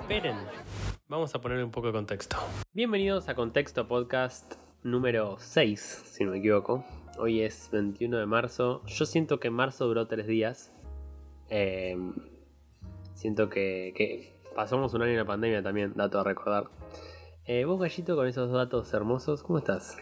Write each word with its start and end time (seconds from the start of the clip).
Esperen, 0.00 0.36
vamos 1.08 1.34
a 1.34 1.40
poner 1.42 1.62
un 1.62 1.70
poco 1.70 1.88
de 1.88 1.92
contexto. 1.92 2.38
Bienvenidos 2.72 3.28
a 3.28 3.34
Contexto 3.34 3.86
Podcast 3.86 4.54
número 4.82 5.36
6, 5.38 6.04
si 6.06 6.24
no 6.24 6.30
me 6.30 6.38
equivoco. 6.38 6.82
Hoy 7.18 7.42
es 7.42 7.68
21 7.70 8.16
de 8.16 8.24
marzo. 8.24 8.82
Yo 8.86 9.04
siento 9.04 9.38
que 9.40 9.50
marzo 9.50 9.88
duró 9.88 10.06
3 10.06 10.26
días. 10.26 10.72
Eh, 11.50 11.98
siento 13.12 13.50
que, 13.50 13.92
que 13.94 14.40
pasamos 14.56 14.94
un 14.94 15.02
año 15.02 15.10
en 15.10 15.18
la 15.18 15.26
pandemia 15.26 15.62
también, 15.62 15.92
dato 15.96 16.18
a 16.18 16.24
recordar. 16.24 16.70
Eh, 17.44 17.66
vos, 17.66 17.78
Gallito, 17.78 18.16
con 18.16 18.26
esos 18.26 18.50
datos 18.52 18.94
hermosos, 18.94 19.42
¿cómo 19.42 19.58
estás? 19.58 19.98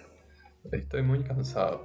Estoy 0.71 1.03
muy 1.03 1.25
cansado. 1.25 1.83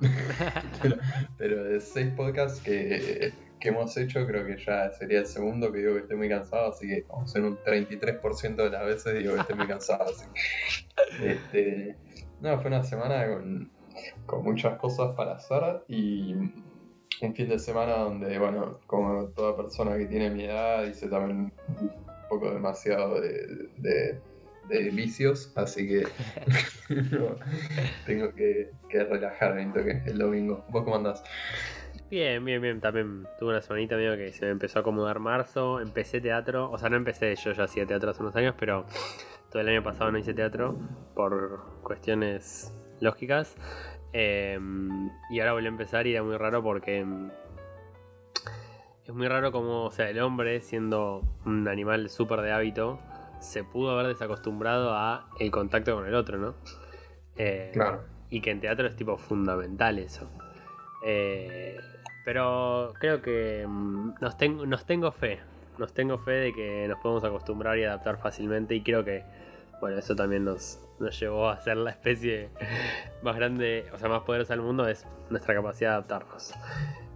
pero, 0.82 0.96
pero 1.38 1.62
de 1.62 1.80
seis 1.80 2.12
podcasts 2.16 2.60
que, 2.60 3.32
que 3.62 3.68
hemos 3.68 3.96
hecho, 3.96 4.26
creo 4.26 4.44
que 4.44 4.56
ya 4.58 4.90
sería 4.90 5.20
el 5.20 5.26
segundo 5.26 5.70
que 5.70 5.78
digo 5.78 5.94
que 5.94 6.00
estoy 6.00 6.16
muy 6.16 6.28
cansado, 6.28 6.70
así 6.72 6.88
que 6.88 7.06
vamos 7.08 7.34
en 7.36 7.44
un 7.44 7.58
33% 7.58 8.56
de 8.56 8.70
las 8.70 8.84
veces 8.84 9.18
digo 9.18 9.34
que 9.34 9.40
estoy 9.40 9.56
muy 9.56 9.68
cansado. 9.68 10.04
Así. 10.04 10.26
Este, 11.22 11.96
no, 12.40 12.58
fue 12.58 12.68
una 12.68 12.82
semana 12.82 13.28
con, 13.28 13.70
con 14.24 14.42
muchas 14.42 14.78
cosas 14.78 15.14
para 15.14 15.32
hacer 15.32 15.84
y 15.86 16.34
un 17.20 17.34
fin 17.34 17.48
de 17.48 17.58
semana 17.58 17.98
donde, 17.98 18.38
bueno, 18.38 18.80
como 18.86 19.26
toda 19.28 19.56
persona 19.56 19.96
que 19.96 20.06
tiene 20.06 20.30
mi 20.30 20.44
edad, 20.44 20.84
hice 20.84 21.08
también 21.08 21.52
un 21.68 21.92
poco 22.30 22.50
demasiado 22.50 23.20
de, 23.20 23.68
de, 23.76 24.20
de 24.68 24.90
vicios, 24.90 25.52
así 25.54 25.86
que 25.86 26.06
no, 26.88 27.36
tengo 28.06 28.32
que, 28.32 28.70
que 28.88 29.04
relajarme 29.04 29.66
toque 29.66 30.02
el 30.06 30.18
domingo. 30.18 30.64
¿Vos 30.70 30.82
cómo 30.82 30.96
andás? 30.96 31.22
Bien, 32.12 32.44
bien, 32.44 32.60
bien. 32.60 32.78
También 32.78 33.26
tuve 33.38 33.52
una 33.52 33.62
semanita 33.62 33.96
medio 33.96 34.14
que 34.18 34.34
se 34.34 34.44
me 34.44 34.50
empezó 34.50 34.78
a 34.78 34.82
acomodar 34.82 35.18
marzo. 35.18 35.80
Empecé 35.80 36.20
teatro. 36.20 36.70
O 36.70 36.76
sea, 36.76 36.90
no 36.90 36.96
empecé, 36.96 37.34
yo 37.36 37.52
ya 37.52 37.64
hacía 37.64 37.86
teatro 37.86 38.10
hace 38.10 38.20
unos 38.20 38.36
años, 38.36 38.54
pero 38.58 38.84
todo 39.50 39.62
el 39.62 39.68
año 39.70 39.82
pasado 39.82 40.12
no 40.12 40.18
hice 40.18 40.34
teatro 40.34 40.76
por 41.14 41.64
cuestiones 41.82 42.70
lógicas. 43.00 43.56
Eh, 44.12 44.58
y 45.30 45.40
ahora 45.40 45.54
volví 45.54 45.64
a 45.64 45.70
empezar 45.70 46.06
y 46.06 46.12
era 46.12 46.22
muy 46.22 46.36
raro 46.36 46.62
porque 46.62 47.02
mm, 47.02 47.30
es 49.06 49.14
muy 49.14 49.26
raro 49.26 49.50
como, 49.50 49.86
o 49.86 49.90
sea, 49.90 50.10
el 50.10 50.20
hombre 50.20 50.60
siendo 50.60 51.22
un 51.46 51.66
animal 51.66 52.10
súper 52.10 52.42
de 52.42 52.52
hábito, 52.52 53.00
se 53.40 53.64
pudo 53.64 53.92
haber 53.92 54.08
desacostumbrado 54.08 54.92
a 54.92 55.30
el 55.40 55.50
contacto 55.50 55.94
con 55.94 56.06
el 56.06 56.14
otro, 56.14 56.36
¿no? 56.36 56.56
Eh, 57.38 57.70
Claro. 57.72 58.02
Y 58.28 58.42
que 58.42 58.50
en 58.50 58.60
teatro 58.60 58.86
es 58.86 58.96
tipo 58.96 59.16
fundamental 59.16 59.98
eso. 59.98 60.30
Eh, 61.06 61.78
pero 62.24 62.92
creo 62.98 63.20
que 63.22 63.64
mm, 63.66 64.14
nos, 64.20 64.36
ten- 64.36 64.68
nos 64.68 64.84
tengo 64.84 65.10
fe. 65.12 65.40
Nos 65.78 65.92
tengo 65.94 66.18
fe 66.18 66.32
de 66.32 66.52
que 66.52 66.86
nos 66.88 66.98
podemos 67.00 67.24
acostumbrar 67.24 67.78
y 67.78 67.84
adaptar 67.84 68.18
fácilmente. 68.18 68.74
Y 68.74 68.82
creo 68.82 69.04
que, 69.04 69.24
bueno, 69.80 69.98
eso 69.98 70.14
también 70.14 70.44
nos, 70.44 70.80
nos 71.00 71.18
llevó 71.18 71.48
a 71.48 71.60
ser 71.60 71.76
la 71.78 71.90
especie 71.90 72.50
más 73.22 73.34
grande, 73.36 73.86
o 73.92 73.98
sea, 73.98 74.08
más 74.08 74.22
poderosa 74.22 74.52
del 74.54 74.62
mundo, 74.62 74.86
es 74.86 75.06
nuestra 75.30 75.54
capacidad 75.54 75.90
de 75.90 75.94
adaptarnos. 75.94 76.54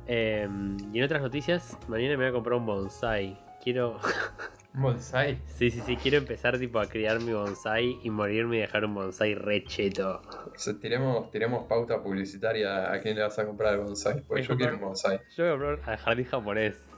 Eh, 0.08 0.48
y 0.92 0.98
en 0.98 1.04
otras 1.04 1.20
noticias, 1.20 1.77
mañana 1.88 2.10
me 2.10 2.16
voy 2.16 2.27
a 2.27 2.32
comprar 2.32 2.58
un 2.58 2.66
bonsai. 2.66 3.38
Quiero, 3.62 3.98
Bonsai. 4.78 5.38
sí, 5.46 5.70
sí, 5.70 5.80
sí, 5.86 5.96
quiero 5.96 6.19
empezar 6.19 6.58
tipo 6.58 6.78
a 6.78 6.86
criar 6.86 7.19
mi 7.20 7.32
bonsai 7.32 7.98
y 8.02 8.10
morirme 8.10 8.58
y 8.58 8.60
dejar 8.60 8.84
un 8.84 8.94
bonsai 8.94 9.34
re 9.34 9.64
cheto. 9.64 10.20
O 10.55 10.58
sea, 10.58 10.74
tiremos, 10.78 11.30
tiremos 11.30 11.64
pauta 11.66 12.02
publicitaria 12.02 12.92
a 12.92 13.00
quién 13.00 13.16
le 13.16 13.22
vas 13.22 13.38
a 13.38 13.46
comprar 13.46 13.72
el 13.74 13.80
bonsai. 13.80 14.20
Pues 14.28 14.42
yo 14.46 14.50
comprar- 14.50 14.56
quiero 14.70 14.74
un 14.77 14.80
bonsai. 14.83 15.20
Yo 15.34 15.44
voy 15.44 15.48
a 15.68 15.72
comprar 15.77 15.91
al 15.91 15.96
jardín 15.98 16.24
japonés. 16.27 16.88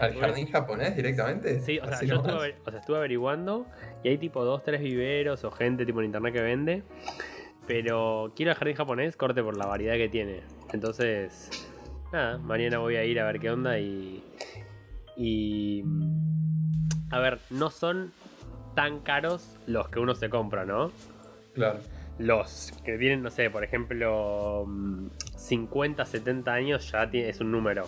¿Al 0.00 0.18
jardín 0.18 0.46
japonés 0.50 0.96
directamente? 0.96 1.60
Sí, 1.60 1.78
o 1.78 1.86
sea, 1.86 2.00
yo 2.02 2.14
nomás. 2.14 2.32
estuve, 2.32 2.48
averi- 2.48 2.60
o 2.66 2.70
sea, 2.70 2.80
estuve 2.80 2.96
averiguando 2.96 3.66
y 4.02 4.08
hay 4.08 4.16
tipo 4.16 4.42
dos, 4.42 4.62
tres 4.62 4.80
viveros 4.80 5.44
o 5.44 5.50
gente 5.50 5.84
tipo 5.84 6.00
en 6.00 6.06
internet 6.06 6.32
que 6.32 6.40
vende. 6.40 6.82
Pero 7.66 8.32
quiero 8.34 8.52
el 8.52 8.56
jardín 8.56 8.76
japonés, 8.76 9.16
corte 9.18 9.42
por 9.42 9.54
la 9.58 9.66
variedad 9.66 9.96
que 9.96 10.08
tiene. 10.08 10.40
Entonces, 10.72 11.50
nada, 12.10 12.38
mañana 12.38 12.78
voy 12.78 12.96
a 12.96 13.04
ir 13.04 13.20
a 13.20 13.26
ver 13.26 13.38
qué 13.38 13.50
onda 13.50 13.78
y. 13.78 14.24
Y. 15.18 15.82
A 17.16 17.18
ver, 17.18 17.38
no 17.48 17.70
son 17.70 18.12
tan 18.74 19.00
caros 19.00 19.56
los 19.66 19.88
que 19.88 19.98
uno 19.98 20.14
se 20.14 20.28
compra, 20.28 20.66
¿no? 20.66 20.92
Claro. 21.54 21.78
Los 22.18 22.74
que 22.84 22.98
tienen, 22.98 23.22
no 23.22 23.30
sé, 23.30 23.48
por 23.48 23.64
ejemplo, 23.64 24.64
mm, 24.66 25.06
50, 25.34 26.04
70 26.04 26.52
años 26.52 26.92
ya 26.92 27.10
tiene, 27.10 27.30
es 27.30 27.40
un 27.40 27.52
número. 27.52 27.86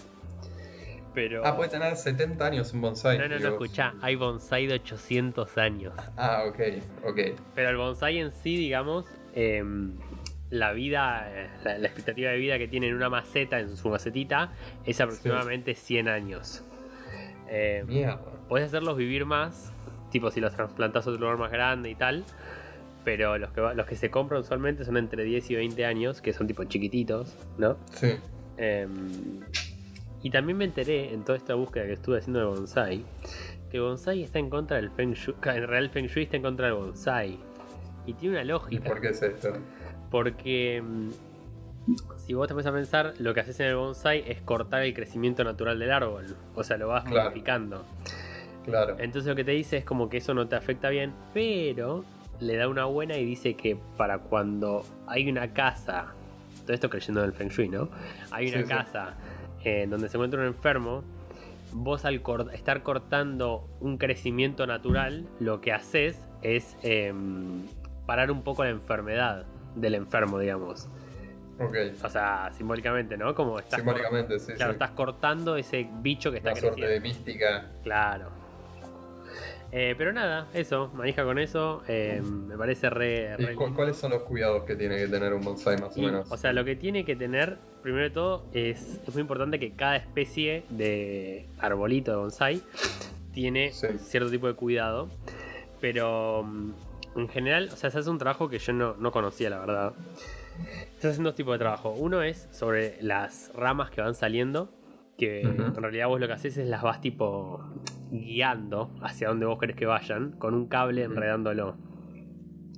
Pero. 1.13 1.43
Ah, 1.45 1.55
puede 1.55 1.69
tener 1.69 1.95
70 1.95 2.47
años 2.47 2.73
un 2.73 2.81
bonsai. 2.81 3.19
No, 3.19 3.29
no, 3.29 3.39
no, 3.39 3.49
escuchá, 3.49 3.93
hay 4.01 4.15
bonsai 4.15 4.67
de 4.67 4.75
800 4.77 5.59
años. 5.59 5.93
Ah, 6.17 6.45
ok, 6.49 6.61
ok. 7.05 7.21
Pero 7.55 7.69
el 7.69 7.77
bonsai 7.77 8.21
en 8.21 8.33
sí, 8.33 8.57
digamos, 8.57 9.05
em, 9.35 9.93
la 10.49 10.73
vida, 10.73 11.29
eh, 11.31 11.51
la, 11.65 11.77
la 11.77 11.87
expectativa 11.87 12.31
de 12.31 12.39
vida 12.39 12.57
que 12.57 12.67
tiene 12.67 12.89
en 12.89 12.95
una 12.95 13.11
maceta, 13.11 13.61
en 13.61 13.77
su 13.77 13.91
macetita, 13.91 14.53
es 14.87 15.03
aproximadamente 15.03 15.75
100 15.75 16.09
años. 16.09 16.65
Eh, 17.49 17.85
Mierda. 17.87 18.21
podés 18.49 18.67
hacerlos 18.67 18.97
vivir 18.97 19.25
más, 19.25 19.73
tipo 20.11 20.31
si 20.31 20.41
los 20.41 20.55
trasplantás 20.55 21.07
a 21.07 21.11
otro 21.11 21.21
lugar 21.21 21.39
más 21.39 21.51
grande 21.51 21.91
y 21.91 21.95
tal. 21.95 22.25
Pero 23.05 23.39
los 23.39 23.51
que, 23.53 23.61
los 23.61 23.87
que 23.87 23.97
se 23.97 24.11
compran 24.11 24.41
usualmente 24.41 24.85
son 24.85 24.97
entre 24.97 25.25
10 25.25 25.51
y 25.51 25.55
20 25.57 25.85
años, 25.87 26.21
que 26.21 26.33
son 26.33 26.47
tipo 26.47 26.65
chiquititos, 26.65 27.37
¿no? 27.57 27.77
Sí. 27.95 28.13
Em, 28.59 29.41
y 30.23 30.31
también 30.31 30.59
me 30.59 30.65
enteré 30.65 31.13
en 31.15 31.25
toda 31.25 31.39
esta 31.39 31.55
búsqueda 31.55 31.87
que 31.87 31.93
estuve 31.93 32.19
haciendo 32.19 32.41
de 32.41 32.47
bonsai 32.47 33.05
que 33.71 33.79
bonsai 33.81 34.23
está 34.23 34.39
en 34.39 34.49
contra 34.51 34.79
del 34.79 34.91
feng 34.91 35.13
shui. 35.13 35.35
En 35.45 35.45
realidad 35.67 35.79
el 35.79 35.91
feng 35.91 36.07
shui 36.07 36.23
está 36.25 36.37
en 36.37 36.43
contra 36.43 36.67
del 36.67 36.75
bonsai. 36.77 37.39
Y 38.07 38.15
tiene 38.15 38.37
una 38.37 38.43
¿Y 38.45 38.49
lógica. 38.49 38.89
por 38.89 39.01
qué 39.01 39.09
es 39.11 39.23
esto? 39.23 39.53
Porque 40.11 40.83
mm, 40.83 41.09
si 42.17 42.35
vos 42.35 42.47
te 42.49 42.55
pones 42.55 42.67
a 42.67 42.73
pensar, 42.73 43.15
lo 43.19 43.33
que 43.35 43.41
haces 43.41 43.59
en 43.61 43.67
el 43.69 43.77
bonsai 43.77 44.25
es 44.27 44.41
cortar 44.43 44.83
el 44.83 44.93
crecimiento 44.95 45.45
natural 45.45 45.79
del 45.79 45.91
árbol. 45.93 46.37
O 46.55 46.63
sea, 46.65 46.77
lo 46.77 46.89
vas 46.89 47.05
Claro. 47.05 47.31
modificando. 47.31 47.85
Claro. 48.65 48.97
Entonces 48.99 49.27
lo 49.29 49.35
que 49.35 49.45
te 49.45 49.53
dice 49.53 49.79
es 49.79 49.85
como 49.85 50.09
que 50.11 50.19
eso 50.19 50.35
no 50.35 50.47
te 50.49 50.57
afecta 50.57 50.91
bien, 50.91 51.15
pero 51.33 52.05
le 52.41 52.57
da 52.57 52.69
una 52.69 52.85
buena 52.85 53.17
y 53.17 53.25
dice 53.25 53.55
que 53.55 53.79
para 53.97 54.19
cuando 54.19 54.85
hay 55.07 55.29
una 55.31 55.53
casa, 55.55 56.13
todo 56.65 56.75
esto 56.75 56.91
creyendo 56.91 57.21
en 57.23 57.27
el 57.29 57.33
Feng 57.33 57.49
Shui, 57.49 57.69
¿no? 57.69 57.89
Hay 58.31 58.49
una 58.49 58.59
Sí, 58.59 58.63
sí. 58.65 58.69
casa 58.69 59.15
eh, 59.65 59.87
donde 59.89 60.09
se 60.09 60.17
encuentra 60.19 60.41
un 60.41 60.47
enfermo, 60.47 61.03
vos 61.73 62.05
al 62.05 62.21
cor- 62.23 62.51
estar 62.53 62.83
cortando 62.83 63.67
un 63.81 63.97
crecimiento 63.99 64.67
natural, 64.67 65.27
lo 65.41 65.61
que 65.63 65.73
haces 65.73 66.19
es 66.43 66.77
em, 66.83 67.63
parar 68.07 68.31
un 68.31 68.43
poco 68.43 68.65
la 68.65 68.71
enfermedad 68.71 69.47
del 69.75 69.95
enfermo, 69.95 70.39
digamos. 70.39 70.89
Ok. 71.61 71.77
O 72.05 72.09
sea, 72.09 72.51
simbólicamente, 72.53 73.17
¿no? 73.17 73.35
Como 73.35 73.59
estás, 73.59 73.81
Simbólicamente, 73.81 74.39
sí, 74.39 74.53
claro, 74.53 74.73
sí. 74.73 74.75
estás 74.77 74.91
cortando 74.93 75.57
ese 75.57 75.89
bicho 76.01 76.31
que 76.31 76.39
está 76.39 76.53
Una 76.53 76.61
suerte 76.61 76.81
creciendo. 76.83 77.03
de 77.03 77.09
mística. 77.09 77.67
Claro. 77.83 78.31
Eh, 79.71 79.95
pero 79.99 80.13
nada, 80.15 80.47
eso, 80.55 80.91
manija 80.95 81.25
con 81.25 81.39
eso. 81.39 81.83
eh, 81.89 82.23
me 82.23 82.57
parece 82.57 82.89
re. 82.89 83.35
¿Y 83.39 83.43
re 83.45 83.55
cu- 83.55 83.65
lindo. 83.65 83.77
cuáles 83.77 83.97
son 83.97 84.13
los 84.13 84.23
cuidados 84.23 84.65
que 84.65 84.77
tiene 84.77 84.97
que 84.97 85.09
tener 85.09 85.35
un 85.35 85.43
bonsai 85.43 85.77
más 85.79 85.97
o 85.97 86.01
menos? 86.01 86.31
o 86.33 86.37
sea, 86.39 86.53
lo 86.55 86.65
que 86.65 86.75
tiene 86.75 87.05
que 87.05 87.17
tener, 87.17 87.59
primero 87.83 88.05
de 88.05 88.11
todo, 88.11 88.47
es, 88.55 89.01
es 89.07 89.13
muy 89.15 89.21
importante 89.21 89.59
que 89.59 89.73
cada 89.73 89.97
especie 89.97 90.65
de 90.71 91.49
arbolito 91.59 92.13
de 92.13 92.17
bonsai 92.17 92.63
tiene 93.33 93.73
Sí. 93.73 93.89
cierto 93.99 94.31
tipo 94.31 94.47
de 94.47 94.55
cuidado. 94.55 95.11
Pero 95.83 96.45
mm, 96.45 96.71
en 97.17 97.29
general, 97.29 97.69
o 97.71 97.77
sea, 97.77 97.91
se 97.91 97.99
hace 97.99 98.09
un 98.09 98.17
trabajo 98.19 98.49
que 98.49 98.59
yo 98.59 98.73
no, 98.73 98.95
no 98.99 99.13
conocía, 99.13 99.51
la 99.51 99.59
verdad. 99.61 99.93
Se 100.99 101.09
hacen 101.09 101.25
dos 101.25 101.35
tipos 101.35 101.55
de 101.55 101.59
trabajo. 101.59 101.91
Uno 101.93 102.23
es 102.23 102.49
sobre 102.51 103.01
las 103.03 103.53
ramas 103.55 103.91
que 103.91 104.01
van 104.01 104.15
saliendo. 104.15 104.73
Que 105.17 105.41
en 105.41 105.75
realidad 105.75 106.07
vos 106.07 106.21
lo 106.21 106.29
que 106.29 106.35
haces 106.35 106.57
es 106.59 106.69
las 106.69 106.81
vas 106.83 107.01
tipo 107.01 107.61
guiando 108.11 108.91
hacia 109.03 109.29
donde 109.29 109.47
vos 109.47 109.59
querés 109.59 109.75
que 109.75 109.85
vayan 109.87 110.31
con 110.33 110.55
un 110.55 110.69
cable 110.69 111.03
enredándolo. 111.03 111.77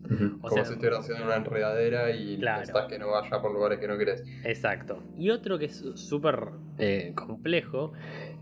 O 0.05 0.41
Como 0.41 0.49
sea- 0.49 0.65
si 0.65 0.73
estuvieras 0.73 1.00
haciendo 1.00 1.25
una 1.27 1.37
enredadera 1.37 2.11
y 2.11 2.38
Claro. 2.38 2.61
necesitas 2.61 2.87
que 2.88 2.99
no 2.99 3.11
vaya 3.11 3.41
por 3.43 3.53
lugares 3.53 3.79
que 3.79 3.87
no 3.87 3.97
querés. 3.99 4.25
Exacto. 4.44 5.03
Y 5.19 5.31
otro 5.31 5.59
que 5.59 5.67
es 5.67 5.76
súper 5.97 6.49
eh, 6.79 7.12
complejo, 7.15 7.93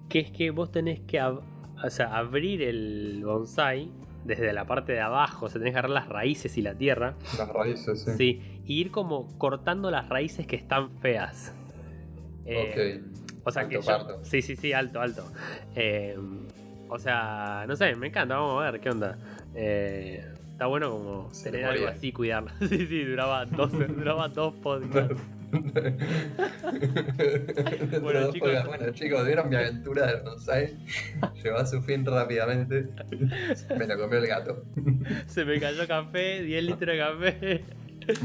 que 0.08 0.20
es 0.20 0.30
que 0.30 0.50
vos 0.50 0.70
tenés 0.70 1.00
que 1.00 1.20
ab- 1.20 1.42
o 1.84 1.90
sea, 1.90 2.16
abrir 2.16 2.62
el 2.62 3.20
bonsai 3.24 3.90
desde 4.24 4.52
la 4.52 4.66
parte 4.66 4.92
de 4.92 5.00
abajo, 5.00 5.46
o 5.46 5.48
sea, 5.48 5.58
tenés 5.58 5.72
que 5.72 5.78
agarrar 5.78 5.90
las 5.90 6.08
raíces 6.08 6.56
y 6.58 6.62
la 6.62 6.74
tierra, 6.74 7.14
Las 7.38 7.48
raíces, 7.48 8.02
sí. 8.02 8.10
sí, 8.16 8.60
y 8.66 8.80
ir 8.80 8.90
como 8.90 9.26
cortando 9.38 9.90
las 9.90 10.08
raíces 10.08 10.46
que 10.46 10.56
están 10.56 10.90
feas. 11.00 11.54
Eh, 12.44 13.02
O 13.44 13.50
sea, 13.50 13.68
que 13.68 13.80
yo-. 13.80 14.18
Sí, 14.22 14.42
sí, 14.42 14.56
sí, 14.56 14.72
alto, 14.72 15.00
alto. 15.00 15.24
Eh, 15.74 16.16
o 16.88 16.98
sea, 16.98 17.64
no 17.68 17.76
sé, 17.76 17.94
me 17.94 18.08
encanta, 18.08 18.36
vamos 18.36 18.62
a 18.64 18.70
ver 18.70 18.80
qué 18.80 18.90
onda. 18.90 19.16
Eh, 19.54 20.24
está 20.52 20.66
bueno 20.66 20.90
como 20.90 21.28
Se 21.32 21.50
tener 21.50 21.66
algo 21.66 21.86
así, 21.88 22.12
cuidarlo. 22.12 22.50
sí, 22.60 22.86
sí, 22.86 23.04
duraba 23.04 23.44
dos, 23.46 23.70
duraba 23.72 24.28
dos 24.28 24.54
podcasts. 24.54 25.16
Bueno, 28.02 28.32
chicos. 28.32 28.66
bueno, 28.66 28.92
chicos, 28.92 29.26
¿vieron 29.26 29.48
mi 29.48 29.56
aventura 29.56 30.06
del 30.06 30.22
bonsai? 30.22 30.76
Llegó 31.42 31.58
a 31.58 31.66
su 31.66 31.80
fin 31.82 32.04
rápidamente. 32.04 32.88
Me 33.76 33.86
lo 33.86 33.98
comió 33.98 34.18
el 34.18 34.26
gato. 34.26 34.64
Se 35.26 35.44
me 35.44 35.58
cayó 35.58 35.86
café, 35.86 36.42
10 36.42 36.64
litros 36.64 36.92
de 36.92 36.98
café. 36.98 37.64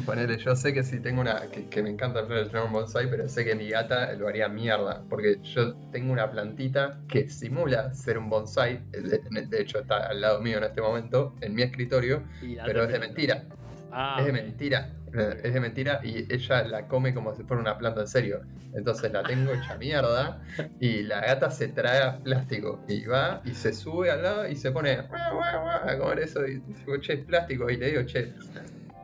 Ponele, 0.05 0.37
yo 0.37 0.55
sé 0.55 0.73
que 0.73 0.83
si 0.83 1.01
tengo 1.01 1.21
una. 1.21 1.49
que, 1.51 1.67
que 1.67 1.83
me 1.83 1.89
encanta 1.89 2.21
el 2.21 2.55
un 2.55 2.71
bonsai, 2.71 3.09
pero 3.09 3.27
sé 3.27 3.43
que 3.43 3.53
mi 3.55 3.69
gata 3.69 4.13
lo 4.13 4.29
haría 4.29 4.47
mierda. 4.47 5.03
Porque 5.09 5.39
yo 5.43 5.75
tengo 5.91 6.13
una 6.13 6.31
plantita 6.31 7.01
que 7.09 7.29
simula 7.29 7.93
ser 7.93 8.17
un 8.17 8.29
bonsai. 8.29 8.79
De, 8.91 9.19
de 9.45 9.61
hecho, 9.61 9.79
está 9.79 10.07
al 10.07 10.21
lado 10.21 10.39
mío 10.41 10.57
en 10.57 10.63
este 10.63 10.81
momento, 10.81 11.35
en 11.41 11.53
mi 11.53 11.63
escritorio, 11.63 12.23
pero 12.65 12.83
es 12.83 12.93
de 12.93 12.99
mentira. 12.99 13.43
Ah, 13.91 14.15
es 14.19 14.25
de 14.25 14.31
mentira. 14.31 14.89
Es 15.43 15.53
de 15.53 15.59
mentira 15.59 15.99
y 16.03 16.31
ella 16.33 16.63
la 16.63 16.87
come 16.87 17.13
como 17.13 17.33
si 17.35 17.43
fuera 17.43 17.61
una 17.61 17.77
planta 17.77 18.01
en 18.01 18.07
serio. 18.07 18.41
Entonces 18.71 19.11
la 19.11 19.25
tengo 19.25 19.53
hecha 19.53 19.77
mierda 19.77 20.39
y 20.79 21.03
la 21.03 21.21
gata 21.21 21.51
se 21.51 21.69
trae 21.69 22.19
plástico 22.23 22.83
y 22.87 23.05
va 23.05 23.41
y 23.45 23.53
se 23.53 23.71
sube 23.73 24.09
al 24.11 24.23
lado 24.23 24.47
y 24.47 24.55
se 24.55 24.71
pone 24.71 24.91
a 24.93 25.97
comer 25.99 26.19
eso 26.19 26.45
y 26.47 26.61
digo, 26.61 26.99
che, 26.99 27.13
es 27.13 27.25
plástico. 27.25 27.69
Y 27.69 27.77
le 27.77 27.87
digo, 27.91 28.03
che, 28.05 28.33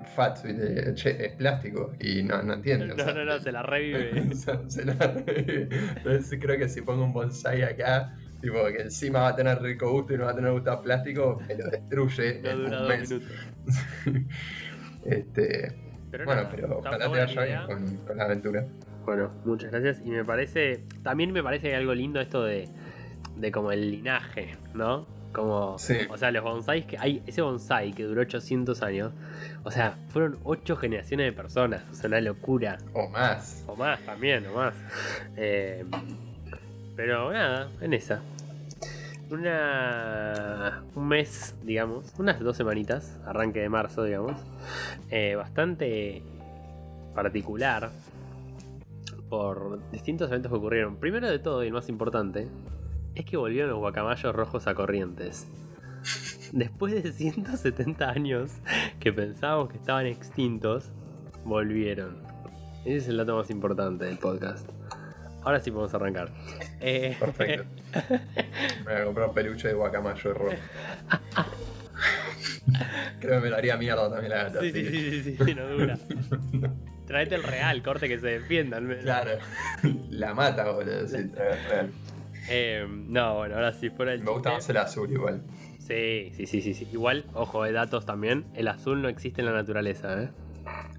fat, 0.02 0.44
y 0.46 0.54
le- 0.54 0.94
che, 0.96 1.26
es 1.26 1.36
plástico. 1.36 1.96
Y 2.00 2.24
no, 2.24 2.42
no 2.44 2.54
entiende. 2.54 2.94
o 2.94 2.98
No, 2.98 3.04
sea, 3.04 3.14
no, 3.14 3.26
no, 3.26 3.40
se 3.40 3.52
la 3.52 3.62
revive. 3.64 4.14
se- 4.70 4.82
Entonces 4.84 6.40
creo 6.42 6.58
que 6.58 6.70
si 6.70 6.82
pongo 6.82 7.04
un 7.06 7.14
bonsai 7.14 7.62
acá, 7.64 8.12
tipo 8.40 8.64
que 8.68 8.82
encima 8.84 9.22
va 9.22 9.30
a 9.30 9.36
tener 9.36 9.62
rico 9.62 9.92
gusto 9.92 10.14
y 10.14 10.18
no 10.18 10.26
va 10.26 10.32
a 10.32 10.36
tener 10.36 10.52
gusto 10.52 10.72
a 10.72 10.82
plástico, 10.82 11.46
me 11.48 11.56
lo 11.56 11.70
destruye 11.70 12.42
No 12.42 12.50
en 12.50 12.58
dura 12.58 12.82
un 12.82 12.84
dos 12.84 12.98
mes. 12.98 13.10
minutos. 13.10 13.40
este, 15.02 15.80
Pero 16.12 16.26
bueno, 16.26 16.42
nada, 16.44 16.54
pero 16.56 16.78
ojalá 16.80 16.98
te 16.98 17.08
vaya 17.08 17.26
la 17.34 17.44
bien 17.46 17.60
con, 17.66 17.98
con 18.06 18.18
la 18.18 18.24
aventura. 18.26 18.66
Bueno, 19.06 19.32
muchas 19.46 19.72
gracias. 19.72 20.02
Y 20.06 20.10
me 20.12 20.24
parece, 20.26 20.84
también 21.04 21.32
me 21.32 21.42
parece 21.44 21.76
algo 21.76 21.94
lindo 21.94 22.20
esto 22.20 22.44
de, 22.44 22.68
de 23.38 23.52
como 23.52 23.72
el 23.72 23.90
linaje, 23.92 24.56
¿no? 24.74 25.06
Como, 25.32 25.78
Sí. 25.78 25.96
o 26.10 26.18
sea, 26.18 26.32
los 26.32 26.44
bonsais 26.44 26.86
que 26.86 26.98
hay, 26.98 27.22
ese 27.28 27.42
bonsai 27.44 27.92
que 27.94 28.04
duró 28.04 28.22
800 28.22 28.82
años, 28.82 29.14
o 29.64 29.70
sea, 29.70 29.98
fueron 30.10 30.40
8 30.44 30.76
generaciones 30.78 31.28
de 31.28 31.34
personas, 31.34 31.84
o 31.92 31.94
sea, 31.94 32.08
una 32.08 32.20
locura. 32.22 32.78
O 32.94 33.08
más. 33.10 33.64
O 33.68 33.76
más 33.76 34.00
también, 34.02 34.48
o 34.48 34.56
más. 34.56 34.74
Eh, 35.38 35.86
pero 36.96 37.32
nada, 37.32 37.70
en 37.82 37.94
esa. 37.94 38.22
Una. 39.30 40.84
Un 40.96 41.08
mes, 41.08 41.56
digamos. 41.64 42.14
Unas 42.18 42.40
dos 42.40 42.58
semanitas. 42.58 43.20
Arranque 43.26 43.60
de 43.60 43.70
marzo, 43.70 44.04
digamos. 44.04 44.40
eh, 45.10 45.36
bastante 45.36 46.24
particular. 47.14 47.92
Por 49.30 49.80
distintos 49.92 50.30
eventos 50.30 50.52
que 50.52 50.58
ocurrieron. 50.58 50.96
Primero 50.98 51.30
de 51.30 51.38
todo, 51.40 51.64
y 51.64 51.68
el 51.68 51.74
más 51.74 51.90
importante, 51.90 52.48
es 53.14 53.26
que 53.26 53.38
volvieron 53.38 53.70
los 53.70 53.80
guacamayos 53.80 54.36
rojos 54.36 54.66
a 54.68 54.74
corrientes. 54.74 55.48
Después 56.52 57.04
de 57.04 57.12
170 57.12 58.10
años 58.10 58.52
que 59.00 59.14
pensábamos 59.14 59.70
que 59.70 59.78
estaban 59.78 60.08
extintos, 60.08 60.92
volvieron. 61.46 62.24
Ese 62.86 62.98
es 62.98 63.08
el 63.10 63.18
dato 63.18 63.36
más 63.36 63.52
importante 63.52 64.06
del 64.06 64.18
podcast. 64.18 64.68
Ahora 65.50 65.62
sí 65.62 65.72
podemos 65.72 65.92
arrancar. 65.96 66.30
Eh, 66.80 67.18
Perfecto. 67.20 67.66
Me 68.86 68.94
voy 68.94 69.02
a 69.02 69.06
comprar 69.06 69.30
un 69.30 69.34
peluche 69.34 69.68
de 69.70 69.74
guacamayo 69.74 70.32
rojo. 70.36 70.56
Creo 73.20 73.40
que 73.40 73.44
me 73.46 73.50
lo 73.50 73.56
haría 73.56 73.76
mierda 73.76 74.12
también 74.12 74.30
la 74.30 74.44
gata. 74.44 74.60
sí, 74.62 74.72
sí, 74.72 74.86
sí, 74.86 75.24
sí, 75.24 75.38
sí, 75.44 75.56
no 75.56 75.68
dura. 75.68 75.98
Traete 77.08 77.34
el 77.34 77.42
real, 77.42 77.82
corte 77.82 78.08
que 78.08 78.20
se 78.20 78.28
defienda. 78.28 78.78
al 78.78 78.84
menos. 78.84 79.04
Claro. 79.04 79.40
La 80.12 80.36
mata, 80.36 80.70
boludo. 80.70 81.08
sí, 81.08 81.18
real. 81.34 81.90
Eh, 82.48 82.86
no, 82.88 83.38
bueno, 83.38 83.56
ahora 83.56 83.74
sí, 83.74 83.90
fuera 83.90 84.14
el 84.14 84.22
Me 84.24 84.30
gusta 84.30 84.52
más 84.52 84.70
el 84.70 84.78
azul 84.78 85.12
igual. 85.12 85.42
Sí, 85.80 86.32
sí, 86.36 86.46
sí, 86.46 86.62
sí, 86.62 86.76
sí. 86.76 86.88
Igual, 86.94 87.26
ojo 87.34 87.64
de 87.64 87.72
datos 87.72 88.06
también. 88.06 88.46
El 88.54 88.68
azul 88.68 89.02
no 89.02 89.10
existe 89.10 89.42
en 89.42 89.48
la 89.48 89.54
naturaleza, 89.54 90.22
¿eh? 90.22 90.30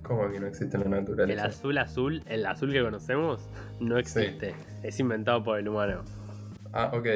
¿Cómo 0.02 0.30
que 0.30 0.40
no 0.40 0.46
existe 0.46 0.76
en 0.76 0.90
la 0.90 0.96
El 0.98 1.02
naturaleza? 1.04 1.44
azul 1.46 1.78
azul, 1.78 2.22
el 2.26 2.44
azul 2.46 2.72
que 2.72 2.82
conocemos, 2.82 3.48
no 3.78 3.98
existe. 3.98 4.54
Es 4.82 4.98
inventado 5.00 5.42
por 5.42 5.58
el 5.58 5.68
humano. 5.68 6.02
Ah, 6.72 6.90
ok. 6.94 7.06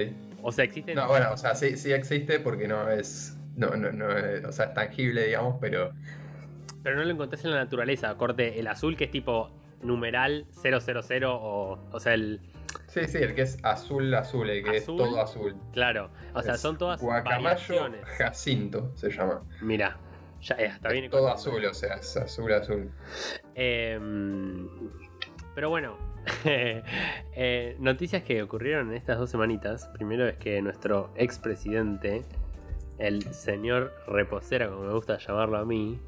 O 0.43 0.52
sea, 0.52 0.64
existe. 0.64 0.94
No, 0.94 1.08
bueno, 1.08 1.32
o 1.32 1.37
sea, 1.37 1.55
sí, 1.55 1.76
sí 1.76 1.93
existe 1.93 2.38
porque 2.40 2.69
no 2.69 2.88
es. 2.90 3.37
No, 3.56 3.69
no, 3.76 3.93
no 3.93 4.11
es, 4.11 4.44
o 4.44 4.52
sea, 4.52 4.66
es 4.66 4.75
tangible, 4.75 5.26
digamos, 5.26 5.56
pero. 5.61 5.93
Pero 6.82 6.96
no 6.96 7.05
lo 7.05 7.11
encontrás 7.11 7.44
en 7.44 7.52
la 7.52 7.58
naturaleza. 7.58 8.14
Corte, 8.16 8.58
el 8.61 8.66
azul 8.66 8.96
que 8.96 9.05
es 9.05 9.11
tipo 9.11 9.50
numeral 9.82 10.46
000 10.62 10.78
o. 11.31 11.78
O 11.93 12.00
sea, 12.00 12.14
el. 12.14 12.40
Sí, 12.88 13.00
sí, 13.06 13.19
el 13.19 13.34
que 13.34 13.43
es 13.43 13.58
azul, 13.62 14.12
azul, 14.14 14.50
el 14.50 14.62
que 14.64 14.78
Azul. 14.78 15.00
es 15.00 15.08
todo 15.08 15.20
azul. 15.20 15.56
Claro. 15.72 16.11
O 16.34 16.43
sea, 16.43 16.55
Es 16.55 16.61
son 16.61 16.76
todas 16.76 17.00
Guacamayo 17.00 17.43
variaciones. 17.44 18.00
Jacinto 18.19 18.93
se 18.96 19.11
llama. 19.11 19.40
Mira. 19.62 19.96
Ya 20.44 20.56
eh, 20.56 20.67
hasta 20.67 20.88
Es 20.88 20.93
viene 20.93 21.08
todo 21.08 21.29
azul, 21.29 21.64
o 21.64 21.73
sea, 21.73 21.94
es 21.94 22.17
azul, 22.19 22.52
azul. 22.52 22.91
Em, 23.55 24.69
pero 25.55 25.70
bueno, 25.70 25.96
eh, 26.44 27.76
noticias 27.79 28.23
que 28.23 28.43
ocurrieron 28.43 28.91
en 28.91 28.96
estas 28.96 29.19
dos 29.19 29.31
semanitas. 29.31 29.88
Primero 29.94 30.29
es 30.29 30.37
que 30.37 30.61
nuestro 30.61 31.11
expresidente, 31.17 32.25
el 32.99 33.23
señor 33.32 33.94
Reposera, 34.06 34.69
como 34.69 34.82
me 34.82 34.93
gusta 34.93 35.17
llamarlo 35.17 35.56
a 35.56 35.64
mí, 35.64 35.99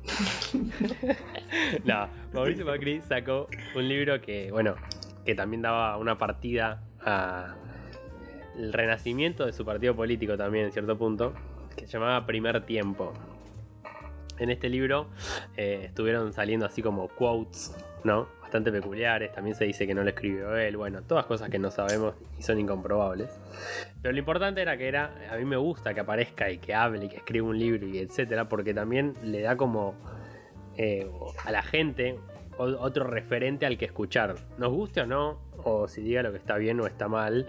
no, 1.84 2.08
Mauricio 2.34 2.66
Macri 2.66 3.00
sacó 3.00 3.48
un 3.74 3.88
libro 3.88 4.20
que, 4.20 4.50
bueno, 4.52 4.76
que 5.24 5.34
también 5.34 5.62
daba 5.62 5.96
una 5.96 6.18
partida 6.18 6.82
a 7.00 7.56
el 8.58 8.72
renacimiento 8.72 9.46
de 9.46 9.52
su 9.52 9.64
partido 9.64 9.94
político 9.96 10.36
también 10.36 10.66
en 10.66 10.72
cierto 10.72 10.96
punto, 10.98 11.32
que 11.74 11.86
se 11.86 11.94
llamaba 11.94 12.26
Primer 12.26 12.64
Tiempo. 12.66 13.14
En 14.38 14.50
este 14.50 14.68
libro 14.68 15.06
eh, 15.56 15.84
estuvieron 15.86 16.32
saliendo 16.32 16.66
así 16.66 16.82
como 16.82 17.08
quotes, 17.08 17.74
¿no? 18.04 18.28
Bastante 18.42 18.70
peculiares. 18.70 19.32
También 19.32 19.56
se 19.56 19.64
dice 19.64 19.86
que 19.86 19.94
no 19.94 20.02
lo 20.02 20.10
escribió 20.10 20.56
él. 20.56 20.76
Bueno, 20.76 21.02
todas 21.02 21.26
cosas 21.26 21.48
que 21.48 21.58
no 21.58 21.70
sabemos 21.70 22.14
y 22.38 22.42
son 22.42 22.60
incomprobables. 22.60 23.30
Pero 24.02 24.12
lo 24.12 24.18
importante 24.18 24.60
era 24.60 24.76
que 24.76 24.88
era. 24.88 25.14
A 25.32 25.36
mí 25.36 25.44
me 25.44 25.56
gusta 25.56 25.94
que 25.94 26.00
aparezca 26.00 26.50
y 26.50 26.58
que 26.58 26.74
hable 26.74 27.06
y 27.06 27.08
que 27.08 27.16
escriba 27.16 27.46
un 27.48 27.58
libro 27.58 27.86
y 27.86 27.98
etcétera. 27.98 28.48
Porque 28.48 28.74
también 28.74 29.14
le 29.22 29.40
da 29.40 29.56
como 29.56 29.94
eh, 30.76 31.10
a 31.44 31.50
la 31.50 31.62
gente 31.62 32.18
otro 32.58 33.04
referente 33.04 33.66
al 33.66 33.78
que 33.78 33.86
escuchar. 33.86 34.36
Nos 34.58 34.72
guste 34.72 35.00
o 35.00 35.06
no, 35.06 35.40
o 35.64 35.88
si 35.88 36.02
diga 36.02 36.22
lo 36.22 36.30
que 36.30 36.38
está 36.38 36.56
bien 36.56 36.78
o 36.80 36.86
está 36.86 37.08
mal. 37.08 37.48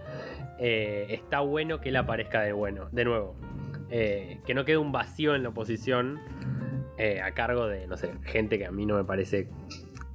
eh, 0.58 1.08
está 1.10 1.42
bueno 1.42 1.80
que 1.80 1.90
él 1.90 1.98
aparezca 1.98 2.42
de 2.42 2.54
bueno. 2.54 2.88
De 2.92 3.04
nuevo. 3.04 3.36
Que 3.90 4.54
no 4.54 4.66
quede 4.66 4.78
un 4.78 4.92
vacío 4.92 5.34
en 5.34 5.44
la 5.44 5.50
oposición 5.50 6.20
eh, 6.98 7.22
a 7.22 7.32
cargo 7.32 7.68
de, 7.68 7.88
no 7.88 7.98
sé, 7.98 8.12
gente 8.24 8.58
que 8.58 8.66
a 8.66 8.72
mí 8.72 8.86
no 8.86 8.96
me 8.96 9.04
parece 9.04 9.48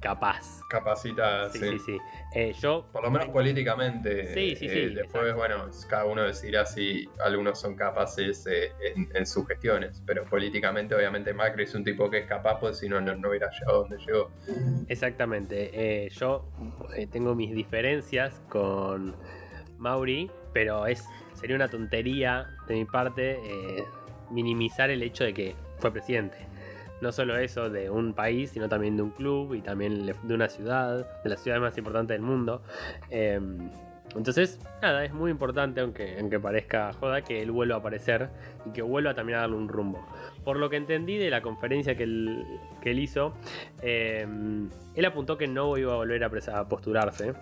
capaz. 0.03 0.59
Capacita, 0.69 1.49
Sí, 1.49 1.59
sí. 1.59 1.69
sí, 1.69 1.79
sí. 1.79 1.97
Eh, 2.35 2.53
yo, 2.59 2.85
Por 2.91 3.03
lo 3.03 3.09
menos 3.09 3.29
políticamente. 3.29 4.33
Sí, 4.33 4.55
sí, 4.57 4.67
sí, 4.67 4.79
eh, 4.79 4.89
después, 4.89 5.23
exacto. 5.23 5.35
bueno, 5.37 5.65
cada 5.87 6.05
uno 6.05 6.23
decidirá 6.23 6.65
si 6.65 7.07
algunos 7.23 7.57
son 7.61 7.75
capaces 7.75 8.45
eh, 8.47 8.73
en, 8.95 9.09
en 9.15 9.25
sus 9.25 9.47
gestiones. 9.47 10.03
Pero 10.05 10.25
políticamente, 10.25 10.93
obviamente, 10.93 11.33
Macri 11.33 11.63
es 11.63 11.73
un 11.73 11.85
tipo 11.85 12.09
que 12.09 12.17
es 12.19 12.25
capaz, 12.25 12.59
pues 12.59 12.79
si 12.79 12.89
no, 12.89 12.99
no, 12.99 13.15
no 13.15 13.29
hubiera 13.29 13.49
llegado 13.49 13.83
donde 13.87 13.97
llegó. 14.05 14.29
exactamente, 14.89 15.69
eh, 15.73 16.09
yo 16.09 16.49
tengo 17.11 17.33
mis 17.33 17.55
diferencias 17.55 18.41
con 18.49 19.15
Mauri, 19.77 20.29
pero 20.51 20.85
es 20.85 21.05
sería 21.35 21.55
una 21.55 21.69
tontería 21.69 22.49
de 22.67 22.75
mi 22.75 22.85
parte 22.85 23.39
minimizar 24.31 24.89
el 24.89 25.01
hecho 25.01 25.23
de 25.23 25.33
que 25.33 25.55
fue 25.79 25.91
presidente. 25.91 26.37
No 27.01 27.11
solo 27.11 27.37
eso 27.37 27.69
de 27.69 27.89
un 27.89 28.13
país, 28.13 28.51
sino 28.51 28.69
también 28.69 28.95
de 28.95 29.03
un 29.03 29.11
club 29.11 29.53
y 29.55 29.61
también 29.61 30.05
de 30.05 30.33
una 30.33 30.47
ciudad, 30.47 31.05
de 31.23 31.29
las 31.29 31.41
ciudades 31.41 31.61
más 31.61 31.77
importantes 31.77 32.15
del 32.15 32.21
mundo. 32.21 32.61
Eh, 33.09 33.39
entonces, 34.15 34.59
nada, 34.81 35.03
es 35.03 35.13
muy 35.13 35.31
importante, 35.31 35.81
aunque, 35.81 36.17
aunque 36.19 36.39
parezca 36.39 36.93
joda, 36.93 37.21
que 37.21 37.41
él 37.41 37.51
vuelva 37.51 37.75
a 37.75 37.79
aparecer 37.79 38.29
y 38.65 38.71
que 38.71 38.81
vuelva 38.81 39.15
también 39.15 39.39
a 39.39 39.41
darle 39.41 39.55
un 39.55 39.67
rumbo. 39.67 40.05
Por 40.43 40.57
lo 40.57 40.69
que 40.69 40.77
entendí 40.77 41.17
de 41.17 41.29
la 41.29 41.41
conferencia 41.41 41.95
que 41.95 42.03
él, 42.03 42.99
hizo, 42.99 43.33
eh, 43.81 44.27
él 44.95 45.05
apuntó 45.05 45.37
que 45.37 45.47
no 45.47 45.77
iba 45.77 45.93
a 45.93 45.95
volver 45.95 46.23
a, 46.23 46.59
a 46.59 46.69
postularse. 46.69 47.33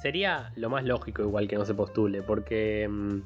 Sería 0.00 0.52
lo 0.56 0.70
más 0.70 0.84
lógico 0.84 1.22
igual 1.22 1.48
que 1.48 1.56
no 1.56 1.66
se 1.66 1.74
postule, 1.74 2.22
porque 2.22 2.88
mm, 2.88 3.18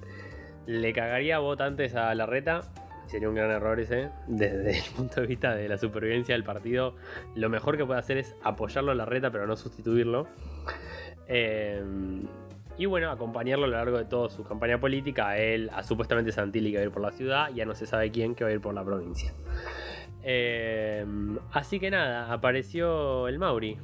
le 0.67 0.93
cagaría 0.93 1.39
votantes 1.39 1.95
a 1.95 2.13
la 2.17 2.27
reta. 2.27 2.63
Sería 3.07 3.29
un 3.29 3.35
gran 3.35 3.51
error 3.51 3.79
ese. 3.81 4.11
Desde 4.27 4.79
el 4.79 4.85
punto 4.97 5.21
de 5.21 5.27
vista 5.27 5.55
de 5.55 5.69
la 5.69 5.79
supervivencia 5.79 6.35
del 6.35 6.45
partido, 6.45 6.95
lo 7.35 7.49
mejor 7.49 7.77
que 7.77 7.85
puede 7.85 8.01
hacer 8.01 8.19
es 8.19 8.35
apoyarlo 8.43 8.93
a 8.93 8.95
la 8.95 9.05
reta, 9.05 9.31
pero 9.31 9.47
no 9.47 9.57
sustituirlo. 9.57 10.27
Eh, 11.29 11.83
y 12.77 12.87
bueno, 12.87 13.11
acompañarlo 13.11 13.67
a 13.67 13.69
lo 13.69 13.77
largo 13.77 13.99
de 13.99 14.05
toda 14.05 14.29
su 14.29 14.43
campaña 14.45 14.79
política. 14.79 15.29
A 15.29 15.39
él, 15.39 15.71
a 15.73 15.83
supuestamente 15.83 16.33
Santilli 16.33 16.71
que 16.71 16.79
va 16.79 16.83
a 16.83 16.87
ir 16.87 16.91
por 16.91 17.03
la 17.03 17.13
ciudad, 17.13 17.55
y 17.55 17.61
a 17.61 17.67
no 17.67 17.75
se 17.75 17.87
sabe 17.87 18.11
quién 18.11 18.35
que 18.35 18.45
va 18.45 18.51
a 18.51 18.53
ir 18.53 18.61
por 18.61 18.75
la 18.75 18.85
provincia. 18.85 19.33
Eh, 20.23 21.05
así 21.53 21.79
que 21.79 21.91
nada, 21.91 22.33
apareció 22.33 23.29
el 23.29 23.39
Mauri. 23.39 23.79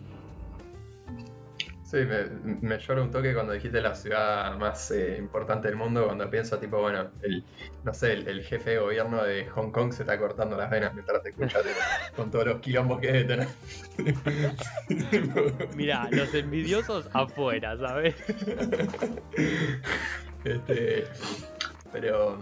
Sí, 1.91 1.97
me, 1.97 2.25
me 2.61 2.79
llora 2.79 3.03
un 3.03 3.11
toque 3.11 3.35
cuando 3.35 3.53
dijiste 3.53 3.81
la 3.81 3.97
ciudad 3.97 4.57
más 4.59 4.93
eh, 4.93 5.17
importante 5.19 5.67
del 5.67 5.77
mundo, 5.77 6.07
cuando 6.07 6.31
pienso, 6.31 6.57
tipo, 6.57 6.79
bueno, 6.79 7.11
el, 7.21 7.43
no 7.83 7.93
sé, 7.93 8.13
el, 8.13 8.45
jefe 8.45 8.71
de 8.71 8.79
gobierno 8.79 9.25
de 9.25 9.47
Hong 9.47 9.73
Kong 9.73 9.93
se 9.93 10.05
está 10.05 10.17
cortando 10.17 10.57
las 10.57 10.71
venas 10.71 10.95
mientras 10.95 11.21
te 11.21 11.31
escuchas 11.31 11.65
con 12.17 12.31
todos 12.31 12.47
los 12.47 12.61
quilombos 12.61 13.01
que 13.01 13.11
debe 13.11 13.25
tener. 13.25 13.49
Mira, 15.75 16.07
los 16.13 16.33
envidiosos 16.33 17.11
afuera, 17.13 17.77
¿sabes? 17.77 18.15
este, 20.45 21.09
pero 21.91 22.39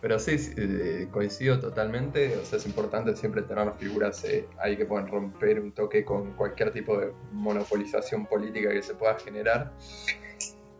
pero 0.00 0.18
sí, 0.18 0.36
eh, 0.56 1.08
coincido 1.10 1.58
totalmente. 1.58 2.36
O 2.36 2.44
sea, 2.44 2.58
es 2.58 2.66
importante 2.66 3.16
siempre 3.16 3.42
tener 3.42 3.66
las 3.66 3.78
figuras 3.78 4.24
eh, 4.24 4.46
ahí 4.58 4.76
que 4.76 4.86
puedan 4.86 5.08
romper 5.08 5.60
un 5.60 5.72
toque 5.72 6.04
con 6.04 6.32
cualquier 6.34 6.72
tipo 6.72 6.98
de 6.98 7.12
monopolización 7.32 8.26
política 8.26 8.70
que 8.70 8.82
se 8.82 8.94
pueda 8.94 9.18
generar. 9.18 9.72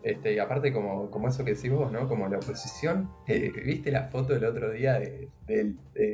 Este, 0.01 0.33
y 0.33 0.39
aparte, 0.39 0.71
como, 0.71 1.11
como 1.11 1.27
eso 1.27 1.43
que 1.43 1.55
decís 1.55 1.71
vos, 1.71 1.91
¿no? 1.91 2.07
Como 2.07 2.27
la 2.29 2.37
oposición. 2.37 3.09
Eh, 3.27 3.51
¿Viste 3.65 3.91
la 3.91 4.05
foto 4.05 4.33
del 4.33 4.45
otro 4.45 4.71
día 4.71 4.99
de, 4.99 5.29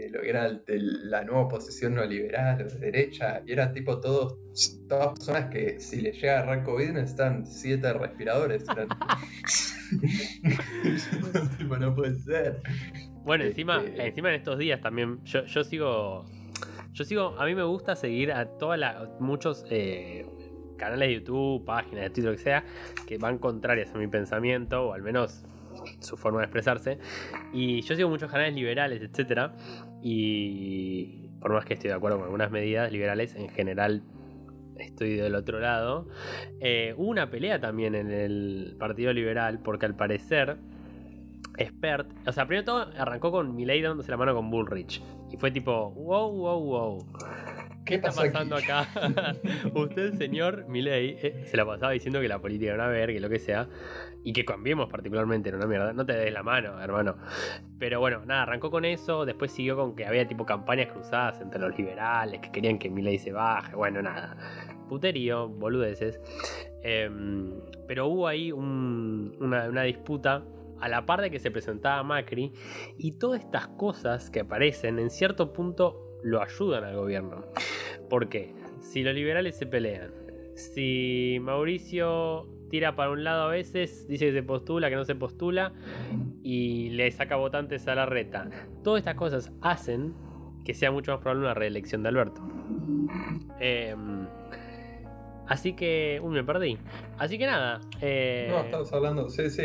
lo 0.09 0.21
que 0.21 0.29
era 0.29 0.49
la 0.67 1.23
nueva 1.23 1.41
oposición 1.41 1.95
neoliberal, 1.95 2.61
o 2.61 2.69
de 2.69 2.79
derecha? 2.79 3.41
Y 3.45 3.51
era 3.51 3.71
tipo 3.71 3.99
todos, 3.99 4.37
todas 4.89 5.13
personas 5.13 5.51
que 5.51 5.79
si 5.79 6.01
les 6.01 6.15
llega 6.15 6.39
a 6.39 6.43
agarrar 6.43 6.63
COVID 6.63 6.91
necesitan 6.91 7.45
siete 7.45 7.93
respiradores. 7.93 8.65
no 11.79 11.95
puede 11.95 12.15
ser. 12.15 12.61
Bueno, 13.23 13.43
encima, 13.43 13.83
este, 13.83 14.07
encima 14.07 14.29
en 14.29 14.35
estos 14.35 14.57
días 14.57 14.81
también, 14.81 15.23
yo, 15.23 15.45
yo 15.45 15.63
sigo. 15.63 16.25
Yo 16.93 17.03
sigo, 17.03 17.35
a 17.37 17.45
mí 17.45 17.55
me 17.55 17.63
gusta 17.63 17.95
seguir 17.97 18.31
a 18.31 18.45
todas 18.57 18.79
las, 18.79 18.95
muchos 19.19 19.65
eh, 19.69 20.25
canales 20.75 21.09
de 21.09 21.15
YouTube, 21.15 21.65
páginas 21.65 22.03
de 22.03 22.09
Twitter, 22.09 22.31
lo 22.31 22.37
que 22.37 22.43
sea, 22.43 22.63
que 23.07 23.17
van 23.17 23.37
contrarias 23.37 23.93
a 23.93 23.97
mi 23.97 24.07
pensamiento, 24.07 24.89
o 24.89 24.93
al 24.93 25.01
menos 25.01 25.45
su 25.99 26.17
forma 26.17 26.39
de 26.39 26.45
expresarse. 26.45 26.99
Y 27.53 27.81
yo 27.81 27.95
sigo 27.95 28.09
muchos 28.09 28.31
canales 28.31 28.55
liberales, 28.55 29.01
etcétera. 29.01 29.53
Y 30.01 31.29
por 31.39 31.53
más 31.53 31.65
que 31.65 31.75
estoy 31.75 31.89
de 31.89 31.95
acuerdo 31.95 32.17
con 32.17 32.25
algunas 32.25 32.51
medidas 32.51 32.91
liberales, 32.91 33.35
en 33.35 33.49
general 33.49 34.03
estoy 34.77 35.15
del 35.15 35.35
otro 35.35 35.59
lado. 35.59 36.07
Eh, 36.59 36.93
hubo 36.97 37.09
una 37.09 37.29
pelea 37.29 37.59
también 37.59 37.95
en 37.95 38.11
el 38.11 38.75
Partido 38.79 39.13
Liberal, 39.13 39.59
porque 39.59 39.85
al 39.85 39.95
parecer, 39.95 40.57
Expert, 41.57 42.09
o 42.27 42.31
sea, 42.31 42.45
primero 42.45 42.65
todo 42.65 42.89
arrancó 42.97 43.31
con 43.31 43.55
Milei 43.55 43.81
dándose 43.81 44.11
la 44.11 44.17
mano 44.17 44.35
con 44.35 44.49
Bullrich. 44.49 45.01
Y 45.31 45.37
fue 45.37 45.51
tipo, 45.51 45.91
wow, 45.91 46.31
wow, 46.31 46.59
wow. 46.63 47.05
¿Qué, 47.85 47.95
está 47.95 48.11
pasando 48.11 48.55
acá? 48.55 48.87
Usted, 49.75 50.13
señor 50.13 50.67
Milei, 50.67 51.17
eh, 51.21 51.43
se 51.45 51.55
la 51.55 51.65
pasaba 51.65 51.91
diciendo 51.91 52.19
que 52.19 52.27
la 52.27 52.39
política 52.39 52.73
era 52.73 52.83
una 52.83 52.91
verga 52.91 53.15
y 53.15 53.19
lo 53.19 53.29
que 53.29 53.37
sea. 53.37 53.69
Y 54.23 54.33
que 54.33 54.43
cambiemos 54.43 54.89
particularmente 54.89 55.49
era 55.49 55.59
una 55.59 55.67
mierda. 55.67 55.93
No 55.93 56.03
te 56.03 56.13
des 56.13 56.33
la 56.33 56.41
mano, 56.41 56.81
hermano. 56.81 57.15
Pero 57.77 57.99
bueno, 57.99 58.25
nada, 58.25 58.41
arrancó 58.43 58.71
con 58.71 58.85
eso. 58.85 59.23
Después 59.25 59.51
siguió 59.51 59.75
con 59.75 59.95
que 59.95 60.05
había 60.05 60.27
tipo 60.27 60.47
campañas 60.47 60.91
cruzadas 60.91 61.39
entre 61.41 61.59
los 61.59 61.77
liberales 61.77 62.41
que 62.41 62.51
querían 62.51 62.79
que 62.79 62.89
Milei 62.89 63.19
se 63.19 63.31
baje. 63.31 63.75
Bueno, 63.75 64.01
nada. 64.01 64.35
Puterío, 64.89 65.47
boludeces. 65.47 66.19
Em, 66.81 67.53
pero 67.87 68.07
hubo 68.07 68.27
ahí 68.27 68.51
una, 68.51 69.69
una 69.69 69.83
disputa 69.83 70.43
a 70.79 70.89
la 70.89 71.05
par 71.05 71.21
de 71.21 71.29
que 71.29 71.39
se 71.39 71.51
presentaba 71.51 72.01
Macri 72.03 72.51
y 72.97 73.13
todas 73.13 73.41
estas 73.41 73.67
cosas 73.67 74.29
que 74.31 74.41
aparecen 74.41 74.99
en 74.99 75.09
cierto 75.09 75.53
punto 75.53 76.04
lo 76.25 76.41
ayudan 76.41 76.83
al 76.83 76.95
gobierno. 76.95 77.45
Porque 78.09 78.53
si 78.81 79.03
los 79.03 79.13
liberales 79.13 79.55
se 79.55 79.67
pelean, 79.67 80.11
si 80.55 81.37
Mauricio 81.39 82.47
tira 82.69 82.95
para 82.95 83.11
un 83.11 83.23
lado 83.23 83.43
a 83.43 83.47
veces, 83.47 84.07
dice 84.07 84.27
que 84.27 84.33
se 84.33 84.43
postula, 84.43 84.89
que 84.89 84.95
no 84.95 85.05
se 85.05 85.15
postula, 85.15 85.73
y 86.43 86.89
le 86.89 87.11
saca 87.11 87.35
votantes 87.35 87.87
a 87.87 87.95
la 87.95 88.05
reta, 88.05 88.49
todas 88.83 88.99
estas 88.99 89.15
cosas 89.15 89.53
hacen 89.61 90.13
que 90.65 90.73
sea 90.73 90.91
mucho 90.91 91.11
más 91.11 91.21
probable 91.21 91.43
una 91.43 91.53
reelección 91.53 92.01
de 92.01 92.09
Alberto. 92.09 92.41
Em, 93.59 94.27
así 95.47 95.73
que, 95.73 96.19
uy, 96.23 96.33
me 96.33 96.43
perdí. 96.43 96.79
Así 97.19 97.37
que 97.37 97.45
nada. 97.45 97.81
Eh, 98.01 98.47
no, 98.49 98.61
estamos 98.61 98.91
hablando, 98.91 99.29
sí, 99.29 99.47
sí, 99.51 99.61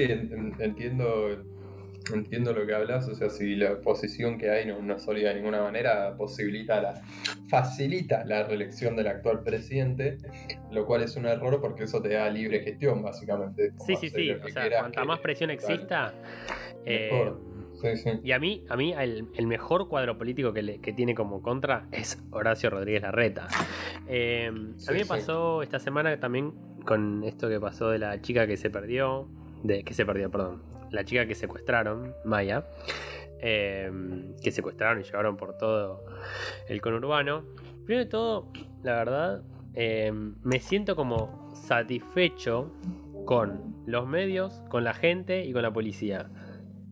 entiendo 0.58 1.42
entiendo 2.12 2.52
lo 2.52 2.66
que 2.66 2.74
hablas, 2.74 3.08
o 3.08 3.14
sea, 3.14 3.30
si 3.30 3.54
la 3.56 3.80
posición 3.80 4.38
que 4.38 4.50
hay 4.50 4.66
no, 4.66 4.80
no 4.80 4.96
es 4.96 5.02
sólida 5.02 5.30
de 5.30 5.36
ninguna 5.36 5.62
manera, 5.62 6.16
posibilita 6.16 6.80
la, 6.80 7.02
facilita 7.48 8.24
la 8.24 8.44
reelección 8.44 8.96
del 8.96 9.08
actual 9.08 9.42
presidente, 9.42 10.18
lo 10.70 10.86
cual 10.86 11.02
es 11.02 11.16
un 11.16 11.26
error 11.26 11.60
porque 11.60 11.84
eso 11.84 12.00
te 12.00 12.10
da 12.10 12.28
libre 12.30 12.60
gestión, 12.60 13.02
básicamente. 13.02 13.72
Sí, 13.86 13.96
sí, 13.96 14.10
sí, 14.10 14.30
o 14.30 14.48
sea, 14.48 14.80
cuanta 14.80 15.04
más 15.04 15.20
presión 15.20 15.50
exista, 15.50 16.14
eh, 16.84 17.32
Sí, 17.80 17.96
sí. 17.96 18.10
Y 18.22 18.32
a 18.32 18.38
mí, 18.38 18.64
a 18.68 18.76
mí 18.76 18.92
el, 18.92 19.46
mejor 19.46 19.88
cuadro 19.88 20.18
político 20.18 20.52
que, 20.52 20.80
que, 20.80 20.92
tiene 20.92 21.14
como 21.14 21.40
contra 21.40 21.86
es 21.92 22.22
Horacio 22.30 22.68
Rodríguez 22.68 23.00
Larreta. 23.00 23.48
Eh, 24.06 24.48
a 24.48 24.92
mí 24.92 24.98
me 24.98 25.06
pasó 25.06 25.62
esta 25.62 25.78
semana 25.78 26.20
también 26.20 26.52
con 26.84 27.24
esto 27.24 27.48
que 27.48 27.58
pasó 27.58 27.88
de 27.88 27.98
la 27.98 28.20
chica 28.20 28.46
que 28.46 28.58
se 28.58 28.68
perdió, 28.68 29.28
de 29.62 29.82
que 29.82 29.94
se 29.94 30.04
perdió, 30.04 30.30
perdón, 30.30 30.62
la 30.90 31.04
chica 31.04 31.26
que 31.26 31.34
secuestraron, 31.34 32.14
Maya, 32.24 32.66
em, 33.40 34.34
que 34.42 34.50
secuestraron 34.50 35.00
y 35.00 35.04
llevaron 35.04 35.36
por 35.36 35.56
todo 35.56 36.04
el 36.68 36.80
conurbano. 36.80 37.44
Primero 37.84 38.04
de 38.04 38.10
todo, 38.10 38.52
la 38.82 38.94
verdad, 38.94 39.42
em, 39.74 40.36
me 40.42 40.60
siento 40.60 40.96
como 40.96 41.50
satisfecho 41.54 42.72
con 43.24 43.82
los 43.86 44.06
medios, 44.06 44.62
con 44.68 44.84
la 44.84 44.94
gente 44.94 45.44
y 45.44 45.52
con 45.52 45.62
la 45.62 45.72
policía. 45.72 46.30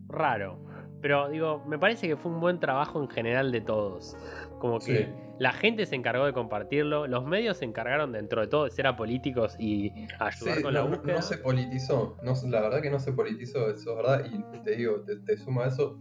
Raro. 0.09 0.59
Pero 1.01 1.29
digo, 1.29 1.63
me 1.67 1.79
parece 1.79 2.09
que 2.09 2.17
fue 2.17 2.33
un 2.33 2.41
buen 2.41 2.59
trabajo 2.59 3.01
en 3.01 3.09
general 3.09 3.53
de 3.53 3.61
todos. 3.61 4.17
Como 4.59 4.81
que 4.81 5.09
la 5.39 5.53
gente 5.53 5.87
se 5.87 5.95
encargó 5.95 6.27
de 6.27 6.33
compartirlo, 6.33 7.07
los 7.07 7.25
medios 7.25 7.59
se 7.59 7.65
encargaron 7.65 8.13
dentro 8.13 8.41
de 8.41 8.49
todo 8.49 8.65
de 8.65 8.71
ser 8.71 8.87
apolíticos 8.87 9.57
y 9.59 9.93
ayudar 10.19 10.63
con 10.63 10.75
la 10.75 10.83
búsqueda. 10.83 11.15
No 11.15 11.23
se 11.23 11.39
politizó, 11.39 12.17
no, 12.23 12.35
la 12.49 12.61
verdad 12.61 12.83
que 12.83 12.91
no 12.91 12.99
se 12.99 13.13
politizó, 13.13 13.71
eso 13.71 13.91
es 13.91 13.97
verdad, 13.97 14.27
y 14.31 14.59
te 14.63 14.77
digo, 14.77 15.05
te, 15.25 15.37
sumo 15.37 15.63
a 15.63 15.69
eso, 15.69 16.01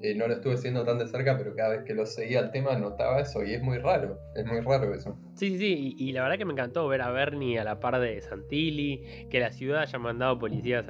eh, 0.00 0.14
no 0.14 0.26
lo 0.26 0.34
estuve 0.34 0.54
haciendo 0.54 0.84
tan 0.84 0.98
de 0.98 1.06
cerca, 1.06 1.36
pero 1.36 1.54
cada 1.54 1.70
vez 1.70 1.84
que 1.84 1.94
lo 1.94 2.06
seguía 2.06 2.40
el 2.40 2.50
tema 2.50 2.76
notaba 2.76 3.20
eso, 3.20 3.44
y 3.44 3.52
es 3.52 3.62
muy 3.62 3.78
raro, 3.78 4.18
es 4.34 4.46
muy 4.46 4.60
raro 4.60 4.94
eso. 4.94 5.16
Sí, 5.34 5.50
sí, 5.50 5.58
sí, 5.58 5.94
y, 5.98 6.12
la 6.12 6.22
verdad 6.22 6.38
que 6.38 6.44
me 6.44 6.52
encantó 6.52 6.88
ver 6.88 7.02
a 7.02 7.10
Bernie 7.10 7.58
a 7.58 7.64
la 7.64 7.78
par 7.80 8.00
de 8.00 8.20
Santilli, 8.20 9.26
que 9.30 9.40
la 9.40 9.52
ciudad 9.52 9.82
haya 9.82 9.98
mandado 9.98 10.38
policías 10.38 10.86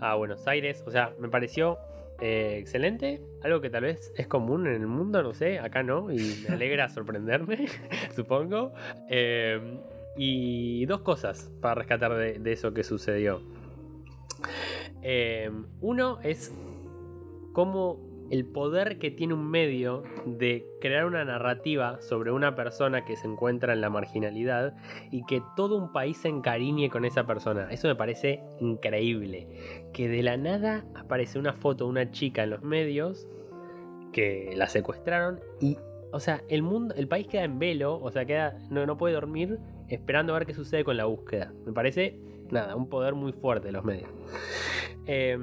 a 0.00 0.14
Buenos 0.14 0.46
Aires, 0.46 0.84
o 0.86 0.90
sea, 0.90 1.14
me 1.18 1.28
pareció 1.28 1.78
eh, 2.20 2.56
excelente, 2.58 3.20
algo 3.42 3.60
que 3.60 3.70
tal 3.70 3.84
vez 3.84 4.12
es 4.16 4.26
común 4.26 4.66
en 4.66 4.74
el 4.74 4.86
mundo, 4.86 5.22
no 5.22 5.34
sé, 5.34 5.58
acá 5.58 5.82
no, 5.82 6.10
y 6.10 6.44
me 6.46 6.54
alegra 6.54 6.88
sorprenderme, 6.88 7.66
supongo. 8.16 8.72
Em, 9.08 9.78
y 10.16 10.84
dos 10.86 11.02
cosas 11.02 11.50
para 11.60 11.76
rescatar 11.76 12.14
de, 12.16 12.52
eso 12.52 12.74
que 12.74 12.82
sucedió. 12.82 13.40
Em, 15.02 15.66
uno 15.80 16.18
es 16.24 16.52
cómo 17.52 18.07
el 18.30 18.44
poder 18.44 18.98
que 18.98 19.10
tiene 19.10 19.34
un 19.34 19.50
medio 19.50 20.02
de 20.26 20.66
crear 20.80 21.06
una 21.06 21.24
narrativa 21.24 22.00
sobre 22.00 22.30
una 22.30 22.54
persona 22.54 23.04
que 23.04 23.16
se 23.16 23.26
encuentra 23.26 23.72
en 23.72 23.80
la 23.80 23.90
marginalidad 23.90 24.74
y 25.10 25.24
que 25.24 25.42
todo 25.56 25.76
un 25.76 25.92
país 25.92 26.18
se 26.18 26.28
encariñe 26.28 26.90
con 26.90 27.04
esa 27.04 27.26
persona. 27.26 27.68
Eso 27.70 27.88
me 27.88 27.96
parece 27.96 28.42
increíble. 28.60 29.48
Que 29.92 30.08
de 30.08 30.22
la 30.22 30.36
nada 30.36 30.84
aparece 30.94 31.38
una 31.38 31.52
foto 31.52 31.84
de 31.84 31.90
una 31.90 32.10
chica 32.10 32.44
en 32.44 32.50
los 32.50 32.62
medios 32.62 33.28
que 34.12 34.52
la 34.56 34.68
secuestraron 34.68 35.40
y, 35.60 35.78
o 36.12 36.20
sea, 36.20 36.42
el 36.48 36.62
mundo, 36.62 36.94
el 36.96 37.08
país 37.08 37.26
queda 37.26 37.44
en 37.44 37.58
velo, 37.58 37.98
o 38.00 38.10
sea, 38.10 38.24
queda, 38.24 38.58
no, 38.70 38.86
no 38.86 38.96
puede 38.96 39.14
dormir 39.14 39.58
esperando 39.88 40.34
a 40.34 40.38
ver 40.38 40.46
qué 40.46 40.54
sucede 40.54 40.84
con 40.84 40.96
la 40.96 41.06
búsqueda. 41.06 41.52
Me 41.64 41.72
parece, 41.72 42.18
nada, 42.50 42.76
un 42.76 42.88
poder 42.88 43.14
muy 43.14 43.32
fuerte 43.32 43.68
de 43.68 43.72
los 43.72 43.84
medios. 43.84 44.10
Eh, 45.06 45.38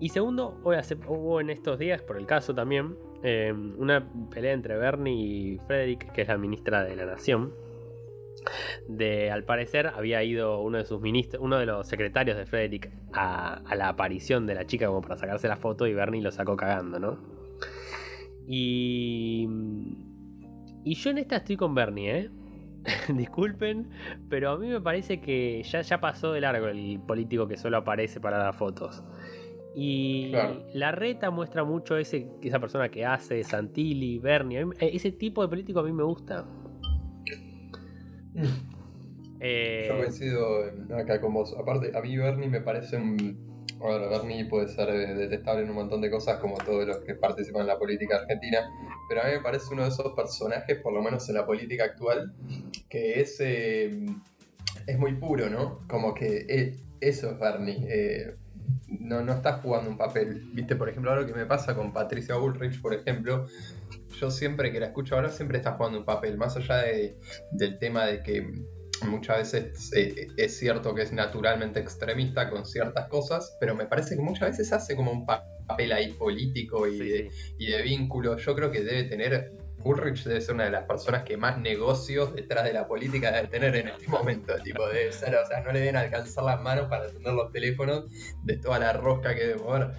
y 0.00 0.08
segundo, 0.08 0.58
hoy 0.64 0.76
hubo 1.08 1.40
en 1.40 1.50
estos 1.50 1.78
días, 1.78 2.00
por 2.00 2.16
el 2.16 2.26
caso 2.26 2.54
también, 2.54 2.96
eh, 3.22 3.52
una 3.52 4.10
pelea 4.30 4.52
entre 4.52 4.78
Bernie 4.78 5.14
y 5.14 5.58
Frederick, 5.66 6.10
que 6.12 6.22
es 6.22 6.28
la 6.28 6.38
ministra 6.38 6.84
de 6.84 6.96
la 6.96 7.04
Nación. 7.04 7.52
De, 8.88 9.30
al 9.30 9.44
parecer 9.44 9.88
había 9.88 10.22
ido 10.22 10.62
uno 10.62 10.78
de 10.78 10.86
sus 10.86 11.02
ministros, 11.02 11.42
uno 11.42 11.58
de 11.58 11.66
los 11.66 11.86
secretarios 11.86 12.38
de 12.38 12.46
Frederick 12.46 12.90
a, 13.12 13.62
la 13.76 13.90
aparición 13.90 14.46
de 14.46 14.54
la 14.54 14.66
chica 14.66 14.86
como 14.86 15.02
para 15.02 15.18
sacarse 15.18 15.46
la 15.46 15.58
foto 15.58 15.86
y 15.86 15.92
Bernie 15.92 16.22
lo 16.22 16.30
sacó 16.30 16.56
cagando, 16.56 16.98
¿no? 16.98 17.18
Y, 18.46 19.46
y 20.82 20.94
yo 20.94 21.10
en 21.10 21.18
esta 21.18 21.36
estoy 21.36 21.58
con 21.58 21.74
Bernie, 21.74 22.16
¿eh? 22.16 22.30
Disculpen, 23.14 23.90
pero 24.28 24.52
a 24.52 24.58
mí 24.58 24.68
me 24.68 24.80
parece 24.80 25.20
que 25.20 25.62
ya, 25.62 25.82
ya 25.82 26.00
pasó 26.00 26.32
de 26.32 26.40
largo 26.40 26.68
el 26.68 27.00
político 27.06 27.46
que 27.46 27.56
solo 27.56 27.76
aparece 27.76 28.20
para 28.20 28.38
dar 28.38 28.54
fotos. 28.54 29.02
Y 29.74 30.32
la 30.74 30.92
reta 30.92 31.30
muestra 31.30 31.64
mucho 31.64 31.96
ese, 31.96 32.28
esa 32.42 32.58
persona 32.58 32.88
que 32.88 33.04
hace, 33.04 33.42
Santilli, 33.44 34.18
Bernie. 34.18 34.66
ese 34.80 35.12
tipo 35.12 35.42
de 35.42 35.48
político 35.48 35.80
a 35.80 35.84
mí 35.84 35.92
me 35.92 36.02
gusta. 36.02 36.44
Mm. 38.34 38.44
Eh, 39.40 39.86
Yo 39.88 39.96
coincido 39.96 40.64
acá 40.94 41.20
con 41.20 41.32
vos. 41.32 41.56
Aparte, 41.58 41.96
a 41.96 42.00
mí 42.02 42.16
Bernie 42.16 42.48
me 42.48 42.60
parece 42.60 42.96
un... 42.96 43.48
Bueno, 43.78 44.10
Bernie 44.10 44.44
puede 44.44 44.68
ser 44.68 44.90
eh, 44.90 45.14
detestable 45.14 45.62
en 45.62 45.70
un 45.70 45.76
montón 45.76 46.02
de 46.02 46.10
cosas, 46.10 46.38
como 46.38 46.58
todos 46.58 46.86
los 46.86 46.98
que 46.98 47.14
participan 47.14 47.62
en 47.62 47.68
la 47.68 47.78
política 47.78 48.18
argentina, 48.18 48.58
pero 49.08 49.22
a 49.22 49.24
mí 49.24 49.32
me 49.32 49.40
parece 49.40 49.72
uno 49.72 49.84
de 49.84 49.88
esos 49.88 50.12
personajes, 50.12 50.76
por 50.82 50.92
lo 50.92 51.00
menos 51.00 51.26
en 51.30 51.36
la 51.36 51.46
política 51.46 51.84
actual, 51.84 52.34
que 52.90 53.20
es, 53.20 53.40
eh, 53.40 54.04
es 54.86 54.98
muy 54.98 55.14
puro, 55.14 55.48
¿no? 55.48 55.80
Como 55.88 56.12
que 56.12 56.44
eh, 56.46 56.76
eso 57.00 57.30
es 57.30 57.38
Bernie. 57.38 58.36
No, 58.88 59.22
no 59.22 59.32
está 59.32 59.54
jugando 59.54 59.90
un 59.90 59.96
papel. 59.98 60.42
Viste, 60.52 60.76
por 60.76 60.88
ejemplo, 60.88 61.12
algo 61.12 61.26
que 61.26 61.34
me 61.34 61.46
pasa 61.46 61.74
con 61.74 61.92
Patricia 61.92 62.36
Bullrich, 62.36 62.80
por 62.80 62.94
ejemplo, 62.94 63.46
yo 64.18 64.30
siempre 64.30 64.72
que 64.72 64.80
la 64.80 64.86
escucho 64.86 65.16
hablar, 65.16 65.32
siempre 65.32 65.58
está 65.58 65.72
jugando 65.72 65.98
un 65.98 66.04
papel, 66.04 66.36
más 66.36 66.56
allá 66.56 66.78
de- 66.78 67.16
del 67.50 67.78
tema 67.78 68.06
de 68.06 68.22
que 68.22 68.46
muchas 69.06 69.38
veces 69.52 69.90
eh, 69.96 70.26
es 70.36 70.58
cierto 70.58 70.94
que 70.94 71.02
es 71.02 71.12
naturalmente 71.12 71.80
extremista 71.80 72.50
con 72.50 72.66
ciertas 72.66 73.08
cosas, 73.08 73.56
pero 73.58 73.74
me 73.74 73.86
parece 73.86 74.14
que 74.16 74.20
muchas 74.22 74.50
veces 74.50 74.72
hace 74.72 74.94
como 74.94 75.10
un 75.12 75.24
pa- 75.24 75.46
papel 75.66 75.92
ahí 75.92 76.12
político 76.12 76.86
y, 76.86 76.98
sí, 76.98 77.08
de, 77.08 77.30
y 77.58 77.66
de 77.70 77.82
vínculo. 77.82 78.36
Yo 78.36 78.54
creo 78.54 78.70
que 78.70 78.82
debe 78.82 79.04
tener, 79.04 79.52
Bullrich 79.82 80.24
debe 80.24 80.40
ser 80.40 80.54
una 80.54 80.64
de 80.64 80.70
las 80.70 80.84
personas 80.84 81.22
que 81.24 81.36
más 81.36 81.58
negocios 81.58 82.34
detrás 82.34 82.64
de 82.64 82.72
la 82.72 82.86
política 82.86 83.32
debe 83.32 83.48
tener 83.48 83.76
en 83.76 83.88
este 83.88 84.08
momento. 84.08 84.54
Tipo, 84.62 84.86
debe 84.86 85.12
ser, 85.12 85.34
o 85.36 85.46
sea, 85.46 85.60
no 85.62 85.72
le 85.72 85.80
deben 85.80 85.96
alcanzar 85.96 86.44
las 86.44 86.60
manos 86.60 86.88
para 86.88 87.04
atender 87.06 87.32
los 87.32 87.50
teléfonos 87.52 88.04
de 88.42 88.56
toda 88.56 88.78
la 88.78 88.92
rosca 88.92 89.34
que 89.34 89.46
debe 89.46 89.60
mover. 89.60 89.90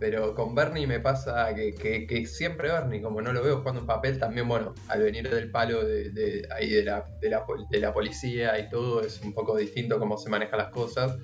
Pero 0.00 0.34
con 0.34 0.54
Bernie 0.54 0.86
me 0.86 1.00
pasa 1.00 1.52
que, 1.54 1.74
que- 1.74 2.26
siempre 2.26 2.70
Bernie, 2.70 3.02
como 3.02 3.20
no 3.20 3.32
lo 3.32 3.42
veo 3.42 3.58
jugando 3.58 3.80
un 3.80 3.86
papel, 3.86 4.18
también, 4.18 4.46
bueno, 4.46 4.74
al 4.88 5.02
venir 5.02 5.28
del 5.28 5.50
palo 5.50 5.84
de, 5.84 6.46
ahí 6.56 6.70
de 6.70 6.84
la, 6.84 7.04
de, 7.20 7.30
la, 7.30 7.44
de 7.70 7.80
la 7.80 7.92
policía 7.92 8.58
y 8.58 8.68
todo, 8.68 9.02
es 9.02 9.20
un 9.22 9.32
poco 9.32 9.56
distinto 9.56 9.98
cómo 9.98 10.16
se 10.16 10.30
manejan 10.30 10.58
las 10.58 10.70
cosas. 10.70 11.16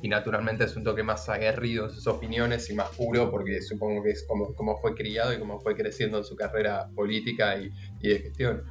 Y 0.00 0.08
naturalmente 0.08 0.64
es 0.64 0.76
un 0.76 0.84
toque 0.84 1.02
más 1.02 1.28
aguerrido 1.28 1.84
en 1.86 1.90
sus 1.90 2.06
opiniones 2.06 2.70
y 2.70 2.74
más 2.74 2.88
puro, 2.96 3.30
porque 3.30 3.60
supongo 3.60 4.02
que 4.02 4.10
es 4.10 4.24
como, 4.26 4.54
como 4.54 4.78
fue 4.80 4.94
criado 4.94 5.32
y 5.34 5.38
como 5.38 5.60
fue 5.60 5.74
creciendo 5.74 6.18
en 6.18 6.24
su 6.24 6.34
carrera 6.36 6.88
política 6.94 7.56
y 7.58 7.70
de 8.08 8.18
gestión. 8.18 8.62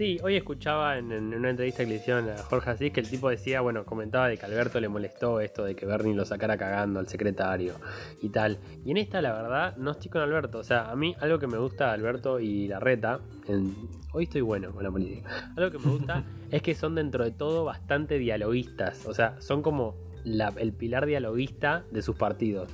Sí, 0.00 0.16
hoy 0.22 0.34
escuchaba 0.34 0.96
en, 0.96 1.12
en 1.12 1.34
una 1.34 1.50
entrevista 1.50 1.84
que 1.84 1.90
le 1.90 1.96
hicieron 1.96 2.30
a 2.30 2.38
Jorge 2.38 2.70
Asís 2.70 2.90
que 2.90 3.00
el 3.00 3.10
tipo 3.10 3.28
decía, 3.28 3.60
bueno, 3.60 3.84
comentaba 3.84 4.28
de 4.28 4.38
que 4.38 4.46
Alberto 4.46 4.80
le 4.80 4.88
molestó 4.88 5.40
esto 5.40 5.62
de 5.62 5.76
que 5.76 5.84
Bernie 5.84 6.14
lo 6.14 6.24
sacara 6.24 6.56
cagando 6.56 7.00
al 7.00 7.06
secretario 7.06 7.74
y 8.22 8.30
tal. 8.30 8.56
Y 8.82 8.92
en 8.92 8.96
esta, 8.96 9.20
la 9.20 9.34
verdad, 9.34 9.76
no 9.76 9.90
estoy 9.90 10.10
con 10.10 10.22
Alberto. 10.22 10.56
O 10.56 10.64
sea, 10.64 10.90
a 10.90 10.96
mí 10.96 11.14
algo 11.20 11.38
que 11.38 11.46
me 11.48 11.58
gusta 11.58 11.88
de 11.88 11.92
Alberto 11.92 12.40
y 12.40 12.66
Larreta, 12.66 13.20
en... 13.46 13.74
hoy 14.14 14.24
estoy 14.24 14.40
bueno 14.40 14.72
con 14.72 14.84
la 14.84 14.90
política. 14.90 15.52
Algo 15.54 15.70
que 15.70 15.86
me 15.86 15.92
gusta 15.92 16.24
es 16.50 16.62
que 16.62 16.74
son 16.74 16.94
dentro 16.94 17.22
de 17.22 17.32
todo 17.32 17.66
bastante 17.66 18.16
dialoguistas. 18.18 19.04
O 19.04 19.12
sea, 19.12 19.38
son 19.42 19.60
como 19.60 19.96
la- 20.24 20.54
el 20.56 20.72
pilar 20.72 21.04
dialoguista 21.04 21.84
de 21.90 22.00
sus 22.00 22.16
partidos. 22.16 22.70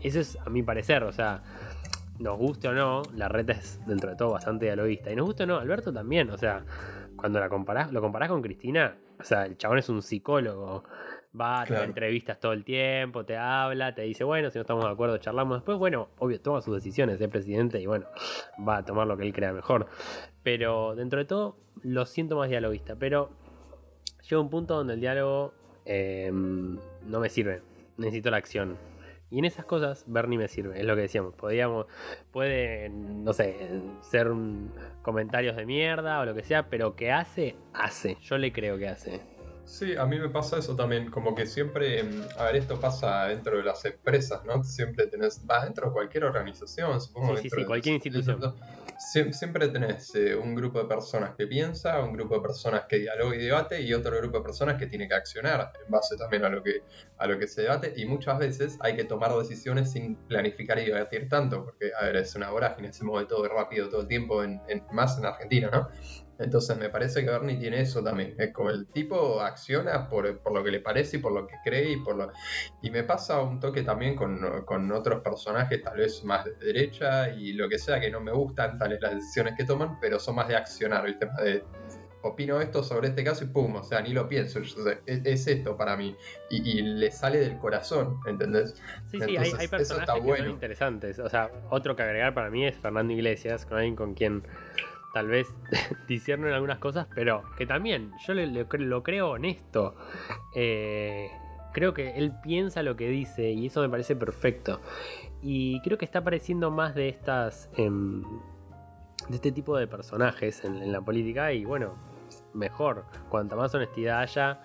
Eso 0.00 0.20
es 0.20 0.38
a 0.46 0.48
mi 0.48 0.62
parecer, 0.62 1.02
o 1.02 1.10
sea, 1.12 1.42
nos 2.22 2.38
guste 2.38 2.68
o 2.68 2.72
no, 2.72 3.02
la 3.14 3.28
reta 3.28 3.52
es 3.52 3.84
dentro 3.86 4.10
de 4.10 4.16
todo 4.16 4.30
bastante 4.30 4.66
dialoguista. 4.66 5.10
Y 5.10 5.16
nos 5.16 5.26
guste 5.26 5.42
o 5.42 5.46
no, 5.46 5.58
Alberto 5.58 5.92
también. 5.92 6.30
O 6.30 6.38
sea, 6.38 6.64
cuando 7.16 7.40
la 7.40 7.48
comparás, 7.48 7.92
lo 7.92 8.00
comparás 8.00 8.28
con 8.28 8.42
Cristina, 8.42 8.96
o 9.18 9.24
sea, 9.24 9.46
el 9.46 9.56
chabón 9.56 9.78
es 9.78 9.88
un 9.88 10.02
psicólogo. 10.02 10.84
Va, 11.38 11.64
te 11.64 11.72
da 11.72 11.84
entrevistas 11.84 12.38
todo 12.38 12.52
el 12.52 12.62
tiempo, 12.62 13.24
te 13.24 13.38
habla, 13.38 13.94
te 13.94 14.02
dice, 14.02 14.22
bueno, 14.22 14.50
si 14.50 14.58
no 14.58 14.62
estamos 14.62 14.84
de 14.84 14.90
acuerdo, 14.90 15.16
charlamos. 15.16 15.58
Después, 15.58 15.78
bueno, 15.78 16.10
obvio, 16.18 16.38
toma 16.40 16.60
sus 16.60 16.74
decisiones, 16.74 17.18
es 17.18 17.28
presidente 17.28 17.80
y 17.80 17.86
bueno, 17.86 18.06
va 18.68 18.78
a 18.78 18.84
tomar 18.84 19.06
lo 19.06 19.16
que 19.16 19.22
él 19.22 19.32
crea 19.32 19.52
mejor. 19.54 19.86
Pero 20.42 20.94
dentro 20.94 21.18
de 21.18 21.24
todo, 21.24 21.56
lo 21.82 22.04
siento 22.04 22.36
más 22.36 22.50
dialoguista. 22.50 22.96
Pero 22.96 23.30
llega 24.28 24.42
un 24.42 24.50
punto 24.50 24.76
donde 24.76 24.92
el 24.92 25.00
diálogo 25.00 25.54
eh, 25.86 26.30
no 26.30 27.20
me 27.20 27.30
sirve. 27.30 27.62
Necesito 27.96 28.30
la 28.30 28.36
acción. 28.36 28.76
Y 29.32 29.38
en 29.38 29.46
esas 29.46 29.64
cosas, 29.64 30.04
Bernie 30.06 30.36
me 30.36 30.46
sirve, 30.46 30.78
es 30.78 30.84
lo 30.84 30.94
que 30.94 31.00
decíamos. 31.00 31.34
Podíamos, 31.34 31.86
puede, 32.32 32.90
no 32.90 33.32
sé, 33.32 33.80
ser 34.02 34.30
comentarios 35.00 35.56
de 35.56 35.64
mierda 35.64 36.20
o 36.20 36.26
lo 36.26 36.34
que 36.34 36.42
sea, 36.44 36.68
pero 36.68 36.96
que 36.96 37.10
hace, 37.10 37.56
hace. 37.72 38.18
Yo 38.20 38.36
le 38.36 38.52
creo 38.52 38.76
que 38.76 38.88
hace. 38.88 39.22
Sí, 39.64 39.96
a 39.96 40.04
mí 40.06 40.18
me 40.18 40.28
pasa 40.28 40.58
eso 40.58 40.76
también, 40.76 41.10
como 41.10 41.34
que 41.34 41.46
siempre, 41.46 42.02
mm, 42.02 42.30
a 42.36 42.44
ver, 42.44 42.56
esto 42.56 42.78
pasa 42.80 43.26
dentro 43.28 43.56
de 43.56 43.62
las 43.62 43.84
empresas, 43.84 44.44
¿no? 44.44 44.62
Siempre 44.64 45.06
tenés, 45.06 45.40
va 45.48 45.64
dentro 45.64 45.86
de 45.86 45.92
cualquier 45.92 46.24
organización, 46.24 47.00
supongo. 47.00 47.36
Sí, 47.36 47.44
sí, 47.48 47.50
sí, 47.60 47.64
cualquier 47.64 47.94
los- 47.94 48.06
institución. 48.06 48.54
Sie- 48.98 49.32
Siempre 49.32 49.68
tenés 49.68 50.14
eh, 50.14 50.36
un 50.36 50.54
grupo 50.54 50.78
de 50.80 50.84
personas 50.84 51.34
que 51.36 51.46
piensa, 51.46 52.00
un 52.02 52.12
grupo 52.12 52.36
de 52.36 52.42
personas 52.42 52.84
que 52.88 52.98
dialoga 52.98 53.34
y 53.34 53.38
debate 53.38 53.80
y 53.80 53.92
otro 53.94 54.16
grupo 54.18 54.38
de 54.38 54.44
personas 54.44 54.76
que 54.78 54.86
tiene 54.86 55.08
que 55.08 55.14
accionar 55.14 55.72
en 55.84 55.90
base 55.90 56.16
también 56.16 56.44
a 56.44 56.48
lo 56.50 56.62
que, 56.62 56.82
a 57.16 57.26
lo 57.26 57.36
que 57.38 57.48
se 57.48 57.62
debate 57.62 57.94
y 57.96 58.04
muchas 58.04 58.38
veces 58.38 58.76
hay 58.80 58.94
que 58.94 59.04
tomar 59.04 59.32
decisiones 59.36 59.90
sin 59.90 60.16
planificar 60.28 60.78
y 60.78 60.84
debatir 60.84 61.28
tanto, 61.28 61.64
porque, 61.64 61.90
a 61.98 62.04
ver, 62.04 62.16
es 62.16 62.34
una 62.36 62.50
vorágine, 62.50 62.92
se 62.92 63.04
mueve 63.04 63.26
todo 63.26 63.48
rápido 63.48 63.88
todo 63.88 64.02
el 64.02 64.06
tiempo, 64.08 64.44
en, 64.44 64.60
en- 64.68 64.84
más 64.92 65.18
en 65.18 65.24
Argentina, 65.24 65.68
¿no? 65.72 65.88
Entonces 66.42 66.76
me 66.76 66.88
parece 66.88 67.24
que 67.24 67.30
Bernie 67.30 67.56
tiene 67.56 67.80
eso 67.80 68.02
también. 68.02 68.34
Es 68.38 68.52
como 68.52 68.70
el 68.70 68.86
tipo 68.86 69.40
acciona 69.40 70.08
por, 70.08 70.38
por 70.40 70.52
lo 70.52 70.64
que 70.64 70.70
le 70.70 70.80
parece 70.80 71.16
y 71.16 71.20
por 71.20 71.32
lo 71.32 71.46
que 71.46 71.54
cree 71.64 71.92
y 71.92 71.96
por 71.96 72.16
lo... 72.16 72.32
Y 72.82 72.90
me 72.90 73.04
pasa 73.04 73.40
un 73.40 73.60
toque 73.60 73.82
también 73.82 74.16
con, 74.16 74.64
con 74.64 74.90
otros 74.92 75.22
personajes 75.22 75.82
tal 75.82 75.98
vez 75.98 76.24
más 76.24 76.44
de 76.44 76.52
derecha 76.56 77.30
y 77.30 77.52
lo 77.52 77.68
que 77.68 77.78
sea 77.78 78.00
que 78.00 78.10
no 78.10 78.20
me 78.20 78.32
gustan 78.32 78.78
tales 78.78 79.00
las 79.00 79.14
decisiones 79.14 79.54
que 79.56 79.64
toman, 79.64 79.98
pero 80.00 80.18
son 80.18 80.36
más 80.36 80.48
de 80.48 80.56
accionar, 80.56 81.04
¿viste? 81.04 81.26
Más 81.26 81.42
de 81.42 81.64
opino 82.22 82.60
esto 82.60 82.82
sobre 82.82 83.08
este 83.08 83.24
caso 83.24 83.44
y 83.44 83.48
pum, 83.48 83.74
o 83.76 83.82
sea, 83.82 84.00
ni 84.00 84.12
lo 84.12 84.28
pienso, 84.28 84.60
es, 84.60 84.76
es 85.06 85.46
esto 85.46 85.76
para 85.76 85.96
mí. 85.96 86.16
Y, 86.50 86.78
y 86.78 86.82
le 86.82 87.10
sale 87.10 87.38
del 87.38 87.58
corazón, 87.58 88.18
¿entendés? 88.26 88.74
Sí, 89.10 89.18
sí, 89.18 89.22
hay, 89.22 89.36
Entonces, 89.36 89.58
hay 89.58 89.68
personajes 89.68 90.14
que 90.14 90.20
bueno. 90.20 90.44
son 90.44 90.52
interesantes. 90.52 91.18
O 91.18 91.28
sea, 91.28 91.50
otro 91.70 91.96
que 91.96 92.02
agregar 92.02 92.34
para 92.34 92.50
mí 92.50 92.66
es 92.66 92.76
Fernando 92.76 93.12
Iglesias, 93.12 93.66
con 93.66 93.78
alguien 93.78 93.96
con 93.96 94.14
quien 94.14 94.42
tal 95.12 95.28
vez 95.28 95.48
discierno 96.08 96.48
en 96.48 96.54
algunas 96.54 96.78
cosas, 96.78 97.06
pero 97.14 97.42
que 97.56 97.66
también 97.66 98.12
yo 98.26 98.34
lo 98.34 99.02
creo 99.02 99.30
honesto. 99.30 99.94
Eh, 100.54 101.30
creo 101.72 101.94
que 101.94 102.12
él 102.16 102.32
piensa 102.42 102.82
lo 102.82 102.96
que 102.96 103.08
dice 103.08 103.50
y 103.50 103.66
eso 103.66 103.80
me 103.80 103.88
parece 103.88 104.16
perfecto. 104.16 104.80
Y 105.42 105.80
creo 105.82 105.98
que 105.98 106.04
está 106.04 106.20
apareciendo 106.20 106.70
más 106.70 106.94
de 106.94 107.08
estas. 107.08 107.70
em, 107.76 108.22
de 109.28 109.36
este 109.36 109.52
tipo 109.52 109.76
de 109.76 109.86
personajes 109.86 110.64
en, 110.64 110.82
en 110.82 110.90
la 110.90 111.00
política 111.00 111.52
y 111.52 111.64
bueno, 111.64 111.94
mejor. 112.54 113.04
Cuanta 113.28 113.56
más 113.56 113.74
honestidad 113.74 114.20
haya, 114.20 114.60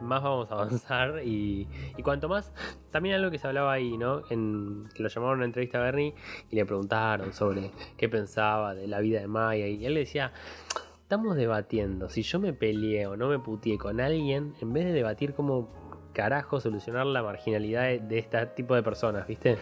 más 0.00 0.22
vamos 0.22 0.50
a 0.50 0.54
avanzar 0.54 1.22
y, 1.24 1.68
y 1.96 2.02
cuanto 2.02 2.28
más, 2.28 2.52
también 2.90 3.16
algo 3.16 3.30
que 3.30 3.38
se 3.38 3.46
hablaba 3.46 3.72
ahí, 3.72 3.96
¿no? 3.96 4.22
En, 4.30 4.88
que 4.94 5.02
lo 5.02 5.08
llamaron 5.08 5.34
a 5.34 5.36
una 5.38 5.44
entrevista 5.46 5.78
a 5.78 5.82
Bernie 5.82 6.14
y 6.50 6.56
le 6.56 6.64
preguntaron 6.64 7.32
sobre 7.32 7.70
qué 7.96 8.08
pensaba 8.08 8.74
de 8.74 8.86
la 8.86 9.00
vida 9.00 9.20
de 9.20 9.28
Maya 9.28 9.66
y 9.66 9.84
él 9.84 9.94
decía, 9.94 10.32
estamos 11.02 11.36
debatiendo, 11.36 12.08
si 12.08 12.22
yo 12.22 12.38
me 12.38 12.52
peleé 12.52 13.06
o 13.06 13.16
no 13.16 13.28
me 13.28 13.38
putié 13.38 13.78
con 13.78 14.00
alguien, 14.00 14.54
en 14.60 14.72
vez 14.72 14.84
de 14.84 14.92
debatir 14.92 15.34
cómo 15.34 15.68
carajo 16.12 16.60
solucionar 16.60 17.06
la 17.06 17.22
marginalidad 17.22 17.82
de, 17.82 17.98
de 17.98 18.18
este 18.18 18.46
tipo 18.46 18.74
de 18.74 18.82
personas, 18.82 19.26
¿viste? 19.26 19.58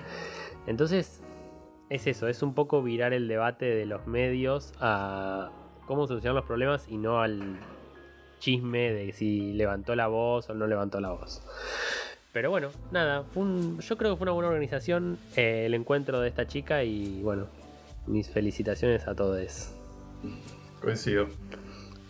Entonces, 0.66 1.22
es 1.88 2.06
eso, 2.06 2.28
es 2.28 2.42
un 2.42 2.54
poco 2.54 2.82
virar 2.82 3.12
el 3.12 3.28
debate 3.28 3.66
de 3.66 3.86
los 3.86 4.06
medios 4.06 4.72
a 4.80 5.50
cómo 5.86 6.06
solucionar 6.06 6.34
los 6.34 6.44
problemas 6.44 6.88
y 6.88 6.96
no 6.96 7.20
al 7.20 7.58
chisme 8.42 8.92
de 8.92 9.12
si 9.12 9.52
levantó 9.52 9.94
la 9.94 10.08
voz 10.08 10.50
o 10.50 10.54
no 10.54 10.66
levantó 10.66 11.00
la 11.00 11.10
voz. 11.10 11.40
Pero 12.32 12.50
bueno, 12.50 12.70
nada, 12.90 13.22
fue 13.22 13.42
un- 13.44 13.78
yo 13.80 13.96
creo 13.96 14.12
que 14.12 14.16
fue 14.16 14.24
una 14.24 14.32
buena 14.32 14.48
organización 14.48 15.16
eh, 15.36 15.64
el 15.66 15.74
encuentro 15.74 16.20
de 16.20 16.28
esta 16.28 16.46
chica 16.48 16.82
y 16.82 17.20
bueno, 17.22 17.46
mis 18.06 18.28
felicitaciones 18.28 19.06
a 19.06 19.14
todos. 19.14 19.70
Coincido. 20.80 21.28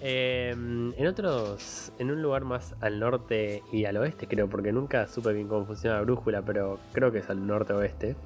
Eh, 0.01 0.51
en 0.53 1.07
otros, 1.07 1.93
en 1.99 2.11
un 2.11 2.23
lugar 2.23 2.45
más 2.45 2.75
al 2.81 2.99
norte 2.99 3.63
y 3.71 3.85
al 3.85 3.97
oeste, 3.99 4.27
creo, 4.27 4.49
porque 4.49 4.73
nunca 4.73 5.07
supe 5.09 5.33
bien 5.33 5.49
cómo 5.49 5.67
funciona 5.67 5.97
la 5.97 6.03
brújula, 6.03 6.43
pero 6.43 6.79
creo 6.93 7.13
que 7.13 7.19
es 7.19 7.29
al 7.29 7.47
norte-oeste. 7.47 8.17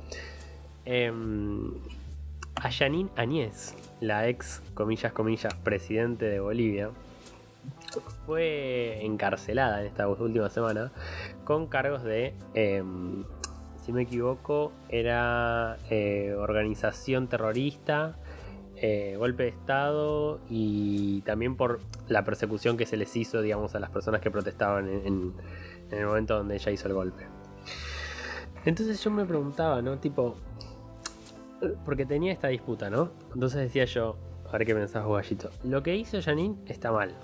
Eh, 0.85 1.13
a 2.55 2.71
Janine 2.71 3.11
Añez, 3.17 3.75
la 4.01 4.29
ex, 4.29 4.63
comillas, 4.75 5.13
comillas, 5.13 5.53
presidente 5.55 6.25
de 6.27 6.41
Bolivia, 6.41 6.91
fue 8.27 9.05
encarcelada 9.05 9.81
en 9.81 9.87
esta 9.87 10.09
última 10.09 10.49
semana 10.51 10.93
con 11.45 11.67
cargos 11.67 12.03
de, 12.03 12.35
eh, 12.55 12.83
si 13.85 13.93
me 13.93 14.03
equivoco, 14.03 14.73
era 14.89 15.79
eh, 15.91 16.35
organización 16.37 17.29
terrorista, 17.29 18.17
eh, 18.77 19.15
golpe 19.17 19.45
de 19.45 19.49
Estado 19.51 20.41
y 20.51 21.23
también 21.23 21.57
por 21.57 21.81
la 22.09 22.25
persecución 22.25 22.77
que 22.77 22.85
se 22.85 22.97
les 22.97 23.17
hizo, 23.17 23.41
digamos, 23.41 23.75
a 23.75 23.81
las 23.81 23.91
personas 23.91 24.21
que 24.21 24.31
protestaban 24.31 24.89
en, 24.89 25.35
el 25.91 26.07
momento 26.07 26.37
donde 26.37 26.57
ella 26.57 26.73
hizo 26.73 26.89
el 26.89 26.95
golpe. 26.95 27.27
Entonces 28.65 29.03
yo 29.03 29.11
me 29.11 29.25
preguntaba, 29.25 29.81
¿no? 29.81 29.99
Tipo, 29.99 30.35
porque 31.85 32.05
tenía 32.05 32.33
esta 32.33 32.49
disputa, 32.49 32.91
¿no? 32.91 33.13
Entonces 33.33 33.61
decía 33.61 33.85
yo, 33.85 34.17
a 34.49 34.53
ver 34.53 34.67
qué 34.67 34.75
pensás 34.75 35.07
Gallito. 35.07 35.51
Lo 35.65 35.83
que 35.83 35.95
hizo 35.97 36.21
Janine 36.21 36.57
está 36.67 36.93
mal. 36.93 37.15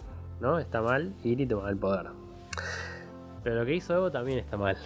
¿No? 0.42 0.58
Está 0.58 0.82
mal 0.82 1.14
ir 1.24 1.40
y 1.40 1.46
tomar 1.46 1.70
el 1.70 1.78
poder. 1.78 2.08
Pero 3.42 3.56
lo 3.56 3.64
que 3.64 3.74
hizo 3.74 3.94
Evo 3.94 4.10
también 4.10 4.40
está 4.40 4.56
mal. 4.56 4.76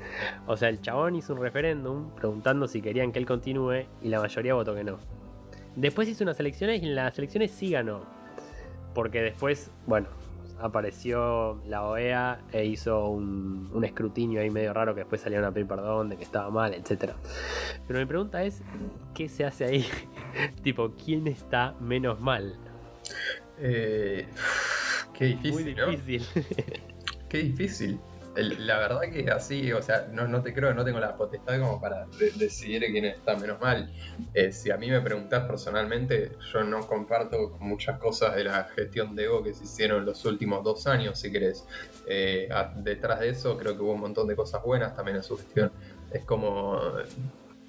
o 0.46 0.56
sea, 0.56 0.68
el 0.68 0.80
chabón 0.80 1.16
hizo 1.16 1.34
un 1.34 1.40
referéndum 1.40 2.10
preguntando 2.10 2.68
si 2.68 2.80
querían 2.80 3.10
que 3.10 3.18
él 3.18 3.26
continúe 3.26 3.86
y 4.02 4.08
la 4.08 4.20
mayoría 4.20 4.54
votó 4.54 4.74
que 4.74 4.84
no. 4.84 4.98
Después 5.74 6.08
hizo 6.08 6.22
unas 6.22 6.38
elecciones 6.38 6.82
y 6.82 6.86
en 6.86 6.94
las 6.94 7.18
elecciones 7.18 7.50
sí 7.50 7.70
ganó. 7.70 8.02
Porque 8.94 9.20
después, 9.20 9.70
bueno, 9.86 10.08
apareció 10.58 11.60
la 11.66 11.84
OEA 11.84 12.40
e 12.52 12.64
hizo 12.64 13.08
un, 13.08 13.82
escrutinio 13.84 14.40
ahí 14.40 14.50
medio 14.50 14.72
raro 14.72 14.94
que 14.94 15.00
después 15.00 15.20
salió 15.20 15.38
una 15.38 15.48
paper 15.48 15.66
perdón 15.66 16.08
de 16.08 16.16
que 16.16 16.24
estaba 16.24 16.50
mal, 16.50 16.72
etc. 16.72 17.12
Pero 17.86 17.98
mi 17.98 18.06
pregunta 18.06 18.42
es, 18.42 18.62
¿qué 19.14 19.28
se 19.28 19.44
hace 19.44 19.64
ahí? 19.64 19.86
tipo, 20.62 20.92
¿quién 20.92 21.26
está 21.26 21.74
menos 21.80 22.20
mal? 22.20 22.56
Eh, 23.58 24.26
qué 25.18 25.24
difícil. 25.26 25.76
Muy 25.86 25.96
difícil. 25.96 26.44
qué 27.28 27.38
difícil 27.38 28.00
la 28.42 28.78
verdad 28.78 29.00
que 29.12 29.30
así, 29.30 29.72
o 29.72 29.82
sea, 29.82 30.08
no, 30.12 30.28
no 30.28 30.42
te 30.42 30.52
creo, 30.52 30.74
no 30.74 30.84
tengo 30.84 31.00
la 31.00 31.16
potestad 31.16 31.58
como 31.58 31.80
para 31.80 32.06
decidir 32.38 32.84
quién 32.90 33.06
está 33.06 33.36
menos 33.36 33.60
mal. 33.60 33.90
Eh, 34.34 34.52
si 34.52 34.70
a 34.70 34.76
mí 34.76 34.90
me 34.90 35.00
preguntás 35.00 35.44
personalmente, 35.44 36.32
yo 36.52 36.62
no 36.64 36.86
comparto 36.86 37.56
muchas 37.60 37.98
cosas 37.98 38.34
de 38.34 38.44
la 38.44 38.64
gestión 38.64 39.16
de 39.16 39.24
Evo 39.24 39.42
que 39.42 39.54
se 39.54 39.64
hicieron 39.64 40.04
los 40.04 40.24
últimos 40.24 40.62
dos 40.64 40.86
años, 40.86 41.18
si 41.18 41.32
querés. 41.32 41.66
Eh, 42.06 42.48
detrás 42.76 43.20
de 43.20 43.30
eso 43.30 43.56
creo 43.56 43.74
que 43.74 43.82
hubo 43.82 43.92
un 43.92 44.00
montón 44.00 44.26
de 44.28 44.36
cosas 44.36 44.62
buenas 44.62 44.94
también 44.94 45.16
en 45.16 45.22
su 45.22 45.36
gestión. 45.36 45.72
Es 46.10 46.24
como 46.24 46.78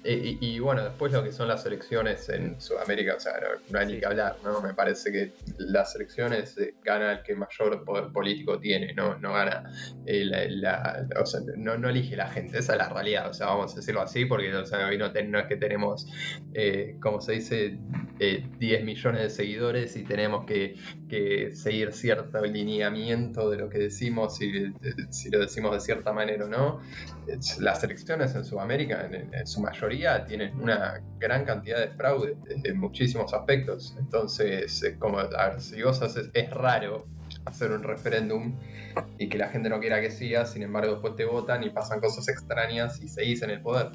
y, 0.04 0.58
bueno, 0.60 0.84
después 0.84 1.12
lo 1.12 1.24
que 1.24 1.32
son 1.32 1.48
las 1.48 1.66
elecciones 1.66 2.28
en 2.28 2.60
Sudamérica, 2.60 3.16
o 3.16 3.20
sea, 3.20 3.32
no, 3.68 3.78
hay 3.78 3.86
ni 3.86 3.98
que 3.98 4.06
hablar, 4.06 4.36
¿no? 4.44 4.60
Me 4.60 4.72
parece 4.72 5.10
que 5.10 5.32
las 5.58 5.94
elecciones 5.96 6.56
eh, 6.56 6.74
gana 6.84 7.12
el 7.12 7.22
que 7.22 7.34
mayor 7.34 7.84
poder 7.84 8.12
político 8.12 8.60
tiene, 8.60 8.94
no, 8.94 9.18
no 9.18 9.32
gana 9.32 9.70
eh, 10.06 10.24
la, 10.24 11.06
o 11.20 11.26
sea, 11.26 11.40
no, 11.56 11.76
no, 11.76 11.88
elige 11.88 12.14
la 12.14 12.28
gente, 12.28 12.58
esa 12.58 12.72
es 12.72 12.78
la 12.78 12.88
realidad, 12.88 13.28
o 13.28 13.34
sea, 13.34 13.48
vamos 13.48 13.72
a 13.72 13.76
decirlo 13.76 14.00
así, 14.00 14.24
porque 14.24 14.54
o 14.54 14.64
sea, 14.64 14.86
hoy 14.86 14.98
no, 14.98 15.38
es 15.38 15.46
que 15.46 15.56
tenemos, 15.56 16.06
eh, 16.54 16.96
como 17.00 17.20
se 17.20 17.32
dice, 17.32 17.78
10 18.18 18.84
millones 18.84 19.22
de 19.22 19.30
seguidores 19.30 19.96
y 19.96 20.04
tenemos 20.04 20.46
que, 20.46 20.76
que, 21.08 21.54
seguir 21.54 21.92
cierto 21.92 22.40
lineamiento 22.44 23.50
de 23.50 23.58
lo 23.58 23.68
que 23.68 23.78
decimos, 23.78 24.36
si 24.36 25.30
lo 25.30 25.38
decimos 25.40 25.72
de 25.72 25.80
cierta 25.80 26.12
manera 26.12 26.44
o 26.44 26.48
no. 26.48 26.80
Las 27.60 27.84
elecciones 27.84 28.34
en 28.34 28.44
Sudamérica, 28.44 29.08
en 29.08 29.46
su 29.46 29.60
mayoría, 29.60 29.88
tienen 30.26 30.60
una 30.60 31.00
gran 31.18 31.44
cantidad 31.44 31.78
de 31.80 31.88
fraude 31.88 32.36
en 32.64 32.78
muchísimos 32.78 33.32
aspectos. 33.34 33.94
Entonces, 33.98 34.82
es 34.82 34.96
como, 34.98 35.18
si 35.58 35.82
vos 35.82 36.00
haces, 36.02 36.30
es 36.34 36.50
raro 36.50 37.06
hacer 37.44 37.72
un 37.72 37.82
referéndum 37.82 38.54
y 39.18 39.28
que 39.28 39.38
la 39.38 39.48
gente 39.48 39.68
no 39.68 39.80
quiera 39.80 40.00
que 40.00 40.10
siga, 40.10 40.46
sin 40.46 40.62
embargo 40.62 40.92
después 40.92 41.16
te 41.16 41.24
votan 41.24 41.62
y 41.62 41.70
pasan 41.70 42.00
cosas 42.00 42.28
extrañas 42.28 43.00
y 43.02 43.08
seguís 43.08 43.42
en 43.42 43.50
el 43.50 43.60
poder. 43.60 43.90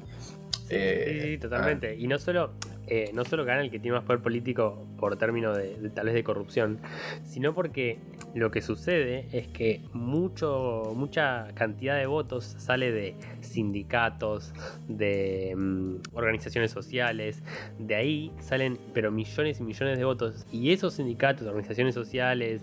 Sí, 0.64 0.76
eh, 0.76 1.38
totalmente. 1.40 1.88
Ah. 1.88 1.94
Y 1.94 2.06
no 2.06 2.18
solo, 2.18 2.52
eh, 2.86 3.10
no 3.12 3.24
solo 3.24 3.44
gana 3.44 3.60
el 3.60 3.70
que 3.70 3.78
tiene 3.78 3.96
más 3.96 4.04
poder 4.04 4.22
político 4.22 4.86
por 4.98 5.16
término 5.18 5.54
de, 5.54 5.90
tal 5.90 6.06
vez 6.06 6.14
de 6.14 6.24
corrupción, 6.24 6.78
sino 7.22 7.54
porque 7.54 7.98
lo 8.34 8.50
que 8.50 8.62
sucede 8.62 9.28
es 9.32 9.46
que 9.48 9.82
mucho, 9.92 10.92
mucha 10.96 11.48
cantidad 11.54 11.98
de 11.98 12.06
votos 12.06 12.56
sale 12.58 12.92
de 12.92 13.14
sindicatos, 13.40 14.54
de 14.88 15.54
mm, 15.54 15.96
organizaciones 16.14 16.70
sociales, 16.70 17.42
de 17.78 17.94
ahí 17.94 18.32
salen 18.40 18.78
pero 18.94 19.10
millones 19.10 19.60
y 19.60 19.62
millones 19.64 19.98
de 19.98 20.04
votos 20.04 20.46
y 20.50 20.72
esos 20.72 20.94
sindicatos, 20.94 21.46
organizaciones 21.46 21.94
sociales, 21.94 22.62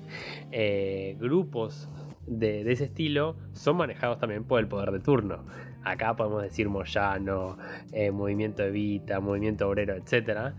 eh, 0.52 1.16
grupos 1.20 1.88
de, 2.32 2.72
ese 2.72 2.86
estilo 2.86 3.36
son 3.54 3.78
manejados 3.78 4.20
también 4.20 4.46
por 4.46 4.60
el 4.60 4.68
poder 4.68 4.92
de 4.92 5.00
turno. 5.00 5.44
Acá 5.84 6.16
podemos 6.16 6.42
decir 6.42 6.70
Moyano, 6.70 7.58
eh, 7.92 8.12
Movimiento 8.12 8.64
Evita, 8.64 9.20
Movimiento 9.20 9.68
Obrero, 9.68 9.96
etc. 9.96 10.54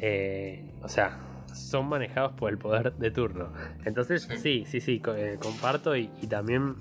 Eh, 0.00 0.72
o 0.82 0.88
sea, 0.88 1.18
son 1.54 1.88
manejados 1.88 2.32
por 2.32 2.50
el 2.50 2.58
poder 2.58 2.94
de 2.94 3.10
turno. 3.10 3.52
Entonces, 3.84 4.28
sí, 4.42 4.64
sí, 4.66 4.80
sí, 4.80 5.00
eh, 5.16 5.38
comparto 5.40 5.96
y, 5.96 6.08
también, 6.28 6.74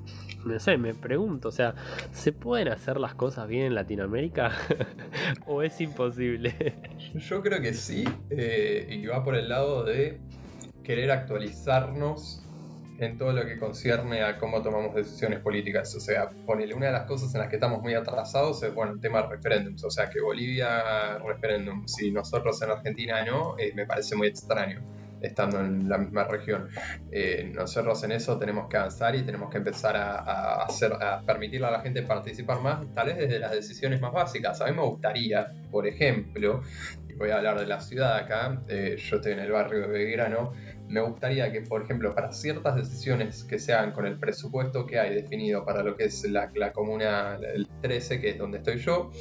no 0.44 0.60
sé, 0.60 0.78
me 0.78 0.94
pregunto, 0.94 1.50
o 1.50 1.52
sea, 1.52 1.76
¿se 2.12 2.32
pueden 2.32 2.70
hacer 2.70 3.00
las 3.00 3.14
cosas 3.14 3.48
bien 3.48 3.68
en 3.68 3.76
Latinoamérica 3.76 4.52
o 5.46 5.62
es 5.62 5.80
imposible? 5.82 6.76
Yo 7.14 7.42
creo 7.42 7.62
que 7.62 7.74
sí, 7.74 8.06
y 8.32 9.06
va 9.06 9.24
por 9.24 9.36
el 9.36 9.50
lado 9.50 9.84
de 9.84 10.20
querer 10.84 11.12
actualizarnos 11.12 12.45
en 13.00 13.18
todo 13.18 13.34
lo 13.34 13.46
que 13.46 13.58
concierne 13.58 14.24
a 14.24 14.38
cómo 14.38 14.62
tomamos 14.62 14.96
decisiones 14.96 15.40
políticas. 15.40 15.94
O 15.96 16.00
sea, 16.00 16.30
ponele, 16.46 16.74
una 16.74 16.88
de 16.88 16.92
las 16.94 17.06
cosas 17.06 17.34
en 17.36 17.42
las 17.42 17.50
que 17.50 17.56
estamos 17.56 17.82
muy 17.82 17.94
atrasados 17.94 18.62
es, 18.64 18.74
bueno, 18.74 18.94
el 18.94 19.02
tema 19.02 19.22
de 19.24 19.30
referéndums. 19.30 19.84
O 19.84 19.92
sea, 19.92 20.10
que 20.10 20.22
Bolivia 20.22 21.18
referéndum, 21.20 21.88
si 21.88 22.12
nosotros 22.12 22.62
en 22.62 22.72
Argentina 22.72 23.24
no, 23.26 23.58
eh, 23.58 23.74
me 23.76 23.86
parece 23.86 24.16
muy 24.16 24.28
extraño 24.28 24.82
estando 25.22 25.60
en 25.60 25.90
la 25.90 25.98
misma 25.98 26.26
región. 26.26 26.70
Eh, 27.12 27.52
nosotros 27.54 28.04
en 28.04 28.12
eso 28.12 28.38
tenemos 28.38 28.68
que 28.70 28.78
avanzar 28.78 29.16
y 29.16 29.24
tenemos 29.24 29.50
que 29.50 29.58
empezar 29.58 29.96
a, 29.96 30.64
hacer, 30.64 30.94
a 30.94 31.22
permitirle 31.22 31.68
a 31.68 31.72
la 31.72 31.82
gente 31.82 32.04
participar 32.04 32.62
más, 32.62 32.86
tal 32.94 33.08
vez 33.08 33.18
desde 33.18 33.40
las 33.40 33.52
decisiones 33.52 34.02
más 34.02 34.14
básicas. 34.14 34.62
A 34.62 34.66
mí 34.66 34.74
me 34.74 34.84
gustaría, 34.84 35.52
por 35.72 35.88
ejemplo, 35.88 36.62
voy 37.18 37.30
a 37.30 37.38
hablar 37.38 37.60
de 37.60 37.66
la 37.66 37.80
ciudad 37.80 38.18
acá, 38.18 38.62
eh, 38.68 38.98
yo 38.98 39.18
estoy 39.18 39.34
en 39.34 39.40
el 39.40 39.52
barrio 39.52 39.82
de 39.82 39.88
Belgrano, 39.88 40.54
me 40.88 41.02
gustaría 41.02 41.52
que, 41.52 41.62
por 41.62 41.84
ejemplo, 41.84 42.14
para 42.14 42.32
ciertas 42.32 42.76
decisiones 42.76 43.44
que 43.44 43.60
se 43.60 43.74
hagan 43.74 43.92
con 43.92 44.06
el 44.06 44.20
presupuesto 44.20 44.86
que 44.86 45.00
hay 45.00 45.14
definido 45.14 45.66
para 45.66 45.84
lo 45.84 45.96
que 45.96 46.06
es 46.06 46.24
la, 46.30 46.52
la 46.56 46.72
comuna 46.72 47.40
el 47.42 47.68
13, 47.82 48.20
que 48.20 48.30
es 48.32 48.38
donde 48.38 48.60
estoy 48.60 48.78
yo, 48.78 49.12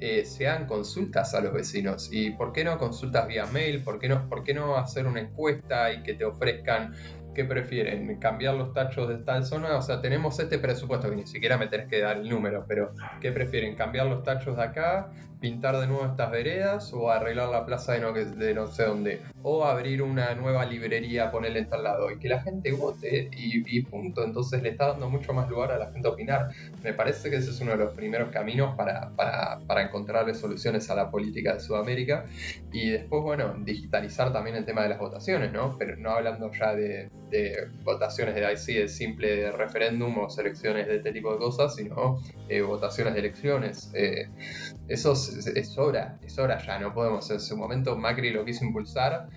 eh, 0.00 0.24
se 0.24 0.48
hagan 0.48 0.66
consultas 0.66 1.34
a 1.34 1.40
los 1.40 1.52
vecinos. 1.52 2.08
¿Y 2.12 2.30
por 2.30 2.52
qué 2.52 2.64
no 2.64 2.78
consultas 2.78 3.26
vía 3.28 3.46
mail? 3.46 3.82
¿Por 3.82 3.98
qué 3.98 4.08
no, 4.08 4.28
por 4.28 4.42
qué 4.42 4.54
no 4.54 4.76
hacer 4.76 5.06
una 5.06 5.20
encuesta 5.20 5.92
y 5.92 6.02
que 6.02 6.14
te 6.14 6.24
ofrezcan 6.24 6.94
qué 7.34 7.44
prefieren? 7.44 8.18
¿Cambiar 8.18 8.54
los 8.54 8.72
tachos 8.72 9.08
de 9.08 9.18
tal 9.18 9.44
zona? 9.44 9.76
O 9.76 9.82
sea, 9.82 10.00
tenemos 10.00 10.38
este 10.38 10.58
presupuesto 10.58 11.10
que 11.10 11.16
ni 11.16 11.26
siquiera 11.26 11.58
me 11.58 11.66
tenés 11.66 11.88
que 11.88 12.00
dar 12.00 12.16
el 12.16 12.28
número, 12.28 12.64
pero 12.66 12.92
¿qué 13.20 13.32
prefieren? 13.32 13.74
¿Cambiar 13.74 14.06
los 14.06 14.22
tachos 14.22 14.56
de 14.56 14.62
acá? 14.62 15.10
pintar 15.44 15.78
de 15.78 15.86
nuevo 15.86 16.06
estas 16.06 16.30
veredas 16.30 16.90
o 16.94 17.10
arreglar 17.10 17.50
la 17.50 17.66
plaza 17.66 17.92
de 17.92 18.54
no, 18.54 18.66
sé 18.66 18.84
dónde 18.84 19.20
o 19.42 19.66
abrir 19.66 20.00
una 20.00 20.34
nueva 20.34 20.64
librería, 20.64 21.30
ponerle 21.30 21.58
en 21.58 21.68
tal 21.68 21.84
lado 21.84 22.10
y 22.10 22.18
que 22.18 22.30
la 22.30 22.40
gente 22.40 22.72
vote 22.72 23.28
y, 23.30 23.82
punto. 23.82 24.24
Entonces 24.24 24.62
le 24.62 24.70
está 24.70 24.92
dando 24.92 25.10
mucho 25.10 25.34
más 25.34 25.50
lugar 25.50 25.70
a 25.72 25.78
la 25.78 25.92
gente 25.92 26.08
a 26.08 26.12
opinar. 26.12 26.48
Me 26.82 26.94
parece 26.94 27.28
que 27.28 27.36
ese 27.36 27.50
es 27.50 27.60
uno 27.60 27.72
de 27.72 27.76
los 27.76 27.92
primeros 27.92 28.30
caminos 28.30 28.74
para, 28.74 29.10
para, 29.16 29.58
para 29.66 29.82
encontrarle 29.82 30.32
soluciones 30.32 30.88
a 30.88 30.94
la 30.94 31.10
política 31.10 31.52
de 31.52 31.60
Sudamérica 31.60 32.24
y 32.72 32.88
después, 32.88 33.22
bueno, 33.22 33.54
digitalizar 33.58 34.32
también 34.32 34.56
el 34.56 34.64
tema 34.64 34.84
de 34.84 34.88
las 34.88 34.98
votaciones, 34.98 35.52
¿no? 35.52 35.76
Pero 35.76 35.96
no 35.98 36.12
hablando 36.12 36.50
ya 36.52 36.74
de, 36.74 37.10
votaciones 37.82 38.34
de 38.34 38.40
IC, 38.40 38.80
de 38.82 38.88
simple 38.88 39.52
referéndum 39.52 40.18
o 40.18 40.30
selecciones 40.30 40.86
de 40.86 40.96
este 40.96 41.12
tipo 41.12 41.32
de 41.32 41.38
cosas, 41.38 41.74
sino 41.74 42.20
eh, 42.48 42.60
votaciones 42.62 43.14
de 43.14 43.20
elecciones. 43.20 43.90
Eh, 43.94 44.28
eso 44.88 45.12
es, 45.12 45.78
hora, 45.78 46.18
es 46.22 46.38
hora 46.38 46.58
ya, 46.64 46.78
no 46.78 46.92
podemos. 46.92 47.30
En 47.30 47.40
su 47.40 47.56
momento 47.56 47.96
Macri 47.96 48.30
lo 48.30 48.44
quiso 48.44 48.64
impulsar 48.64 49.28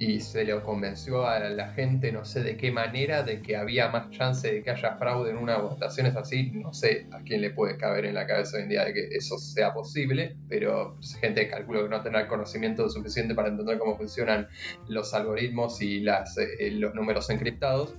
y 0.00 0.20
se 0.20 0.44
le 0.44 0.58
convenció 0.62 1.26
a 1.26 1.38
la 1.40 1.74
gente, 1.74 2.10
no 2.10 2.24
sé 2.24 2.42
de 2.42 2.56
qué 2.56 2.72
manera, 2.72 3.22
de 3.22 3.42
que 3.42 3.54
había 3.54 3.90
más 3.90 4.08
chance 4.08 4.50
de 4.50 4.62
que 4.62 4.70
haya 4.70 4.96
fraude 4.96 5.30
en 5.30 5.36
una 5.36 5.58
votación 5.58 6.06
es 6.06 6.16
así. 6.16 6.52
No 6.52 6.72
sé 6.72 7.06
a 7.12 7.20
quién 7.20 7.42
le 7.42 7.50
puede 7.50 7.76
caber 7.76 8.06
en 8.06 8.14
la 8.14 8.26
cabeza 8.26 8.56
hoy 8.56 8.62
en 8.62 8.70
día 8.70 8.86
de 8.86 8.94
que 8.94 9.08
eso 9.10 9.36
sea 9.36 9.74
posible, 9.74 10.38
pero 10.48 10.96
gente 11.20 11.46
calculo 11.48 11.82
que 11.82 11.90
no 11.90 12.02
tendrá 12.02 12.26
conocimiento 12.28 12.88
suficiente 12.88 13.34
para 13.34 13.48
entender 13.48 13.76
cómo 13.78 13.98
funcionan 13.98 14.48
los 14.88 15.12
algoritmos 15.12 15.82
y 15.82 16.00
las, 16.00 16.38
eh, 16.38 16.70
los 16.70 16.94
números 16.94 17.28
encriptados. 17.28 17.94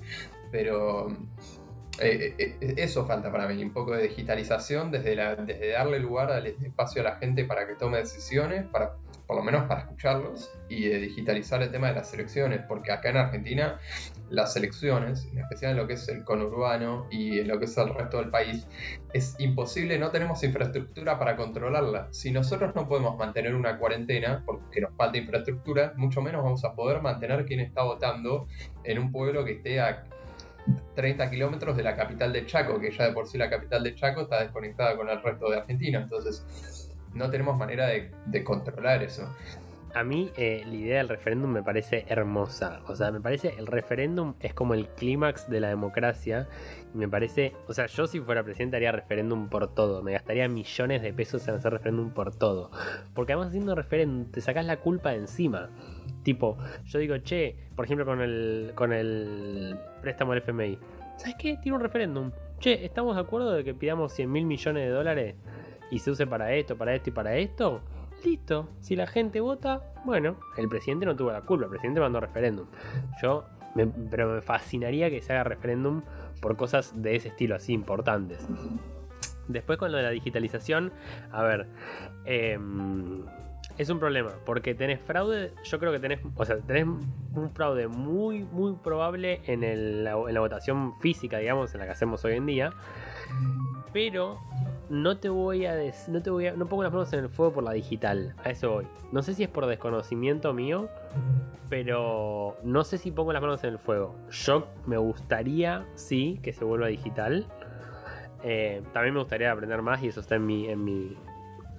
Pero 0.52 1.08
eh, 2.00 2.34
eh, 2.40 2.58
eh, 2.62 2.74
eso 2.78 3.06
falta 3.06 3.32
para 3.32 3.48
mí, 3.48 3.62
un 3.64 3.74
poco 3.74 3.94
de 3.94 4.02
digitalización, 4.08 4.90
desde, 4.90 5.16
la, 5.16 5.36
desde 5.36 5.70
darle 5.70 6.00
lugar 6.00 6.32
al 6.32 6.48
espacio 6.48 7.02
a 7.02 7.06
la 7.06 7.16
gente 7.18 7.46
para 7.46 7.68
que 7.68 7.76
tome 7.76 8.00
decisiones, 8.00 8.66
para, 8.66 8.96
por 9.32 9.38
lo 9.38 9.46
menos 9.46 9.64
para 9.66 9.84
escucharlos, 9.84 10.52
y 10.68 10.90
de 10.90 11.00
digitalizar 11.00 11.62
el 11.62 11.72
tema 11.72 11.88
de 11.88 11.94
las 11.94 12.14
elecciones, 12.14 12.64
porque 12.68 12.92
acá 12.92 13.12
en 13.12 13.16
Argentina 13.16 13.80
las 14.30 14.58
elecciones, 14.58 15.26
en 15.32 15.40
especial 15.40 15.72
en 15.72 15.78
lo 15.78 15.88
que 15.88 15.94
es 15.94 16.06
el 16.10 16.26
conurbano 16.26 17.08
y 17.10 17.40
en 17.40 17.48
lo 17.48 17.58
que 17.58 17.64
es 17.64 17.78
el 17.78 17.94
resto 17.94 18.18
del 18.18 18.30
país, 18.30 18.68
es 19.14 19.38
imposible, 19.40 19.98
no 20.00 20.12
tenemos 20.12 20.44
infraestructura 20.44 21.18
para 21.18 21.38
controlarla. 21.38 22.10
Si 22.12 22.30
nosotros 22.30 22.76
no 22.76 22.90
podemos 22.90 23.18
mantener 23.18 23.56
una 23.56 23.80
cuarentena, 23.80 24.44
porque 24.46 24.82
nos 24.82 24.94
falta 24.98 25.18
infraestructura, 25.18 25.94
mucho 25.96 26.22
menos 26.22 26.44
vamos 26.44 26.66
a 26.66 26.76
poder 26.76 27.02
mantener 27.02 27.46
quien 27.46 27.62
está 27.62 27.84
votando 27.84 28.50
en 28.84 29.00
un 29.00 29.14
pueblo 29.14 29.46
que 29.46 29.54
esté 29.54 29.80
a 29.80 30.04
30 30.96 31.30
kilómetros 31.30 31.78
de 31.78 31.84
la 31.84 31.96
capital 31.96 32.34
de 32.34 32.46
Chaco, 32.46 32.82
que 32.82 32.92
ya 32.92 33.06
de 33.06 33.14
por 33.14 33.28
sí 33.28 33.38
la 33.38 33.50
capital 33.50 33.82
de 33.82 33.96
Chaco 33.96 34.24
está 34.24 34.42
desconectada 34.42 34.98
con 34.98 35.08
el 35.08 35.24
resto 35.24 35.50
de 35.50 35.60
Argentina, 35.60 36.02
entonces 36.02 36.46
no 37.14 37.30
tenemos 37.30 37.58
manera 37.58 37.88
de, 37.88 38.44
controlar 38.44 39.04
eso. 39.04 39.34
A 39.94 40.06
mí 40.06 40.32
eh, 40.38 40.64
la 40.66 40.74
idea 40.74 40.98
del 41.00 41.10
referéndum 41.10 41.52
me 41.52 41.64
parece 41.64 42.06
hermosa. 42.08 42.82
O 42.88 42.96
sea, 42.96 43.12
me 43.12 43.20
parece 43.20 43.56
el 43.58 43.68
referéndum 43.68 44.36
es 44.40 44.54
como 44.54 44.74
el 44.74 44.88
clímax 44.88 45.50
de 45.50 45.60
la 45.60 45.68
democracia. 45.68 46.48
Me 46.94 47.10
parece, 47.10 47.54
o 47.68 47.74
sea, 47.74 47.88
yo 47.88 48.08
si 48.08 48.22
fuera 48.22 48.44
presidente 48.44 48.78
haría 48.78 48.94
referéndum 48.94 49.50
por 49.50 49.74
todo. 49.74 50.02
Me 50.02 50.14
gastaría 50.14 50.48
millones 50.48 51.02
de 51.02 51.12
pesos 51.12 51.46
en 51.50 51.56
hacer 51.56 51.74
referéndum 51.74 52.12
por 52.12 52.34
todo. 52.34 52.72
Porque 53.14 53.34
además 53.34 53.50
haciendo 53.50 53.76
referéndum 53.76 54.32
te 54.32 54.40
sacas 54.40 54.66
la 54.66 54.78
culpa 54.78 55.10
de 55.10 55.18
encima. 55.18 55.70
Tipo, 56.24 56.58
yo 56.86 57.00
digo, 57.00 57.18
che, 57.18 57.58
por 57.76 57.84
ejemplo 57.84 58.06
con 58.06 58.22
el, 58.22 58.72
con 58.76 58.94
el 58.94 59.78
préstamo 60.02 60.32
del 60.34 60.42
FMI. 60.42 60.78
¿Sabes 61.18 61.36
qué? 61.38 61.58
Tiene 61.62 61.76
un 61.76 61.84
referéndum. 61.84 62.32
Che, 62.60 62.86
¿estamos 62.86 63.16
de 63.16 63.22
acuerdo 63.22 63.52
de 63.52 63.66
que 63.66 63.74
pidamos 63.74 64.14
100 64.14 64.32
mil 64.32 64.46
millones 64.46 64.86
de 64.86 64.90
dólares 64.90 65.36
y 65.92 66.00
se 66.00 66.10
use 66.10 66.26
para 66.26 66.54
esto, 66.54 66.78
para 66.78 66.96
esto 66.96 67.10
y 67.10 67.14
para 67.14 67.36
esto? 67.36 67.82
Listo. 68.24 68.70
Si 68.80 68.96
la 68.96 69.06
gente 69.06 69.40
vota, 69.42 69.94
bueno, 70.06 70.38
el 70.58 70.68
presidente 70.70 71.06
no 71.06 71.16
tuvo 71.16 71.32
la 71.32 71.42
culpa, 71.42 71.66
el 71.66 71.70
presidente 71.70 72.00
mandó 72.00 72.20
referéndum. 72.20 72.68
Yo, 73.22 73.46
pero 74.10 74.36
me 74.36 74.42
fascinaría 74.42 75.10
que 75.10 75.22
se 75.22 75.34
haga 75.34 75.44
referéndum 75.44 76.02
por 76.40 76.56
cosas 76.56 76.94
de 76.96 77.16
ese 77.16 77.30
estilo, 77.30 77.56
así 77.56 77.74
importantes. 77.74 78.48
Después 79.48 79.78
con 79.78 79.92
lo 79.92 79.98
de 79.98 80.04
la 80.04 80.10
digitalización, 80.12 80.94
a 81.32 81.44
ver, 81.44 81.68
em, 82.26 83.26
es 83.78 83.90
un 83.90 84.00
problema, 84.00 84.32
porque 84.46 84.76
tenés 84.76 85.00
fraude, 85.02 85.52
yo 85.64 85.80
creo 85.80 85.92
que 85.92 86.00
tenés, 86.00 86.20
o 86.36 86.46
sea, 86.46 86.58
tenés 86.60 86.86
un 86.86 87.50
fraude 87.54 87.88
muy, 87.88 88.44
muy 88.44 88.76
probable 88.76 89.42
en, 89.46 89.64
en 89.64 90.04
la 90.04 90.16
votación 90.16 90.98
física, 91.00 91.40
digamos, 91.40 91.74
en 91.74 91.80
la 91.80 91.86
que 91.86 91.92
hacemos 91.92 92.24
hoy 92.24 92.36
en 92.36 92.46
día, 92.46 92.74
pero 93.92 94.40
no 94.92 95.18
te 95.18 95.30
voy 95.30 95.66
a 95.66 95.74
des- 95.76 96.08
no 96.10 96.22
te 96.22 96.30
voy 96.30 96.48
a, 96.48 96.54
no 96.54 96.68
pongo 96.68 96.84
las 96.84 96.92
manos 96.92 97.12
en 97.14 97.20
el 97.20 97.30
fuego 97.30 97.54
por 97.54 97.64
la 97.64 97.72
digital, 97.72 98.36
a 98.44 98.50
eso 98.52 98.72
voy. 98.72 98.88
No 99.12 99.24
sé 99.24 99.34
si 99.34 99.44
es 99.44 99.50
por 99.50 99.66
desconocimiento 99.66 100.54
mío, 100.54 100.90
pero 101.70 102.58
no 102.64 102.84
sé 102.84 102.98
si 102.98 103.12
pongo 103.12 103.32
las 103.34 103.42
manos 103.42 103.64
en 103.64 103.72
el 103.72 103.80
fuego. 103.80 104.16
Yo 104.30 104.68
me 104.86 104.98
gustaría, 104.98 105.86
sí, 105.96 106.40
que 106.44 106.54
se 106.54 106.66
vuelva 106.66 106.88
digital. 106.88 107.46
Eh, 108.44 108.82
también 108.94 109.14
me 109.14 109.20
gustaría 109.22 109.52
aprender 109.52 109.82
más 109.82 110.02
y 110.04 110.08
eso 110.08 110.20
está 110.20 110.36
en 110.36 110.46
mi, 110.46 110.68
en 110.68 110.84
mi, 110.84 111.16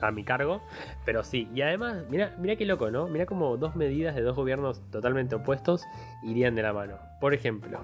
a 0.01 0.11
mi 0.11 0.25
cargo. 0.25 0.62
Pero 1.05 1.22
sí, 1.25 1.48
y 1.55 1.61
además, 1.61 2.05
mira, 2.09 2.35
mira 2.38 2.57
qué 2.57 2.64
loco, 2.64 2.90
¿no? 2.90 3.07
Mira 3.09 3.27
como 3.27 3.57
dos 3.57 3.77
medidas 3.77 4.14
de 4.14 4.22
dos 4.22 4.37
gobiernos 4.37 4.81
totalmente 4.90 5.35
opuestos 5.35 5.85
irían 6.22 6.55
de 6.55 6.62
la 6.62 6.72
mano. 6.72 6.96
Por 7.20 7.35
ejemplo, 7.35 7.81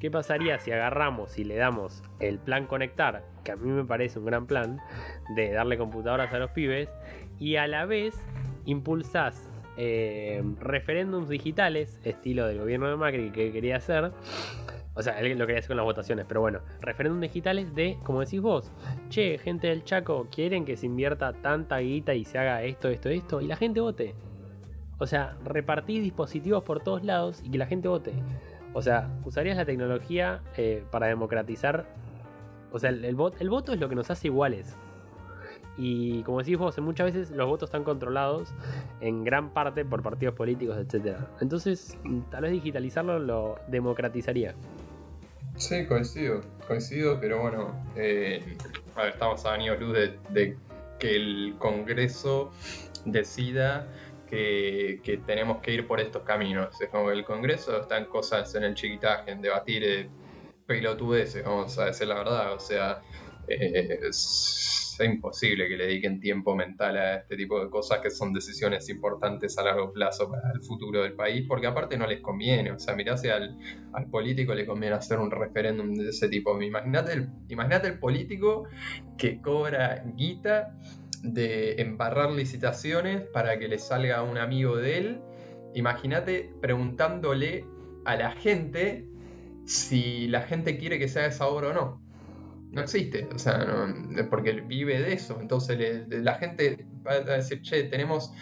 ¿qué 0.00 0.10
pasaría 0.10 0.58
si 0.58 0.72
agarramos 0.72 1.38
y 1.38 1.44
le 1.44 1.56
damos 1.56 2.02
el 2.18 2.38
plan 2.38 2.66
conectar, 2.66 3.22
que 3.44 3.52
a 3.52 3.56
mí 3.56 3.70
me 3.70 3.84
parece 3.84 4.18
un 4.18 4.24
gran 4.24 4.46
plan, 4.46 4.80
de 5.36 5.52
darle 5.52 5.78
computadoras 5.78 6.32
a 6.32 6.38
los 6.38 6.50
pibes, 6.50 6.88
y 7.38 7.56
a 7.56 7.66
la 7.66 7.84
vez 7.84 8.14
impulsás 8.64 9.50
eh, 9.76 10.42
referéndums 10.58 11.28
digitales, 11.28 12.00
estilo 12.02 12.46
del 12.46 12.58
gobierno 12.58 12.88
de 12.88 12.96
Macri 12.96 13.30
que 13.30 13.52
quería 13.52 13.76
hacer? 13.76 14.12
O 14.94 15.02
sea, 15.02 15.20
él 15.20 15.38
lo 15.38 15.46
quería 15.46 15.60
hacer 15.60 15.68
con 15.68 15.76
las 15.76 15.84
votaciones, 15.84 16.26
pero 16.26 16.40
bueno, 16.40 16.60
referéndums 16.80 17.22
digitales 17.22 17.74
de, 17.74 17.96
como 18.02 18.20
decís 18.20 18.40
vos, 18.40 18.72
che, 19.08 19.38
gente 19.38 19.68
del 19.68 19.84
Chaco, 19.84 20.28
quieren 20.30 20.64
que 20.64 20.76
se 20.76 20.86
invierta 20.86 21.32
tanta 21.32 21.78
guita 21.78 22.14
y 22.14 22.24
se 22.24 22.38
haga 22.38 22.64
esto, 22.64 22.88
esto, 22.88 23.08
esto, 23.08 23.40
y 23.40 23.46
la 23.46 23.56
gente 23.56 23.80
vote. 23.80 24.14
O 24.98 25.06
sea, 25.06 25.36
repartís 25.44 26.02
dispositivos 26.02 26.62
por 26.62 26.80
todos 26.80 27.04
lados 27.04 27.42
y 27.44 27.50
que 27.50 27.58
la 27.58 27.66
gente 27.66 27.88
vote. 27.88 28.12
O 28.72 28.82
sea, 28.82 29.10
usarías 29.24 29.56
la 29.56 29.64
tecnología 29.64 30.40
eh, 30.56 30.84
para 30.90 31.06
democratizar. 31.06 31.86
O 32.72 32.78
sea, 32.78 32.90
el, 32.90 33.04
el 33.04 33.16
el 33.40 33.50
voto 33.50 33.72
es 33.72 33.80
lo 33.80 33.88
que 33.88 33.94
nos 33.94 34.10
hace 34.10 34.28
iguales. 34.28 34.76
Y 35.76 36.22
como 36.24 36.38
decís 36.40 36.58
vos, 36.58 36.78
muchas 36.78 37.06
veces 37.06 37.30
los 37.30 37.48
votos 37.48 37.68
están 37.68 37.84
controlados 37.84 38.52
en 39.00 39.24
gran 39.24 39.50
parte 39.54 39.84
por 39.84 40.02
partidos 40.02 40.34
políticos, 40.34 40.76
etc. 40.76 41.16
Entonces, 41.40 41.96
tal 42.30 42.42
vez 42.42 42.52
digitalizarlo 42.52 43.18
lo 43.18 43.58
democratizaría. 43.68 44.54
Sí, 45.56 45.86
coincido, 45.86 46.42
coincido, 46.66 47.18
pero 47.20 47.40
bueno, 47.40 47.74
eh, 47.96 48.56
a 48.94 49.02
ver, 49.02 49.12
estamos 49.12 49.44
a 49.46 49.54
años 49.54 49.80
luz 49.80 49.96
de 50.30 50.56
que 50.98 51.16
el 51.16 51.54
Congreso 51.58 52.52
decida 53.04 53.86
que, 54.30 55.22
tenemos 55.26 55.60
que 55.60 55.72
ir 55.74 55.86
por 55.86 56.00
estos 56.00 56.22
caminos. 56.22 56.80
Es 56.80 56.88
como 56.88 57.10
el 57.10 57.24
Congreso 57.24 57.80
está 57.80 57.98
en 57.98 58.06
cosas 58.06 58.54
en 58.54 58.64
el 58.64 58.74
chiquitaje, 58.74 59.32
en 59.32 59.42
debatir 59.42 59.84
eh, 59.84 60.08
pelotudeces, 60.66 61.44
vamos 61.44 61.76
a 61.78 61.86
decir 61.86 62.06
la 62.06 62.14
verdad, 62.14 62.54
o 62.54 62.60
sea, 62.60 63.02
eh, 63.48 63.98
es, 64.08 64.66
imposible 65.02 65.66
que 65.66 65.78
le 65.78 65.86
dediquen 65.86 66.20
tiempo 66.20 66.54
mental 66.54 66.98
a 66.98 67.16
este 67.16 67.34
tipo 67.34 67.58
de 67.58 67.70
cosas 67.70 68.00
que 68.00 68.10
son 68.10 68.34
decisiones 68.34 68.86
importantes 68.90 69.56
a 69.56 69.62
largo 69.62 69.90
plazo 69.94 70.30
para 70.30 70.52
el 70.52 70.60
futuro 70.60 71.02
del 71.02 71.14
país, 71.14 71.46
porque 71.48 71.66
aparte 71.66 71.96
no 71.96 72.06
les 72.06 72.20
conviene, 72.20 72.70
o 72.70 72.78
sea, 72.78 72.94
mirá 72.94 73.16
si 73.16 73.30
al, 73.30 73.56
político 74.10 74.54
le 74.54 74.66
conviene 74.66 74.96
hacer 74.96 75.18
un 75.18 75.30
referéndum 75.30 75.94
de 75.94 76.10
ese 76.10 76.28
tipo. 76.28 76.60
Imagínate 76.60 77.14
el, 77.14 77.30
imagínate 77.48 77.88
el 77.88 77.98
político 77.98 78.64
que 79.16 79.40
cobra 79.40 80.04
guita 80.14 80.76
de 81.22 81.80
embarrar 81.80 82.30
licitaciones 82.30 83.22
para 83.32 83.58
que 83.58 83.68
le 83.68 83.78
salga 83.78 84.22
un 84.22 84.38
amigo 84.38 84.76
de 84.76 84.98
él. 84.98 85.20
Imagínate 85.74 86.52
preguntándole 86.60 87.64
a 88.04 88.16
la 88.16 88.32
gente 88.32 89.06
si 89.64 90.26
la 90.28 90.42
gente 90.42 90.78
quiere 90.78 90.98
que 90.98 91.08
se 91.08 91.20
haga 91.20 91.28
esa 91.28 91.46
obra 91.46 91.68
o 91.68 91.72
no. 91.72 92.00
No 92.72 92.82
existe, 92.82 93.28
o 93.34 93.38
sea, 93.38 93.58
no- 93.58 94.30
porque 94.30 94.52
vive 94.52 95.00
de 95.00 95.12
eso. 95.12 95.38
Entonces 95.40 95.76
le- 95.76 96.22
la 96.22 96.34
gente 96.36 96.86
va 97.04 97.12
a 97.14 97.36
decir, 97.36 97.62
che, 97.62 97.82
tenemos 97.84 98.32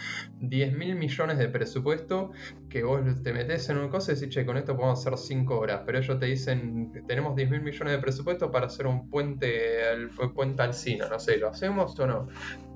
10 0.40 0.72
mil 0.76 0.96
millones 0.96 1.38
de 1.38 1.48
presupuesto 1.48 2.32
que 2.68 2.82
vos 2.82 3.00
te 3.22 3.32
metes 3.32 3.68
en 3.70 3.78
un 3.78 3.88
cosa 3.88 4.12
y 4.12 4.16
decís, 4.16 4.28
che, 4.34 4.44
con 4.44 4.58
esto 4.58 4.76
podemos 4.76 5.00
hacer 5.00 5.16
5 5.16 5.58
horas. 5.58 5.82
Pero 5.86 5.98
ellos 5.98 6.18
te 6.20 6.26
dicen, 6.26 6.92
tenemos 7.06 7.36
10 7.36 7.48
mil 7.50 7.62
millones 7.62 7.94
de 7.94 7.98
presupuesto 8.00 8.50
para 8.50 8.66
hacer 8.66 8.86
un 8.86 9.08
puente 9.08 9.82
al, 9.86 10.10
puente 10.34 10.62
al 10.62 10.74
Sina, 10.74 11.08
no 11.08 11.18
sé, 11.18 11.38
¿lo 11.38 11.48
hacemos 11.48 11.98
o 11.98 12.06
no? 12.06 12.28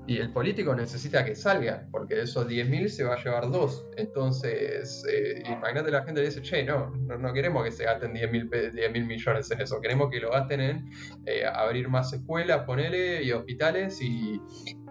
Y 0.05 0.17
el 0.17 0.31
político 0.33 0.75
necesita 0.75 1.23
que 1.23 1.33
salga, 1.35 1.87
porque 1.91 2.15
de 2.15 2.23
esos 2.23 2.45
10.000 2.47 2.89
se 2.89 3.05
va 3.05 3.13
a 3.13 3.23
llevar 3.23 3.49
dos. 3.49 3.87
Entonces, 3.95 5.03
eh, 5.09 5.43
imagínate 5.45 5.91
la 5.91 6.03
gente 6.03 6.19
le 6.21 6.27
dice, 6.27 6.41
che, 6.41 6.63
no, 6.63 6.89
no, 6.89 7.17
no 7.17 7.33
queremos 7.33 7.63
que 7.63 7.71
se 7.71 7.85
gasten 7.85 8.13
10.000 8.13 8.49
pe- 8.49 8.71
10.000 8.73 9.05
millones 9.05 9.49
en 9.51 9.61
eso, 9.61 9.79
queremos 9.79 10.09
que 10.09 10.19
lo 10.19 10.31
gasten 10.31 10.59
en 10.61 10.89
eh, 11.25 11.45
abrir 11.45 11.87
más 11.89 12.11
escuelas, 12.13 12.63
ponele, 12.65 13.23
y 13.23 13.31
hospitales, 13.31 14.01
y, 14.01 14.41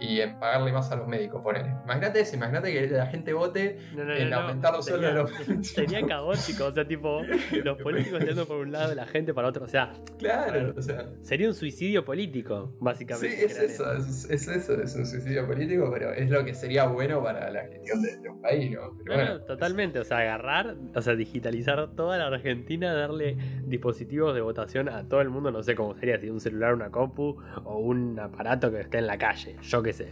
y 0.01 0.21
en 0.21 0.39
pagarle 0.39 0.73
más 0.73 0.91
a 0.91 0.97
los 0.97 1.07
médicos, 1.09 1.43
ponele. 1.43 1.75
Imagínate 1.85 2.21
eso, 2.21 2.37
imagínate 2.37 2.73
que 2.73 2.87
la 2.89 3.07
gente 3.07 3.33
vote 3.33 3.79
No, 3.95 4.05
no, 4.05 4.15
en 4.15 4.33
aumentar 4.33 4.73
los 4.73 4.85
Sería, 4.87 5.11
sueldos 5.13 5.47
de 5.47 5.55
los- 5.55 5.67
sería 5.73 6.07
caótico, 6.07 6.65
o 6.67 6.73
sea, 6.73 6.87
tipo, 6.87 7.21
los 7.65 7.79
políticos 7.83 8.25
yendo 8.25 8.47
por 8.47 8.59
un 8.59 8.73
lado, 8.73 8.95
la 8.95 9.07
gente 9.07 9.35
para 9.35 9.49
otro. 9.49 9.65
O 9.65 9.69
sea, 9.69 9.93
Claro, 10.19 10.73
o 10.77 10.81
sea. 10.83 11.07
sería 11.23 11.49
un 11.49 11.55
suicidio 11.55 12.05
político, 12.05 12.71
Sí, 12.73 12.77
básicamente. 12.81 13.45
es 13.45 13.59
eso, 13.59 13.93
es, 13.93 14.31
es 14.31 14.49
eso, 14.49 14.81
es 14.81 15.02
un 15.03 15.07
suicidio 15.07 15.47
político, 15.47 15.91
pero 15.93 16.13
es 16.13 16.31
lo 16.31 16.45
que 16.45 16.55
sería 16.55 16.87
bueno 16.87 17.23
para 17.23 17.51
la 17.51 17.67
gestión 17.67 18.03
de, 18.03 18.29
un 18.29 18.41
país, 18.41 18.71
¿no? 18.71 18.97
Pero 18.99 19.05
No, 19.05 19.15
bueno, 19.15 19.39
no, 19.39 19.41
totalmente, 19.45 19.99
o 19.99 20.05
sea, 20.05 20.19
agarrar, 20.19 20.77
o 20.95 21.03
sea, 21.03 21.15
digitalizar 21.15 21.95
toda 21.95 22.19
la 22.19 22.27
Argentina, 22.27 22.95
darle 22.95 23.37
dispositivos 23.65 24.35
de 24.35 24.41
votación 24.41 24.89
a 24.89 25.09
todo 25.09 25.21
el 25.21 25.31
mundo, 25.31 25.51
no 25.51 25.63
sé 25.63 25.75
cómo 25.75 25.95
sería, 25.97 26.19
si 26.19 26.31
un 26.31 26.41
celular, 26.41 26.75
una 26.75 26.91
compu 26.91 27.37
o 27.65 27.79
un 27.79 28.19
aparato 28.19 28.71
que 28.71 28.81
esté 28.81 28.99
en 28.99 29.07
la 29.07 29.19
calle, 29.19 29.57
yo 29.63 29.83
qué 29.83 29.93
sé. 29.93 30.09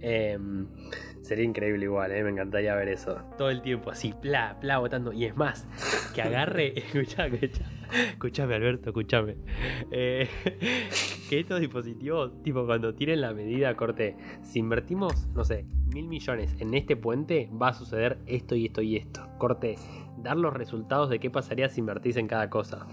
Em, 0.00 0.66
sería 1.22 1.44
increíble 1.44 1.84
igual, 1.84 2.12
¿eh? 2.12 2.22
me 2.22 2.30
encantaría 2.30 2.74
ver 2.74 2.88
eso. 2.88 3.18
Todo 3.38 3.50
el 3.50 3.62
tiempo 3.62 3.90
así, 3.90 4.12
pla, 4.12 4.58
pla, 4.60 4.78
votando. 4.78 5.12
Y 5.12 5.24
es 5.24 5.36
más, 5.36 5.66
que 6.14 6.22
agarre, 6.22 6.72
escuchá, 6.78 7.28
escuchame 8.10 8.54
Alberto, 8.54 8.90
escuchame. 8.90 9.36
Eh, 9.90 10.28
que 11.30 11.40
estos 11.40 11.60
dispositivos, 11.60 12.42
tipo, 12.42 12.66
cuando 12.66 12.94
tiren 12.94 13.20
la 13.20 13.32
medida, 13.32 13.74
corte, 13.76 14.16
si 14.42 14.58
invertimos, 14.58 15.28
no 15.34 15.44
sé, 15.44 15.66
mil 15.94 16.08
millones 16.08 16.54
en 16.58 16.74
este 16.74 16.96
puente, 16.96 17.48
va 17.50 17.68
a 17.68 17.74
suceder 17.74 18.18
esto 18.26 18.54
y 18.54 18.66
esto 18.66 18.82
y 18.82 18.96
esto. 18.96 19.28
Corte, 19.38 19.76
dar 20.18 20.36
los 20.36 20.52
resultados 20.52 21.10
de 21.10 21.20
qué 21.20 21.30
pasaría 21.30 21.68
si 21.68 21.80
invertís 21.80 22.16
en 22.16 22.26
cada 22.26 22.50
cosa. 22.50 22.86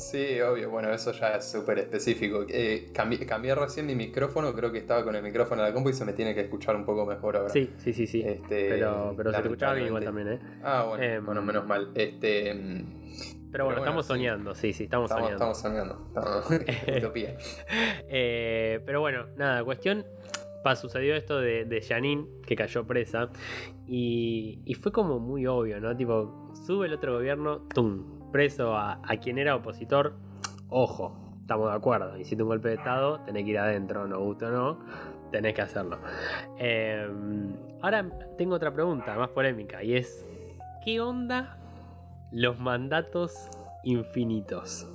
Sí, 0.00 0.40
obvio, 0.40 0.70
bueno, 0.70 0.90
eso 0.92 1.12
ya 1.12 1.36
es 1.36 1.50
súper 1.50 1.78
específico. 1.78 2.44
Eh, 2.48 2.90
cambié, 2.94 3.24
cambié 3.26 3.54
recién 3.54 3.86
mi 3.86 3.94
micrófono, 3.94 4.52
creo 4.54 4.72
que 4.72 4.78
estaba 4.78 5.04
con 5.04 5.14
el 5.14 5.22
micrófono 5.22 5.62
de 5.62 5.68
la 5.68 5.74
compu 5.74 5.90
y 5.90 5.92
se 5.92 6.04
me 6.04 6.12
tiene 6.12 6.34
que 6.34 6.40
escuchar 6.40 6.74
un 6.76 6.84
poco 6.84 7.04
mejor 7.06 7.36
ahora. 7.36 7.50
Sí, 7.50 7.70
sí, 7.78 7.92
sí, 7.92 8.06
sí. 8.06 8.22
Este, 8.24 8.68
pero 8.70 9.12
pero 9.16 9.30
se 9.30 9.36
te 9.38 9.42
escuchaba 9.42 9.74
bien 9.74 9.86
igual 9.88 10.04
también, 10.04 10.28
¿eh? 10.32 10.38
Ah, 10.62 10.86
bueno, 10.88 11.04
Em, 11.04 11.24
bueno, 11.26 11.42
menos 11.42 11.66
mal. 11.66 11.90
Este, 11.94 12.54
mm, 12.54 13.50
Pero 13.52 13.64
bueno, 13.64 13.80
bueno, 13.80 13.84
estamos 13.84 14.06
sí. 14.06 14.12
soñando, 14.12 14.54
sí, 14.54 14.72
sí, 14.72 14.84
estamos, 14.84 15.10
estamos, 15.10 15.58
soñando. 15.58 15.98
estamos 16.08 16.08
soñando. 16.08 16.46
Estamos- 16.48 16.96
Utopía. 16.98 17.36
Eh, 18.08 18.80
pero 18.86 19.00
bueno, 19.00 19.26
nada, 19.36 19.62
cuestión. 19.64 20.04
Sucedió 20.76 21.16
esto 21.16 21.38
de, 21.40 21.64
de 21.64 21.80
Janine, 21.80 22.26
que 22.46 22.54
cayó 22.54 22.86
presa. 22.86 23.30
Y, 23.86 24.60
y 24.66 24.74
fue 24.74 24.92
como 24.92 25.18
muy 25.18 25.46
obvio, 25.46 25.80
¿no? 25.80 25.96
Tipo, 25.96 26.52
sube 26.66 26.86
el 26.86 26.92
otro 26.92 27.14
gobierno, 27.14 27.66
¡tum! 27.74 28.19
Preso 28.32 28.76
a, 28.76 29.00
quien 29.20 29.38
era 29.38 29.56
opositor. 29.56 30.14
Ojo, 30.68 31.36
estamos 31.40 31.70
de 31.70 31.76
acuerdo. 31.76 32.16
Hiciste 32.16 32.42
un 32.42 32.48
golpe 32.48 32.68
de 32.68 32.74
Estado, 32.76 33.20
tenés 33.20 33.44
que 33.44 33.50
ir 33.50 33.58
adentro, 33.58 34.06
no 34.06 34.20
gusta 34.20 34.48
o 34.48 34.50
no. 34.50 34.78
tenés 35.30 35.54
que 35.54 35.62
hacerlo. 35.62 35.98
Eh, 36.58 37.08
ahora 37.82 38.08
tengo 38.36 38.54
otra 38.54 38.72
pregunta 38.72 39.14
más 39.16 39.30
polémica 39.30 39.82
y 39.82 39.96
es, 39.96 40.28
¿qué 40.84 41.00
onda 41.00 41.58
los 42.32 42.58
mandatos 42.60 43.48
infinitos? 43.84 44.88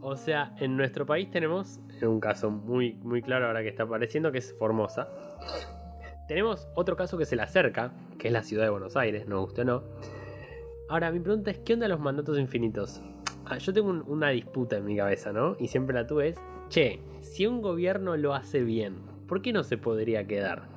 O 0.00 0.16
sea, 0.16 0.54
en 0.58 0.76
nuestro 0.76 1.06
país 1.06 1.30
tenemos 1.30 1.80
un 2.02 2.20
caso 2.20 2.50
muy, 2.50 2.94
muy 2.94 3.22
claro 3.22 3.46
ahora 3.46 3.62
que 3.62 3.68
está 3.68 3.84
apareciendo, 3.84 4.32
que 4.32 4.38
es 4.38 4.54
Formosa. 4.58 5.08
Tenemos 6.28 6.68
otro 6.74 6.96
caso 6.96 7.18
que 7.18 7.26
se 7.26 7.36
le 7.36 7.42
acerca, 7.42 7.92
que 8.18 8.28
es 8.28 8.32
la 8.32 8.42
ciudad 8.42 8.64
de 8.64 8.70
Buenos 8.70 8.96
Aires, 8.96 9.26
no 9.26 9.40
guste 9.40 9.62
o 9.62 9.64
no. 9.64 9.82
Ahora, 10.94 11.10
mi 11.10 11.18
pregunta 11.18 11.50
es, 11.50 11.58
¿qué 11.58 11.74
onda 11.74 11.88
los 11.88 11.98
mandatos 11.98 12.38
infinitos? 12.38 13.02
Ah, 13.46 13.58
yo 13.58 13.72
tengo 13.72 13.90
una 14.06 14.28
disputa 14.28 14.76
en 14.76 14.84
mi 14.84 14.96
cabeza, 14.96 15.32
¿no? 15.32 15.56
Y 15.58 15.66
siempre 15.66 15.92
la 15.92 16.06
tuve 16.06 16.28
es, 16.28 16.36
che, 16.68 17.00
si 17.20 17.48
un 17.48 17.62
gobierno 17.62 18.16
lo 18.16 18.32
hace 18.32 18.62
bien, 18.62 18.98
¿por 19.26 19.42
qué 19.42 19.52
no 19.52 19.64
se 19.64 19.76
podría 19.76 20.24
quedar? 20.28 20.68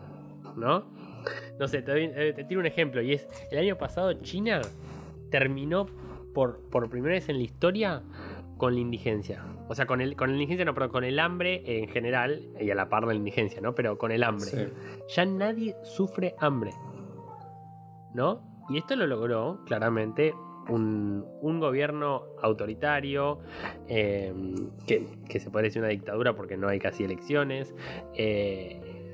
¿No? 0.56 0.86
No 1.60 1.68
sé, 1.68 1.84
te, 1.84 2.34
te 2.34 2.44
tiro 2.46 2.60
un 2.60 2.66
ejemplo, 2.66 3.00
y 3.04 3.14
es, 3.14 3.28
el 3.52 3.60
año 3.60 3.78
pasado 3.78 4.12
China 4.14 4.62
terminó 5.30 5.86
por, 6.34 6.68
por 6.72 6.90
primera 6.90 7.14
vez 7.14 7.30
en 7.30 7.38
la 7.38 7.44
historia 7.44 8.02
con 8.58 8.74
la 8.74 8.80
indigencia. 8.80 9.46
O 9.68 9.76
sea, 9.76 9.86
con, 9.86 10.02
el, 10.02 10.16
con 10.16 10.30
la 10.30 10.34
indigencia 10.34 10.66
no, 10.66 10.74
pero 10.74 10.90
con 10.90 11.04
el 11.04 11.20
hambre 11.20 11.62
en 11.64 11.90
general, 11.90 12.42
y 12.60 12.72
a 12.72 12.74
la 12.74 12.90
par 12.90 13.06
de 13.06 13.14
la 13.14 13.20
indigencia, 13.20 13.62
¿no? 13.62 13.76
Pero 13.76 14.00
con 14.00 14.12
el 14.12 14.24
hambre. 14.24 14.74
Ya 15.16 15.26
nadie 15.28 15.76
sufre 15.84 16.34
hambre. 16.40 16.72
¿No? 18.16 18.57
Y 18.70 18.78
esto 18.78 18.96
lo 18.96 19.08
logró, 19.08 19.60
claramente, 19.66 20.34
un, 20.70 21.26
un 21.42 21.60
gobierno 21.60 22.26
autoritario, 22.42 23.40
eh, 23.88 24.34
que, 24.86 25.40
se 25.40 25.50
parece 25.50 25.80
a 25.80 25.84
una 25.84 25.90
dictadura 25.90 26.36
porque 26.36 26.58
no 26.58 26.68
hay 26.68 26.80
casi 26.80 27.04
elecciones. 27.04 27.74
Eh, 28.14 29.14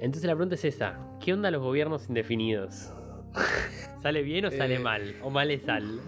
entonces 0.00 0.24
la 0.24 0.34
pregunta 0.34 0.54
es 0.54 0.64
esa, 0.64 0.98
¿qué 1.20 1.32
onda 1.32 1.50
los 1.50 1.62
gobiernos 1.62 2.08
indefinidos? 2.08 2.92
¿Sale 4.02 4.22
bien 4.22 4.44
o 4.46 4.50
sale 4.50 4.76
eh, 4.76 4.80
mal? 4.80 5.16
¿O 5.22 5.30
mal 5.30 5.50
es 5.50 5.62
sal? 5.62 6.00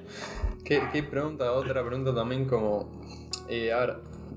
¿Qué, 0.64 1.02
pregunta? 1.02 1.52
Otra 1.52 1.84
pregunta 1.84 2.14
también 2.14 2.46
como... 2.46 3.00
Eh, 3.48 3.72
a 3.72 3.80
ver, 3.80 3.96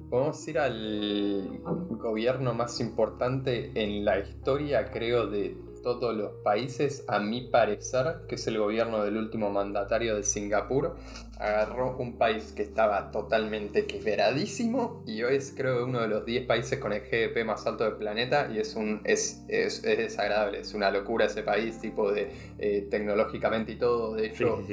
podemos 0.10 0.48
ir 0.48 0.58
al 0.58 1.60
gobierno 1.90 2.54
más 2.54 2.80
importante 2.80 3.72
en 3.76 4.04
la 4.04 4.20
historia, 4.20 4.90
creo, 4.90 5.28
de 5.28 5.56
todos 5.84 6.16
los 6.16 6.32
países, 6.44 7.06
a 7.08 7.20
mi 7.20 7.42
parecer, 7.42 8.22
que 8.28 8.36
es 8.36 8.48
el 8.48 8.58
gobierno 8.58 9.04
del 9.04 9.18
último 9.18 9.52
mandatario 9.52 10.16
de 10.16 10.24
Singapur, 10.24 10.96
agarró 11.38 11.98
un 11.98 12.18
país 12.18 12.54
que 12.56 12.64
estaba 12.64 13.12
totalmente 13.12 13.86
quebradísimo 13.86 15.04
y 15.06 15.22
hoy 15.24 15.36
es 15.36 15.54
creo 15.56 15.86
uno 15.86 16.02
de 16.02 16.08
los 16.08 16.26
10 16.26 16.48
países 16.48 16.80
con 16.80 16.94
el 16.94 17.02
GDP 17.02 17.46
más 17.46 17.68
alto 17.68 17.84
del 17.84 17.98
planeta 17.98 18.50
y 18.52 18.60
es 18.60 18.76
un 18.76 19.02
es, 19.04 19.44
es, 19.48 19.82
desagradable, 19.82 20.62
es 20.62 20.74
una 20.74 20.90
locura 20.90 21.26
ese 21.26 21.44
país, 21.44 21.80
tipo 21.80 22.12
de 22.12 22.32
eh, 22.58 22.88
tecnológicamente 22.90 23.74
y 23.74 23.76
todo, 23.76 24.16
de 24.16 24.28
hecho 24.28 24.64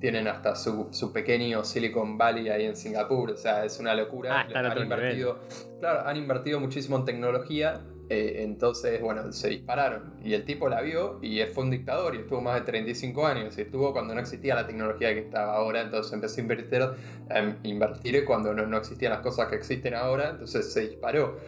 tienen 0.00 0.28
hasta 0.28 0.54
su, 0.54 0.88
su, 0.92 1.12
pequeño 1.12 1.64
Silicon 1.64 2.18
Valley 2.18 2.50
ahí 2.50 2.66
en 2.66 2.76
Singapur, 2.76 3.32
o 3.32 3.36
sea, 3.36 3.64
es 3.64 3.80
una 3.80 3.96
locura. 3.96 4.46
Ah, 4.54 4.58
han 4.58 4.78
invertido, 4.78 5.40
claro, 5.80 6.06
han 6.06 6.16
invertido 6.16 6.60
muchísimo 6.60 6.98
en 6.98 7.04
tecnología 7.04 7.80
eh, 8.10 8.42
entonces, 8.42 9.02
bueno, 9.02 9.32
se 9.32 9.48
dispararon. 9.48 10.14
Y 10.24 10.32
el 10.32 10.44
tipo 10.44 10.68
la 10.68 10.80
vio 10.80 11.18
y 11.20 11.42
fue 11.46 11.64
un 11.64 11.70
dictador 11.70 12.14
y 12.14 12.18
estuvo 12.18 12.40
más 12.40 12.54
de 12.54 12.62
35 12.62 13.26
años. 13.26 13.58
Y 13.58 13.62
estuvo 13.62 13.92
cuando 13.92 14.14
no 14.14 14.20
existía 14.20 14.54
la 14.54 14.66
tecnología 14.66 15.12
que 15.12 15.20
estaba 15.20 15.54
ahora. 15.54 15.82
Entonces 15.82 16.12
empezó 16.12 16.38
a 16.38 16.40
invertir, 16.40 16.82
em, 17.30 17.56
invertir 17.64 18.24
cuando 18.24 18.54
no, 18.54 18.66
no, 18.66 18.78
existían 18.78 19.12
las 19.12 19.20
cosas 19.20 19.48
que 19.48 19.56
existen 19.56 19.94
ahora. 19.94 20.30
Entonces 20.30 20.72
se 20.72 20.88
disparó. 20.88 21.38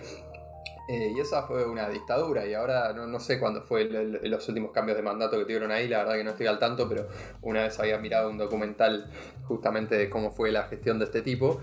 Eh, 0.89 1.13
y 1.17 1.21
esa 1.21 1.45
fue 1.45 1.65
una 1.65 1.89
dictadura. 1.89 2.47
Y 2.47 2.53
ahora 2.53 2.93
no, 2.93 3.07
no 3.07 3.21
sé 3.21 3.39
cuándo 3.41 3.63
fue 3.63 3.85
los 3.85 4.49
últimos 4.49 4.73
cambios 4.73 4.99
de 4.99 5.03
mandato 5.03 5.39
que 5.39 5.45
tuvieron 5.45 5.71
ahí. 5.71 5.89
La 5.89 5.99
verdad 5.99 6.15
que 6.17 6.25
no 6.25 6.31
estoy 6.31 6.47
al 6.47 6.59
tanto. 6.59 6.89
Pero 6.91 7.09
una 7.41 7.63
vez 7.63 7.79
había 7.81 7.97
mirado 7.97 8.29
un 8.29 8.37
documental 8.37 9.11
justamente 9.45 9.97
de 9.97 10.11
cómo 10.11 10.31
fue 10.31 10.53
la 10.53 10.65
gestión 10.65 10.99
de 10.99 11.07
este 11.07 11.23
tipo. 11.23 11.61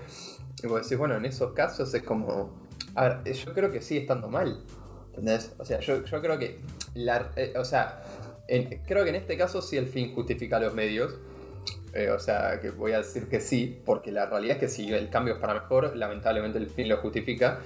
Y 0.63 0.65
vos 0.65 0.81
decís, 0.81 0.97
bueno, 0.97 1.15
en 1.17 1.25
esos 1.25 1.53
casos 1.53 1.93
es 1.93 2.01
como. 2.01 2.65
A 2.95 3.09
ver, 3.09 3.33
yo 3.33 3.53
creo 3.53 3.71
que 3.71 3.79
sigue 3.79 4.01
estando 4.01 4.27
mal. 4.27 4.63
O 5.57 5.65
sea, 5.65 5.79
yo, 5.79 6.03
creo 6.03 6.37
que. 6.37 6.59
Eh, 6.95 7.53
o 7.57 7.65
sea, 7.65 8.03
creo 8.85 9.03
que 9.03 9.09
en 9.09 9.15
este 9.15 9.37
caso 9.37 9.61
sí 9.61 9.77
el 9.77 9.87
fin 9.87 10.13
justifica 10.13 10.59
los 10.59 10.73
medios. 10.73 11.15
Eh, 11.93 12.11
o 12.11 12.19
sea, 12.19 12.59
que 12.61 12.69
voy 12.69 12.91
a 12.91 12.99
decir 12.99 13.27
que 13.27 13.39
sí, 13.39 13.81
porque 13.85 14.11
la 14.11 14.27
realidad 14.27 14.57
es 14.57 14.59
que 14.59 14.67
si 14.67 14.93
el 14.93 15.09
cambio 15.09 15.35
es 15.35 15.39
para 15.39 15.55
mejor, 15.55 15.95
lamentablemente 15.95 16.59
el 16.59 16.69
fin 16.69 16.89
lo 16.89 16.97
justifica. 16.97 17.59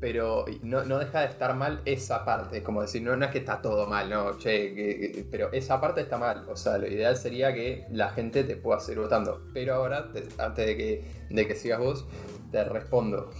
Pero 0.00 0.44
no, 0.62 0.98
deja 0.98 1.20
de 1.20 1.26
estar 1.26 1.54
mal 1.54 1.80
esa 1.86 2.24
parte, 2.24 2.62
como 2.62 2.82
decir, 2.82 3.02
no, 3.02 3.14
es 3.14 3.30
que 3.30 3.38
está 3.38 3.62
todo 3.62 3.86
mal, 3.86 4.10
no, 4.10 4.36
che, 4.36 5.26
pero 5.30 5.50
esa 5.52 5.80
parte 5.80 6.02
está 6.02 6.18
mal. 6.18 6.46
O 6.50 6.56
sea, 6.56 6.76
lo 6.76 6.86
ideal 6.86 7.16
sería 7.16 7.54
que 7.54 7.86
la 7.90 8.10
gente 8.10 8.44
te 8.44 8.56
pueda 8.56 8.78
seguir 8.78 9.00
votando. 9.00 9.46
Pero 9.54 9.74
ahora, 9.74 10.10
antes 10.38 10.66
de 10.66 10.76
que, 10.76 11.04
de 11.30 11.46
que 11.46 11.54
sigas 11.54 11.78
vos, 11.78 12.06
te 12.50 12.62
respondo. 12.64 13.30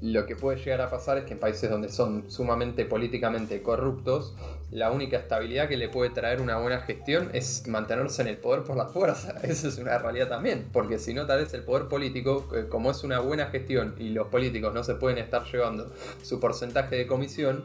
Lo 0.00 0.26
que 0.26 0.36
puede 0.36 0.58
llegar 0.58 0.80
a 0.80 0.90
pasar 0.90 1.18
es 1.18 1.24
que 1.24 1.32
en 1.32 1.40
países 1.40 1.68
donde 1.68 1.88
son 1.88 2.30
sumamente 2.30 2.84
políticamente 2.84 3.62
corruptos, 3.62 4.32
la 4.70 4.92
única 4.92 5.16
estabilidad 5.16 5.66
que 5.66 5.76
le 5.76 5.88
puede 5.88 6.10
traer 6.10 6.40
una 6.40 6.56
buena 6.58 6.80
gestión 6.82 7.30
es 7.32 7.66
mantenerse 7.66 8.22
en 8.22 8.28
el 8.28 8.36
poder 8.36 8.62
por 8.62 8.76
la 8.76 8.86
fuerza. 8.86 9.34
Esa 9.42 9.66
es 9.66 9.78
una 9.78 9.98
realidad 9.98 10.28
también, 10.28 10.68
porque 10.72 11.00
si 11.00 11.14
no, 11.14 11.26
tal 11.26 11.40
vez 11.40 11.52
el 11.54 11.64
poder 11.64 11.88
político, 11.88 12.48
eh, 12.54 12.66
como 12.68 12.92
es 12.92 13.02
una 13.02 13.18
buena 13.18 13.46
gestión 13.46 13.96
y 13.98 14.10
los 14.10 14.28
políticos 14.28 14.72
no 14.72 14.84
se 14.84 14.94
pueden 14.94 15.18
estar 15.18 15.44
llevando 15.50 15.92
su 16.22 16.38
porcentaje 16.38 16.94
de 16.94 17.06
comisión, 17.08 17.64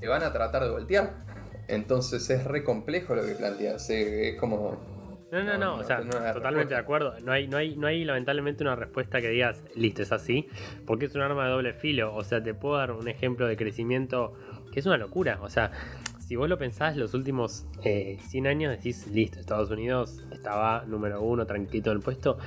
te 0.00 0.06
van 0.06 0.22
a 0.22 0.32
tratar 0.34 0.64
de 0.64 0.70
voltear. 0.70 1.24
Entonces 1.66 2.28
es 2.28 2.44
re 2.44 2.62
complejo 2.62 3.14
lo 3.14 3.24
que 3.24 3.32
planteas, 3.32 3.88
es 3.88 4.38
como 4.38 4.99
no, 5.32 5.44
no, 5.44 5.58
no, 5.58 5.74
o 5.76 5.84
sea, 5.84 6.02
totalmente 6.32 6.74
de 6.74 6.80
acuerdo. 6.80 7.14
No 7.24 7.32
hay, 7.32 7.46
no, 7.46 7.56
hay, 7.56 7.76
no 7.76 7.86
hay 7.86 8.04
lamentablemente 8.04 8.64
una 8.64 8.74
respuesta 8.74 9.20
que 9.20 9.28
digas, 9.28 9.62
listo, 9.76 10.02
es 10.02 10.12
así, 10.12 10.48
porque 10.86 11.06
es 11.06 11.14
un 11.14 11.22
arma 11.22 11.44
de 11.44 11.52
doble 11.52 11.72
filo. 11.72 12.14
O 12.14 12.24
sea, 12.24 12.42
te 12.42 12.54
puedo 12.54 12.76
dar 12.76 12.92
un 12.92 13.08
ejemplo 13.08 13.46
de 13.46 13.56
crecimiento 13.56 14.34
que 14.72 14.80
es 14.80 14.86
una 14.86 14.96
locura. 14.96 15.38
O 15.42 15.48
sea, 15.48 15.70
si 16.18 16.36
vos 16.36 16.48
lo 16.48 16.58
pensás, 16.58 16.96
los 16.96 17.14
últimos 17.14 17.66
100 17.82 18.46
eh, 18.46 18.48
años 18.48 18.70
decís, 18.76 19.06
listo, 19.08 19.38
Estados 19.38 19.70
Unidos 19.70 20.24
estaba 20.32 20.84
número 20.86 21.22
uno, 21.22 21.46
tranquilo 21.46 21.92
en 21.92 21.98
el 21.98 22.02
puesto, 22.02 22.38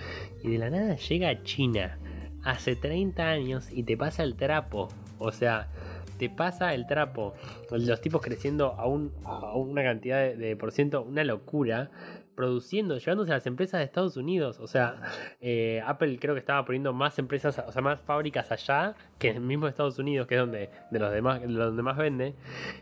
y 0.43 0.52
de 0.52 0.58
la 0.58 0.69
nada 0.69 0.96
llega 0.96 1.43
China 1.43 1.98
hace 2.43 2.76
30 2.76 3.30
años 3.30 3.69
y 3.72 3.84
te 3.84 3.98
pasa 3.98 4.24
el 4.24 4.36
trapo. 4.36 4.89
O 5.19 5.32
sea, 5.32 5.69
te 6.17 6.30
pasa 6.30 6.74
el 6.74 6.86
trapo. 6.86 7.34
Los 7.72 8.02
tipos 8.02 8.22
creciendo 8.22 8.74
a, 8.74 8.88
un, 8.88 9.12
a 9.26 9.54
una 9.56 9.84
cantidad 9.84 10.19
de, 10.19 10.36
de 10.36 10.56
por 10.56 10.72
ciento, 10.72 11.02
una 11.02 11.24
locura 11.24 11.91
produciendo, 12.36 12.98
llevándose 12.98 13.32
a 13.32 13.36
las 13.36 13.48
empresas 13.48 13.80
de 13.80 13.86
Estados 13.86 14.17
Unidos. 14.17 14.60
O 14.60 14.67
sea, 14.67 15.02
eh, 15.41 15.82
Apple 15.86 16.17
creo 16.19 16.34
que 16.34 16.39
estaba 16.39 16.65
poniendo 16.65 16.93
más 16.93 17.17
empresas, 17.19 17.62
o 17.65 17.72
sea, 17.72 17.82
más 17.82 18.02
fábricas 18.02 18.52
allá 18.52 18.96
que 19.19 19.30
en 19.30 19.38
el 19.38 19.41
mismo 19.41 19.67
Estados 19.67 20.00
Unidos, 20.00 20.28
que 20.28 20.36
es 20.36 20.41
donde, 20.41 20.69
de 20.91 21.00
los 21.00 21.12
demás, 21.12 21.41
donde 21.41 21.84
más 21.84 21.98
vende. 21.98 22.36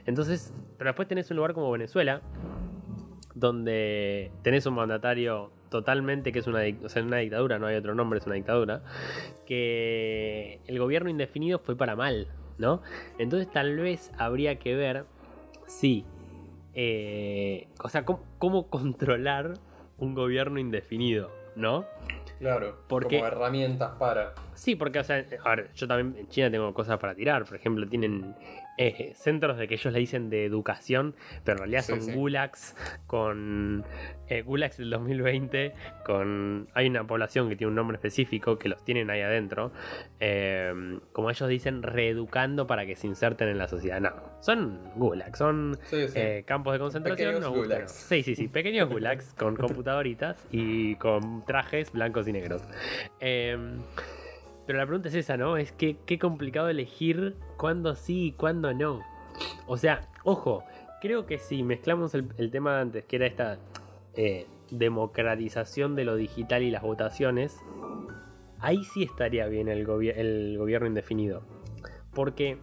Entonces, 0.06 0.54
pero 0.78 0.90
después 0.90 1.08
tenés 1.08 1.30
un 1.32 1.38
lugar 1.38 1.54
como 1.54 1.72
Venezuela, 1.72 2.22
donde 3.36 4.32
tenés 4.44 4.66
un 4.66 4.76
mandatario 4.76 5.52
totalmente 5.70 6.32
que 6.32 6.40
es 6.40 6.48
una, 6.48 6.62
o 6.84 6.90
sea, 6.90 7.02
una 7.02 7.18
dictadura, 7.18 7.58
no 7.58 7.68
hay 7.68 7.78
otro 7.78 7.96
nombre, 7.96 8.20
es 8.20 8.26
una 8.26 8.36
dictadura, 8.36 8.84
que 9.46 10.60
el 10.68 10.78
gobierno 10.80 11.10
indefinido 11.10 11.60
fue 11.60 11.78
para 11.78 11.96
mal, 11.96 12.28
¿no? 12.58 12.82
Entonces 13.18 13.50
tal 13.50 13.78
vez 13.78 14.12
habría 14.18 14.60
que 14.60 14.76
ver 14.76 15.06
si 15.68 16.06
eh, 16.74 17.68
o 17.84 17.90
sea, 17.90 18.06
cómo, 18.06 18.68
controlar 18.70 19.54
un 19.98 20.16
gobierno 20.16 20.60
indefinido, 20.60 21.32
¿no? 21.56 21.86
Claro, 22.40 22.78
porque, 22.88 23.18
como 23.18 23.28
herramientas 23.28 23.92
para. 24.00 24.34
Sí, 24.56 24.76
porque, 24.76 25.00
o 25.00 25.04
sea, 25.04 25.26
a 25.44 25.56
ver, 25.56 25.72
yo 25.76 25.88
también 25.88 26.18
en 26.18 26.28
China 26.30 26.50
tengo 26.50 26.74
cosas 26.74 26.98
para 26.98 27.14
tirar. 27.14 27.46
Por 27.46 27.56
ejemplo, 27.56 27.88
tienen 27.88 28.36
eh, 28.82 28.96
eh, 28.98 29.14
centros 29.14 29.60
de 29.60 29.68
que 29.68 29.76
ellos 29.76 29.94
le 29.94 30.00
dicen 30.00 30.32
de 30.32 30.44
educación, 30.44 31.14
pero 31.44 31.58
en 31.58 31.58
realidad 31.60 31.84
son 31.84 32.16
gulags 32.16 32.76
con 33.06 33.86
eh, 34.28 34.42
gulags 34.42 34.78
del 34.78 34.90
2020, 34.90 35.76
con 36.04 36.68
hay 36.74 36.88
una 36.88 37.06
población 37.06 37.48
que 37.48 37.56
tiene 37.56 37.70
un 37.70 37.76
nombre 37.76 37.98
específico 37.98 38.58
que 38.58 38.70
los 38.70 38.84
tienen 38.84 39.12
ahí 39.12 39.22
adentro, 39.22 39.72
como 41.14 41.30
ellos 41.30 41.48
dicen, 41.48 41.84
reeducando 41.84 42.66
para 42.66 42.88
que 42.88 42.96
se 42.96 43.06
inserten 43.06 43.50
en 43.50 43.60
la 43.60 43.68
sociedad. 43.68 44.02
No, 44.02 44.14
son 44.40 44.80
gulags, 44.96 45.38
son 45.38 45.78
campos 46.48 46.74
de 46.74 46.80
concentración. 46.80 47.40
No 47.40 47.52
gulags. 47.52 47.92
Sí, 47.92 48.24
sí, 48.24 48.36
sí, 48.36 48.48
pequeños 48.48 48.90
gulags 48.90 49.36
con 49.36 49.56
computadoritas 49.58 50.48
y 50.50 50.96
con 50.96 51.46
trajes 51.46 51.92
blancos 51.92 52.28
y 52.28 52.32
negros. 52.32 52.64
Pero 54.66 54.80
la 54.80 54.86
pregunta 54.86 55.10
es 55.10 55.16
esa, 55.16 55.38
¿no? 55.38 55.58
Es 55.58 55.72
que 55.72 55.98
qué 56.06 56.20
complicado 56.20 56.70
elegir 56.70 57.36
cuándo 57.58 57.96
sí 57.96 58.28
y 58.28 58.32
cuándo 58.34 58.74
no. 58.74 59.02
O 59.68 59.78
sea, 59.78 60.02
ojo, 60.24 60.64
creo 61.02 61.26
que 61.26 61.40
si 61.40 61.64
mezclamos 61.64 62.14
el, 62.14 62.52
tema 62.52 62.76
de 62.76 62.82
antes, 62.82 63.06
que 63.06 63.16
era 63.16 63.26
esta 63.26 63.58
eh, 64.16 64.48
democratización 64.70 65.96
de 65.96 66.06
lo 66.06 66.16
digital 66.16 66.64
y 66.64 66.72
las 66.72 66.84
votaciones, 66.84 67.60
ahí 68.60 68.84
sí 68.84 69.04
estaría 69.04 69.48
bien 69.48 69.68
el, 69.68 69.86
gobierno 69.86 70.88
indefinido. 70.88 71.42
Porque 72.14 72.58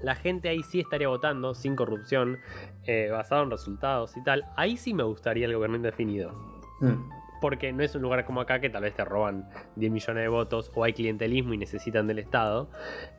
la 0.00 0.14
gente 0.14 0.48
ahí 0.48 0.62
sí 0.62 0.80
estaría 0.80 1.08
votando 1.08 1.54
sin 1.54 1.76
corrupción, 1.76 2.38
eh, 2.84 3.08
basado 3.10 3.42
en 3.42 3.50
resultados 3.50 4.16
y 4.16 4.22
tal. 4.22 4.44
Ahí 4.56 4.76
sí 4.76 4.94
me 4.94 5.02
gustaría 5.02 5.46
el 5.46 5.54
gobierno 5.54 5.76
indefinido. 5.76 6.32
Mm. 6.80 7.21
Porque 7.42 7.70
no 7.74 7.82
es 7.82 7.94
un 7.94 8.00
lugar 8.00 8.24
como 8.24 8.40
acá 8.40 8.58
que 8.60 8.70
tal 8.70 8.84
vez 8.84 8.94
te 8.94 9.04
roban 9.04 9.50
10 9.76 9.92
millones 9.92 10.22
de 10.22 10.28
votos 10.28 10.70
o 10.74 10.84
hay 10.84 10.94
clientelismo 10.94 11.52
y 11.52 11.58
necesitan 11.58 12.06
del 12.06 12.20
Estado, 12.20 12.70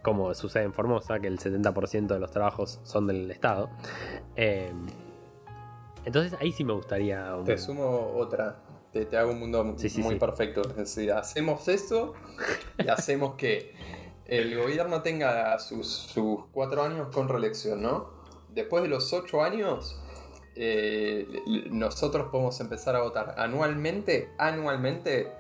como 0.02 0.34
sucede 0.34 0.64
en 0.64 0.74
Formosa, 0.74 1.20
que 1.20 1.28
el 1.28 1.38
70% 1.38 2.08
de 2.08 2.20
los 2.20 2.32
trabajos 2.32 2.80
son 2.84 3.06
del 3.06 3.30
Estado. 3.30 3.70
Eh, 4.36 4.72
entonces 6.06 6.36
ahí 6.42 6.52
sí 6.52 6.64
me 6.64 6.74
gustaría... 6.74 7.36
un- 7.36 7.46
Te 7.46 7.58
sumo 7.58 8.14
otra. 8.16 8.58
Te, 8.92 9.06
te 9.06 9.18
hago 9.18 9.32
un 9.32 9.40
mundo 9.40 9.74
Sí, 9.78 9.90
muy 10.02 10.14
sí. 10.14 10.20
perfecto. 10.20 10.62
Es 10.62 10.76
decir, 10.76 11.12
hacemos 11.12 11.68
eso 11.68 12.14
y 12.78 12.88
hacemos 12.88 13.36
que 13.36 13.74
el 14.26 14.56
gobierno 14.58 15.02
tenga 15.02 15.58
sus, 15.60 15.88
sus 15.88 16.46
cuatro 16.52 16.84
años 16.84 17.08
con 17.14 17.28
reelección, 17.28 17.82
¿no? 17.82 18.12
Después 18.50 18.84
de 18.84 18.90
los 18.90 19.12
ocho 19.14 19.42
años, 19.44 20.00
eh, 20.56 21.28
nosotros 21.72 22.28
podemos 22.32 22.60
empezar 22.60 22.96
a 22.96 23.02
votar 23.02 23.36
anualmente, 23.38 24.30
anualmente, 24.38 25.32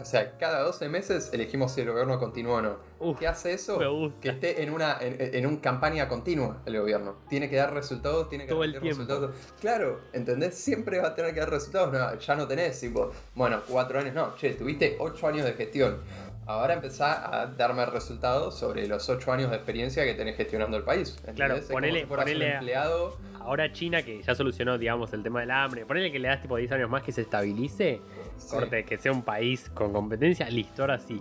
o 0.00 0.04
sea, 0.04 0.36
cada 0.38 0.60
12 0.62 0.88
meses 0.88 1.30
elegimos 1.32 1.72
si 1.72 1.80
el 1.80 1.90
gobierno 1.90 2.18
continúa 2.18 2.58
o 2.58 2.62
no. 2.62 2.76
Uf, 3.00 3.18
¿Qué 3.18 3.26
hace 3.26 3.52
eso? 3.54 3.78
Que 4.20 4.28
esté 4.30 4.62
en 4.62 4.70
una 4.72 4.96
en, 5.00 5.16
en 5.34 5.46
una 5.46 5.60
campaña 5.60 6.08
continua 6.08 6.62
el 6.66 6.78
gobierno. 6.78 7.16
Tiene 7.28 7.48
que 7.48 7.56
dar 7.56 7.72
resultados, 7.72 8.28
tiene 8.28 8.44
que 8.44 8.50
Todo 8.50 8.64
el 8.64 8.74
rendir 8.74 8.94
tiempo. 8.94 9.12
resultados. 9.12 9.36
Claro, 9.60 10.00
¿entendés? 10.12 10.54
Siempre 10.54 10.98
va 11.00 11.08
a 11.08 11.14
tener 11.14 11.32
que 11.34 11.40
dar 11.40 11.50
resultados. 11.50 11.92
No, 11.92 12.14
ya 12.18 12.34
no 12.36 12.46
tenés, 12.46 12.78
tipo, 12.80 13.10
bueno, 13.34 13.60
cuatro 13.68 13.98
años, 13.98 14.14
no, 14.14 14.34
che, 14.36 14.50
tuviste 14.54 14.96
ocho 15.00 15.26
años 15.26 15.44
de 15.46 15.52
gestión. 15.54 15.98
Ahora 16.46 16.74
empezá 16.74 17.42
a 17.42 17.46
darme 17.46 17.86
resultados 17.86 18.58
sobre 18.58 18.88
los 18.88 19.08
ocho 19.08 19.30
años 19.32 19.50
de 19.50 19.56
experiencia 19.56 20.04
que 20.04 20.14
tenés 20.14 20.36
gestionando 20.36 20.76
el 20.76 20.82
país. 20.82 21.10
¿entendés? 21.18 21.34
Claro, 21.36 21.54
Es 21.56 21.66
como 21.66 21.78
ponele- 21.78 22.00
si 22.00 22.06
fueras 22.06 22.26
un 22.34 22.42
a- 22.42 22.54
empleado. 22.54 23.16
Ahora 23.40 23.72
China, 23.72 24.02
que 24.02 24.22
ya 24.22 24.34
solucionó, 24.34 24.76
digamos, 24.78 25.12
el 25.12 25.22
tema 25.22 25.40
del 25.40 25.50
hambre, 25.50 25.84
ponele 25.86 26.12
que 26.12 26.18
le 26.18 26.28
das 26.28 26.40
tipo 26.42 26.56
10 26.56 26.70
años 26.72 26.90
más 26.90 27.02
que 27.02 27.10
se 27.12 27.22
estabilice, 27.22 28.00
Sí. 28.36 28.48
corte, 28.50 28.84
que 28.84 28.96
sea 28.98 29.12
un 29.12 29.22
país 29.22 29.68
con 29.70 29.92
competencia, 29.92 30.48
listo, 30.50 30.82
ahora 30.82 30.98
sí. 30.98 31.20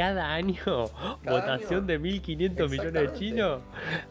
Cada 0.00 0.32
año, 0.32 0.86
votación 1.22 1.80
año. 1.80 1.86
de 1.86 2.00
1.500 2.00 2.70
millones 2.70 2.92
de 2.94 3.12
chinos, 3.18 3.60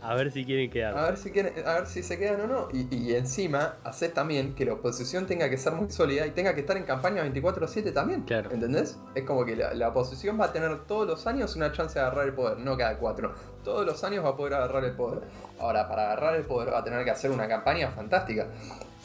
a 0.03 0.13
ver 0.13 0.31
si 0.31 0.45
quieren 0.45 0.69
quedar. 0.69 0.95
A 0.95 1.05
ver 1.05 1.17
si 1.17 1.31
quieren, 1.31 1.51
a 1.65 1.73
ver 1.73 1.87
si 1.87 2.03
se 2.03 2.19
quedan 2.19 2.41
o 2.41 2.47
no. 2.47 2.67
Y, 2.71 2.95
y 2.95 3.15
encima, 3.15 3.73
haces 3.83 4.13
también 4.13 4.53
que 4.53 4.65
la 4.65 4.73
oposición 4.73 5.25
tenga 5.25 5.49
que 5.49 5.57
ser 5.57 5.73
muy 5.73 5.89
sólida 5.89 6.27
y 6.27 6.29
tenga 6.29 6.53
que 6.53 6.61
estar 6.61 6.77
en 6.77 6.83
campaña 6.83 7.25
24-7 7.25 7.91
también. 7.91 8.21
Claro. 8.21 8.51
¿Entendés? 8.51 8.99
Es 9.15 9.23
como 9.23 9.43
que 9.45 9.55
la, 9.55 9.73
la 9.73 9.89
oposición 9.89 10.39
va 10.39 10.45
a 10.45 10.53
tener 10.53 10.85
todos 10.85 11.07
los 11.07 11.25
años 11.25 11.55
una 11.55 11.71
chance 11.71 11.97
de 11.97 12.05
agarrar 12.05 12.27
el 12.27 12.33
poder, 12.33 12.59
no 12.59 12.77
cada 12.77 12.95
cuatro. 12.99 13.33
Todos 13.63 13.83
los 13.83 14.03
años 14.03 14.23
va 14.23 14.29
a 14.29 14.37
poder 14.37 14.53
agarrar 14.53 14.85
el 14.85 14.91
poder. 14.91 15.23
Ahora, 15.59 15.89
para 15.89 16.03
agarrar 16.03 16.35
el 16.35 16.43
poder 16.43 16.71
va 16.71 16.81
a 16.81 16.83
tener 16.83 17.03
que 17.03 17.09
hacer 17.09 17.31
una 17.31 17.47
campaña 17.47 17.89
fantástica. 17.89 18.45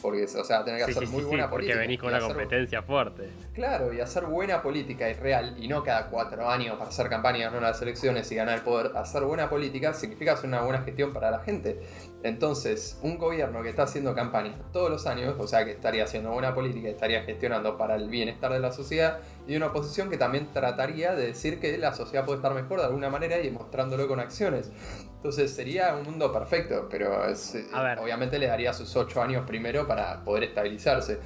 Porque, 0.05 0.23
o 0.25 0.43
sea, 0.43 0.63
tener 0.63 0.79
que 0.81 0.85
Sí, 0.85 0.91
hacer 0.91 1.07
sí, 1.07 1.11
muy 1.13 1.21
sí, 1.23 1.27
buena 1.29 1.43
sí, 1.45 1.49
porque 1.49 1.65
política. 1.65 1.79
venís 1.79 1.99
con 1.99 2.09
una 2.09 2.17
hacer- 2.17 2.29
competencia 2.29 2.83
fuerte. 2.83 3.29
Claro, 3.53 3.91
y 3.91 3.99
hacer 4.01 4.25
buena 4.25 4.61
política 4.61 5.09
y 5.09 5.13
real, 5.13 5.55
y 5.57 5.67
no 5.67 5.83
cada 5.83 6.07
cuatro 6.11 6.47
años 6.49 6.75
para 6.77 6.89
hacer 6.89 7.09
campaña, 7.09 7.49
no 7.49 7.59
las 7.59 7.81
elecciones 7.81 8.31
y 8.31 8.35
ganar 8.35 8.55
el 8.59 8.61
poder. 8.63 8.91
Hacer 8.95 9.23
buena 9.23 9.49
política 9.49 9.93
significa 9.95 10.33
hacer 10.33 10.47
una 10.49 10.61
buena 10.61 10.81
gestión 10.83 11.11
para 11.11 11.31
la 11.31 11.39
gente. 11.39 11.79
Entonces, 12.23 12.99
un 13.03 13.17
gobierno 13.17 13.61
que 13.63 13.69
está 13.69 13.83
haciendo 13.83 14.13
campaña 14.15 14.53
todos 14.73 14.89
los 14.89 15.05
años, 15.07 15.35
o 15.39 15.47
sea 15.47 15.63
que 15.65 15.71
estaría 15.71 16.03
haciendo 16.03 16.31
buena 16.31 16.53
política 16.53 16.87
y 16.89 16.91
estaría 16.91 17.23
gestionando 17.23 17.77
para 17.77 17.95
el 17.95 18.09
bienestar 18.09 18.51
de 18.51 18.59
la 18.59 18.71
sociedad, 18.71 19.19
y 19.47 19.55
una 19.55 19.67
oposición 19.67 20.09
que 20.09 20.17
también 20.17 20.51
trataría 20.51 21.13
de 21.13 21.27
decir 21.27 21.59
que 21.59 21.77
la 21.77 21.93
sociedad 21.93 22.25
puede 22.25 22.37
estar 22.37 22.53
mejor 22.53 22.79
de 22.79 22.85
alguna 22.85 23.09
manera 23.09 23.37
y 23.39 23.43
demostrándolo 23.45 24.07
con 24.07 24.19
acciones. 24.19 24.71
Entonces 25.17 25.53
sería 25.55 25.95
un 25.95 26.03
mundo 26.03 26.31
perfecto, 26.31 26.87
pero 26.89 27.25
es- 27.27 27.55
ver. 27.83 27.99
obviamente 27.99 28.37
le 28.39 28.47
daría 28.47 28.73
sus 28.73 28.95
ocho 28.95 29.21
años 29.21 29.43
primero 29.47 29.87
para 29.87 30.23
poder 30.23 30.43
estabilizarse. 30.43 31.19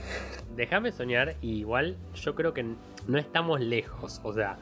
Déjame 0.55 0.91
soñar, 0.91 1.35
y 1.41 1.59
igual 1.59 1.97
yo 2.15 2.35
creo 2.35 2.53
que 2.53 2.63
no 3.07 3.17
estamos 3.17 3.59
lejos. 3.59 4.19
O 4.23 4.33
sea, 4.33 4.57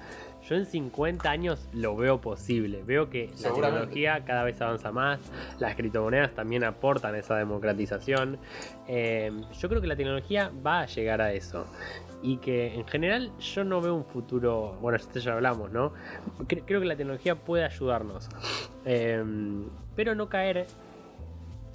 yo 0.48 0.56
en 0.56 0.66
50 0.66 1.30
años 1.30 1.68
lo 1.74 1.96
veo 1.96 2.22
posible. 2.22 2.82
Veo 2.86 3.10
que 3.10 3.30
la 3.42 3.50
tecnología 3.54 4.24
cada 4.26 4.44
vez 4.44 4.62
avanza 4.62 4.92
más, 4.92 5.20
las 5.60 5.76
criptomonedas 5.76 6.34
también 6.34 6.64
aportan 6.64 7.16
esa 7.16 7.36
democratización. 7.38 8.38
Eh, 8.88 9.32
yo 9.60 9.70
creo 9.70 9.82
que 9.82 9.88
la 9.88 9.96
tecnología 9.96 10.52
va 10.66 10.82
a 10.82 10.86
llegar 10.86 11.22
a 11.22 11.34
eso. 11.34 11.66
Y 12.24 12.38
que 12.38 12.74
en 12.74 12.86
general 12.88 13.32
yo 13.40 13.64
no 13.64 13.80
veo 13.80 13.94
un 13.94 14.06
futuro, 14.06 14.78
bueno, 14.82 14.96
esto 14.96 15.20
ya 15.20 15.34
hablamos, 15.34 15.72
¿no? 15.72 15.94
Cre- 16.48 16.64
creo 16.66 16.80
que 16.80 16.88
la 16.88 16.96
tecnología 16.96 17.36
puede 17.36 17.64
ayudarnos. 17.64 18.28
Eh, 18.86 19.24
pero 19.96 20.16
no 20.16 20.28
caer 20.30 20.66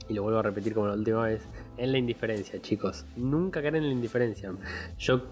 y 0.09 0.15
lo 0.15 0.23
vuelvo 0.25 0.41
a 0.41 0.43
repetir 0.43 0.75
como 0.75 0.89
la 0.89 0.95
última 0.95 1.23
vez, 1.27 1.43
en 1.77 1.93
la 1.93 1.99
indiferencia, 1.99 2.61
chicos. 2.61 3.07
Nunca 3.17 3.63
caer 3.63 3.77
en 3.77 3.87
la 3.87 3.93
indiferencia. 3.93 4.53
Yo 4.99 5.23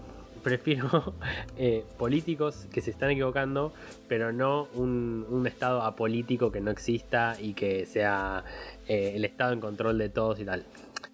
prefiero 0.41 1.13
eh, 1.57 1.85
políticos 1.97 2.67
que 2.71 2.81
se 2.81 2.91
están 2.91 3.11
equivocando, 3.11 3.73
pero 4.07 4.31
no 4.31 4.67
un, 4.73 5.25
un 5.29 5.47
Estado 5.47 5.81
apolítico 5.83 6.51
que 6.51 6.61
no 6.61 6.71
exista 6.71 7.35
y 7.39 7.53
que 7.53 7.85
sea 7.85 8.43
eh, 8.87 9.13
el 9.15 9.25
Estado 9.25 9.53
en 9.53 9.59
control 9.59 9.97
de 9.97 10.09
todos 10.09 10.39
y 10.39 10.45
tal. 10.45 10.65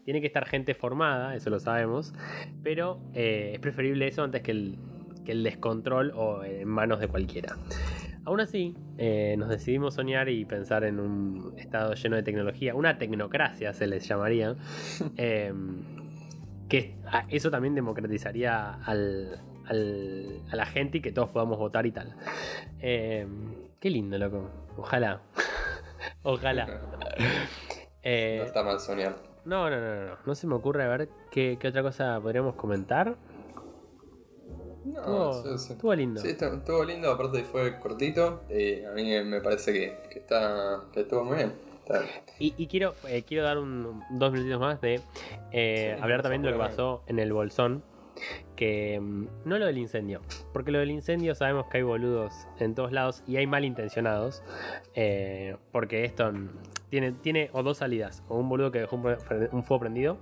Tiene 0.03 0.21
que 0.21 0.27
estar 0.27 0.45
gente 0.45 0.73
formada, 0.73 1.35
eso 1.35 1.49
lo 1.49 1.59
sabemos, 1.59 2.13
pero 2.63 2.99
eh, 3.13 3.51
es 3.53 3.59
preferible 3.59 4.07
eso 4.07 4.23
antes 4.23 4.41
que 4.41 4.51
el, 4.51 4.77
que 5.25 5.33
el 5.33 5.43
descontrol 5.43 6.11
o 6.15 6.43
en 6.43 6.67
manos 6.67 6.99
de 6.99 7.07
cualquiera. 7.07 7.57
Aún 8.27 8.41
así, 8.41 8.75
eh, 8.97 9.35
nos 9.37 9.47
decidimos 9.47 9.93
soñar 9.93 10.27
y 10.27 10.43
pensar 10.43 10.83
en 10.83 10.99
un 10.99 11.53
estado 11.57 11.93
lleno 11.93 12.17
de 12.17 12.23
tecnología, 12.23 12.75
una 12.75 12.97
tecnocracia 12.97 13.71
se 13.71 13.87
les 13.87 14.05
llamaría, 14.05 14.53
eh, 15.15 15.53
que 16.67 16.95
a- 17.11 17.25
eso 17.29 17.49
también 17.51 17.75
democratizaría 17.75 18.75
al- 18.83 19.41
al- 19.65 20.41
a 20.51 20.55
la 20.55 20.65
gente 20.65 20.97
y 20.99 21.01
que 21.01 21.11
todos 21.11 21.29
podamos 21.29 21.57
votar 21.57 21.85
y 21.85 21.91
tal. 21.91 22.15
Eh, 22.79 23.27
qué 23.79 23.89
lindo, 23.89 24.17
loco. 24.17 24.49
Ojalá. 24.77 25.21
Ojalá. 26.23 26.67
Eh, 28.03 28.37
No 28.39 28.45
está 28.45 28.63
mal 28.63 28.79
soñar. 28.79 29.15
no, 29.45 29.69
no, 29.69 29.77
no, 29.79 29.95
no, 29.95 30.05
no. 30.11 30.17
No 30.25 30.35
se 30.35 30.47
me 30.47 30.55
ocurre 30.55 30.83
a 30.83 30.87
ver 30.87 31.09
qué, 31.31 31.57
qué 31.59 31.67
otra 31.69 31.81
cosa 31.81 32.19
podríamos 32.21 32.55
comentar. 32.55 33.15
No, 34.85 35.31
Estuvo, 35.31 35.57
sí, 35.57 35.67
sí. 35.67 35.73
estuvo 35.73 35.95
lindo. 35.95 36.21
Sí, 36.21 36.29
estuvo 36.29 36.83
lindo, 36.85 37.11
aparte 37.11 37.43
fue 37.43 37.77
cortito. 37.79 38.43
Y 38.49 38.83
a 38.85 38.91
mí 38.91 39.03
me 39.25 39.41
parece 39.41 39.73
que, 39.73 39.97
que 40.09 40.19
está, 40.19 40.83
que 40.93 41.01
estuvo 41.01 41.23
muy 41.25 41.37
bien. 41.37 41.53
Y, 42.39 42.53
y 42.57 42.67
quiero, 42.67 42.93
eh, 43.07 43.23
quiero 43.23 43.43
dar 43.43 43.57
un, 43.57 44.03
dos 44.11 44.31
minutitos 44.31 44.59
más 44.59 44.81
de 44.81 45.01
eh, 45.51 45.93
Sí, 45.95 46.01
hablar 46.03 46.21
también 46.21 46.41
de 46.41 46.51
lo 46.51 46.57
que 46.57 46.63
pasó 46.63 47.03
en 47.07 47.19
el 47.19 47.33
Bolsón. 47.33 47.83
Que 48.55 48.99
mm, 48.99 49.27
no 49.45 49.59
lo 49.59 49.67
del 49.67 49.77
incendio, 49.77 50.21
porque 50.51 50.71
lo 50.71 50.79
del 50.79 50.89
incendio 50.89 51.35
sabemos 51.35 51.67
que 51.67 51.77
hay 51.77 51.83
boludos 51.83 52.47
en 52.59 52.73
todos 52.73 52.91
lados 52.91 53.23
y 53.27 53.37
hay 53.37 53.45
malintencionados. 53.45 54.41
eh, 54.95 55.55
porque 55.71 56.03
esto 56.03 56.31
mm, 56.31 56.49
tiene, 56.89 57.11
tiene 57.11 57.49
o 57.53 57.61
dos 57.61 57.77
salidas: 57.77 58.23
o 58.27 58.37
un 58.37 58.49
boludo 58.49 58.71
que 58.71 58.79
dejó 58.79 58.95
un, 58.95 59.05
un 59.51 59.63
fuego 59.63 59.81
prendido, 59.81 60.17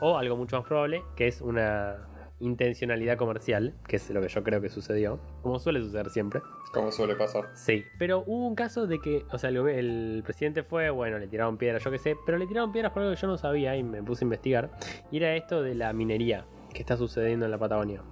o 0.00 0.16
algo 0.16 0.36
mucho 0.36 0.58
más 0.58 0.66
probable, 0.66 1.02
que 1.16 1.26
es 1.26 1.40
una 1.40 2.07
intencionalidad 2.40 3.16
comercial, 3.16 3.74
que 3.86 3.96
es 3.96 4.10
lo 4.10 4.20
que 4.20 4.28
yo 4.28 4.42
creo 4.42 4.60
que 4.60 4.68
sucedió, 4.68 5.18
como 5.42 5.58
suele 5.58 5.80
suceder 5.80 6.10
siempre. 6.10 6.40
Como 6.72 6.92
suele 6.92 7.14
pasar. 7.14 7.48
Sí, 7.54 7.84
pero 7.98 8.22
hubo 8.26 8.46
un 8.46 8.54
caso 8.54 8.86
de 8.86 9.00
que, 9.00 9.24
o 9.30 9.38
sea, 9.38 9.50
el, 9.50 9.56
el 9.56 10.22
presidente 10.24 10.62
fue, 10.62 10.90
bueno, 10.90 11.18
le 11.18 11.28
tiraron 11.28 11.56
piedras, 11.56 11.82
yo 11.82 11.90
qué 11.90 11.98
sé, 11.98 12.16
pero 12.24 12.38
le 12.38 12.46
tiraron 12.46 12.72
piedras 12.72 12.92
por 12.92 13.02
algo 13.02 13.14
que 13.14 13.20
yo 13.20 13.26
no 13.26 13.36
sabía 13.36 13.76
y 13.76 13.82
me 13.82 14.02
puse 14.02 14.24
a 14.24 14.26
investigar. 14.26 14.70
Y 15.10 15.18
era 15.18 15.34
esto 15.34 15.62
de 15.62 15.74
la 15.74 15.92
minería 15.92 16.44
que 16.72 16.80
está 16.80 16.96
sucediendo 16.96 17.44
en 17.44 17.50
la 17.50 17.58
Patagonia. 17.58 18.02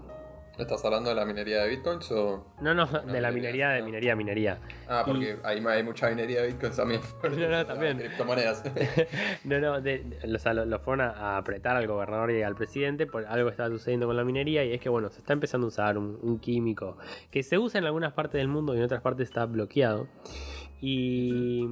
¿Estás 0.58 0.82
hablando 0.86 1.10
de 1.10 1.16
la 1.16 1.26
minería 1.26 1.62
de 1.62 1.68
bitcoins 1.68 2.10
o.? 2.12 2.46
No, 2.62 2.72
no, 2.72 2.86
de 2.86 3.20
la 3.20 3.30
minería, 3.30 3.68
de 3.70 3.80
no. 3.80 3.86
minería, 3.86 4.16
minería. 4.16 4.58
Ah, 4.88 5.02
porque 5.06 5.36
hay, 5.44 5.62
hay 5.64 5.82
mucha 5.82 6.08
minería 6.08 6.40
de 6.40 6.48
bitcoins 6.48 6.76
también. 6.76 7.00
No, 7.22 7.48
no, 7.48 7.66
también. 7.66 7.98
Criptomonedas. 7.98 8.64
No, 9.44 9.60
no, 9.60 9.80
de, 9.82 9.98
de- 9.98 10.34
o 10.34 10.38
sea, 10.38 10.54
lo, 10.54 10.64
lo 10.64 10.78
fueron 10.80 11.06
a, 11.06 11.10
a 11.10 11.36
apretar 11.36 11.76
al 11.76 11.86
gobernador 11.86 12.30
y 12.30 12.42
al 12.42 12.54
presidente 12.54 13.06
por 13.06 13.26
algo 13.26 13.46
que 13.48 13.50
estaba 13.50 13.68
sucediendo 13.68 14.06
con 14.06 14.16
la 14.16 14.24
minería 14.24 14.64
y 14.64 14.72
es 14.72 14.80
que, 14.80 14.88
bueno, 14.88 15.10
se 15.10 15.18
está 15.18 15.34
empezando 15.34 15.66
a 15.66 15.68
usar 15.68 15.98
un, 15.98 16.18
un 16.22 16.38
químico 16.38 16.96
que 17.30 17.42
se 17.42 17.58
usa 17.58 17.78
en 17.78 17.84
algunas 17.84 18.14
partes 18.14 18.38
del 18.38 18.48
mundo 18.48 18.74
y 18.74 18.78
en 18.78 18.84
otras 18.84 19.02
partes 19.02 19.28
está 19.28 19.44
bloqueado. 19.44 20.08
Y 20.80 21.66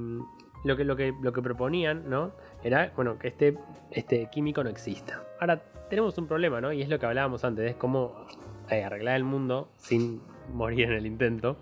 lo 0.63 0.77
que, 0.77 0.83
lo 0.83 0.95
que, 0.95 1.13
lo 1.21 1.33
que 1.33 1.41
proponían, 1.41 2.09
¿no? 2.09 2.33
Era, 2.63 2.91
bueno, 2.95 3.17
que 3.17 3.29
este, 3.29 3.57
este 3.91 4.29
químico 4.31 4.63
no 4.63 4.69
exista. 4.69 5.23
Ahora, 5.39 5.61
tenemos 5.89 6.17
un 6.17 6.27
problema, 6.27 6.61
¿no? 6.61 6.71
Y 6.73 6.81
es 6.81 6.89
lo 6.89 6.97
que 6.99 7.05
hablábamos 7.05 7.43
antes, 7.43 7.69
es 7.71 7.75
cómo 7.75 8.25
eh, 8.69 8.83
arreglar 8.83 9.15
el 9.15 9.23
mundo 9.23 9.69
sin 9.77 10.21
morir 10.53 10.85
en 10.85 10.93
el 10.93 11.05
intento. 11.05 11.57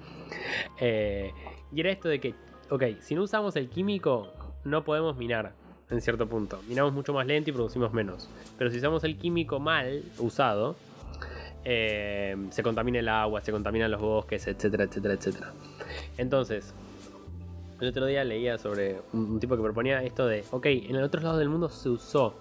Eh, 0.80 1.32
y 1.72 1.80
era 1.80 1.92
esto 1.92 2.10
de 2.10 2.20
que, 2.20 2.36
ok, 2.70 2.84
si 3.02 3.16
no 3.16 3.24
usamos 3.24 3.56
el 3.56 3.70
químico, 3.70 4.32
no 4.64 4.84
podemos 4.84 5.18
minar 5.18 5.54
en 5.90 6.02
cierto 6.02 6.28
punto. 6.28 6.62
Minamos 6.68 6.94
mucho 6.94 7.14
más 7.14 7.26
lento 7.26 7.50
y 7.50 7.54
producimos 7.54 7.94
menos. 7.94 8.30
Pero 8.58 8.70
si 8.72 8.78
usamos 8.78 9.04
el 9.04 9.18
químico 9.18 9.60
mal 9.60 10.04
usado, 10.20 10.76
eh, 11.66 12.36
se 12.50 12.64
contamina 12.64 13.00
el 13.00 13.10
agua, 13.10 13.42
se 13.42 13.52
contaminan 13.52 13.92
los 13.92 14.02
bosques, 14.02 14.48
etcétera, 14.48 14.86
etcétera, 14.86 15.14
etcétera. 15.14 15.54
Entonces, 16.18 16.74
El 17.80 17.90
otro 17.90 18.06
día 18.06 18.24
leía 18.24 18.58
sobre 18.58 19.02
un, 19.12 19.42
tipo 19.42 19.58
que 19.58 19.62
proponía 19.62 20.04
esto 20.04 20.26
de, 20.26 20.46
ok, 20.52 20.68
en 20.68 20.96
el 20.96 21.04
otro 21.04 21.20
lado 21.22 21.38
del 21.38 21.50
mundo 21.50 21.68
se 21.68 21.90
usó 21.90 22.34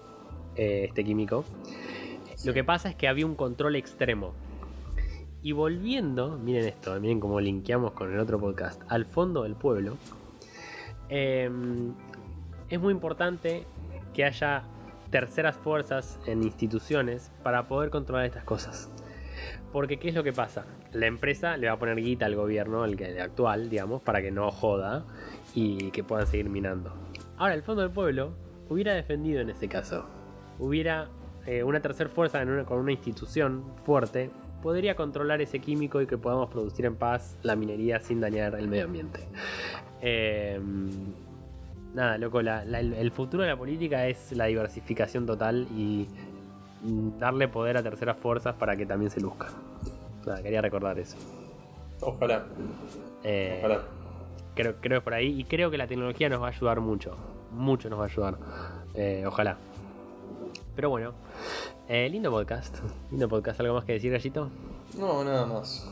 eh, 0.55 0.85
este 0.87 1.03
químico. 1.03 1.43
Lo 2.45 2.53
que 2.53 2.63
pasa 2.63 2.89
es 2.89 2.95
que 2.95 3.09
había 3.09 3.25
un 3.25 3.35
control 3.35 3.75
extremo. 3.75 4.33
Y 5.43 5.51
volviendo, 5.51 6.39
miren 6.39 6.65
esto, 6.65 6.97
miren 7.01 7.19
cómo 7.19 7.41
linkeamos 7.41 7.91
con 7.91 8.13
el 8.13 8.19
otro 8.19 8.39
podcast, 8.39 8.81
al 8.87 9.05
fondo 9.05 9.43
del 9.43 9.55
pueblo, 9.55 9.97
eh, 11.09 11.51
es 12.69 12.79
muy 12.79 12.93
importante 12.93 13.65
que 14.13 14.23
haya 14.23 14.63
terceras 15.09 15.57
fuerzas 15.57 16.17
en 16.27 16.43
instituciones 16.43 17.29
para 17.43 17.67
poder 17.67 17.89
controlar 17.89 18.25
estas 18.25 18.45
cosas. 18.45 18.89
Porque 19.73 19.99
¿qué 19.99 20.09
es 20.09 20.15
lo 20.15 20.23
que 20.23 20.31
pasa? 20.31 20.65
La 20.93 21.07
empresa 21.07 21.57
le 21.57 21.67
va 21.67 21.73
a 21.73 21.77
poner 21.79 21.97
guita 21.97 22.25
al 22.25 22.35
gobierno, 22.35 22.85
el, 22.85 23.19
actual, 23.19 23.69
digamos, 23.69 24.01
para 24.01 24.21
que 24.21 24.31
no 24.31 24.49
joda 24.49 25.03
y 25.53 25.91
que 25.91 26.05
puedan 26.05 26.25
seguir 26.25 26.49
minando. 26.49 26.93
Ahora, 27.37 27.53
el 27.53 27.63
fondo 27.63 27.81
del 27.81 27.91
pueblo 27.91 28.33
hubiera 28.69 28.93
defendido 28.93 29.41
en 29.41 29.49
ese 29.49 29.67
caso. 29.67 30.05
Hubiera 30.57 31.09
eh, 31.45 31.63
una 31.63 31.81
tercera 31.81 32.09
fuerza 32.09 32.45
con 32.63 32.79
una 32.79 32.93
institución 32.93 33.65
fuerte, 33.83 34.31
podría 34.63 34.95
controlar 34.95 35.41
ese 35.41 35.59
químico 35.59 36.01
y 36.01 36.07
que 36.07 36.17
podamos 36.17 36.49
producir 36.49 36.85
en 36.85 36.95
paz 36.95 37.37
la 37.43 37.55
minería 37.55 37.99
sin 37.99 38.21
dañar 38.21 38.55
el 38.55 38.67
medio 38.69 38.85
ambiente. 38.85 39.19
Eh, 40.01 40.59
nada, 41.93 42.17
loco, 42.17 42.41
la- 42.41 42.63
la- 42.65 42.79
el, 42.79 43.11
futuro 43.11 43.43
de 43.43 43.49
la 43.49 43.57
política 43.57 44.07
es 44.07 44.31
la 44.31 44.45
diversificación 44.45 45.25
total 45.25 45.67
y 45.75 46.07
mm, 46.83 47.19
darle 47.19 47.47
poder 47.49 47.77
a 47.77 47.83
terceras 47.83 48.17
fuerzas 48.17 48.55
para 48.55 48.75
que 48.77 48.85
también 48.85 49.11
se 49.11 49.19
luzcan. 49.21 49.49
Nada, 50.25 50.41
quería 50.41 50.61
recordar 50.61 50.97
eso. 50.97 51.17
Ojalá, 52.01 52.45
Eh, 53.23 53.57
ojalá. 53.59 53.81
creo, 54.55 54.75
creo 54.79 54.89
que 54.89 54.97
es 54.97 55.03
por 55.03 55.13
ahí 55.13 55.39
y 55.39 55.43
creo 55.43 55.69
que 55.71 55.77
la 55.77 55.87
tecnología 55.87 56.29
nos 56.29 56.41
va 56.41 56.47
a 56.47 56.49
ayudar 56.51 56.79
mucho. 56.79 57.15
Mucho 57.51 57.89
nos 57.89 57.99
va 57.99 58.03
a 58.03 58.07
ayudar. 58.07 58.37
Eh, 58.95 59.23
ojalá. 59.27 59.57
Pero 60.75 60.89
bueno, 60.89 61.13
eh, 61.87 62.09
lindo 62.09 62.31
podcast. 62.31 62.77
Lindo 63.11 63.27
podcast. 63.29 63.59
¿Algo 63.59 63.75
más 63.75 63.85
que 63.85 63.93
decir, 63.93 64.11
Gallito? 64.11 64.49
No, 64.97 65.23
nada 65.23 65.45
más. 65.45 65.87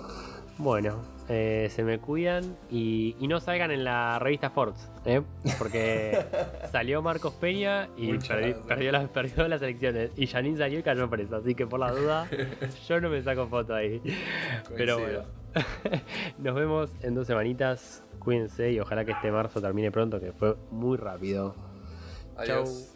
Bueno, 0.58 0.98
eh, 1.28 1.70
se 1.72 1.84
me 1.84 1.98
cuidan 2.00 2.56
y, 2.70 3.16
y 3.20 3.28
no 3.28 3.40
salgan 3.40 3.72
en 3.72 3.84
la 3.84 4.20
revista 4.20 4.52
Forbes, 4.52 4.90
¿eh? 5.06 5.24
porque 5.58 6.24
salió 6.72 7.02
Marcos 7.02 7.34
Peña 7.34 7.90
y 7.98 8.12
perdi- 8.12 8.28
gracias. 8.28 8.58
perdió, 8.68 8.92
las, 8.92 9.10
perdió 9.10 9.48
las 9.48 9.62
elecciones. 9.64 10.12
Y 10.18 10.28
Janine 10.28 10.58
salió 10.58 10.80
y 10.80 10.84
cayó 10.84 11.10
presa, 11.10 11.38
así 11.38 11.56
que 11.56 11.66
por 11.66 11.80
la 11.80 11.92
duda, 11.92 12.28
yo 12.88 13.02
no 13.02 13.10
me 13.10 13.24
saco 13.24 13.48
foto 13.48 13.74
ahí. 13.74 14.02
Pero 14.76 15.00
bueno, 15.00 15.22
nos 16.38 16.54
vemos 16.56 16.92
en 17.02 17.16
dos 17.16 17.26
semanitas. 17.28 18.04
Cuídense 18.20 18.72
y 18.72 18.80
ojalá 18.80 19.04
que 19.04 19.14
este 19.14 19.32
marzo 19.32 19.62
termine 19.62 19.90
pronto, 19.92 20.20
que 20.20 20.32
fue 20.32 20.56
muy 20.70 20.98
rápido. 20.98 21.56
Adiós. 22.38 22.70
Chau. 22.90 22.91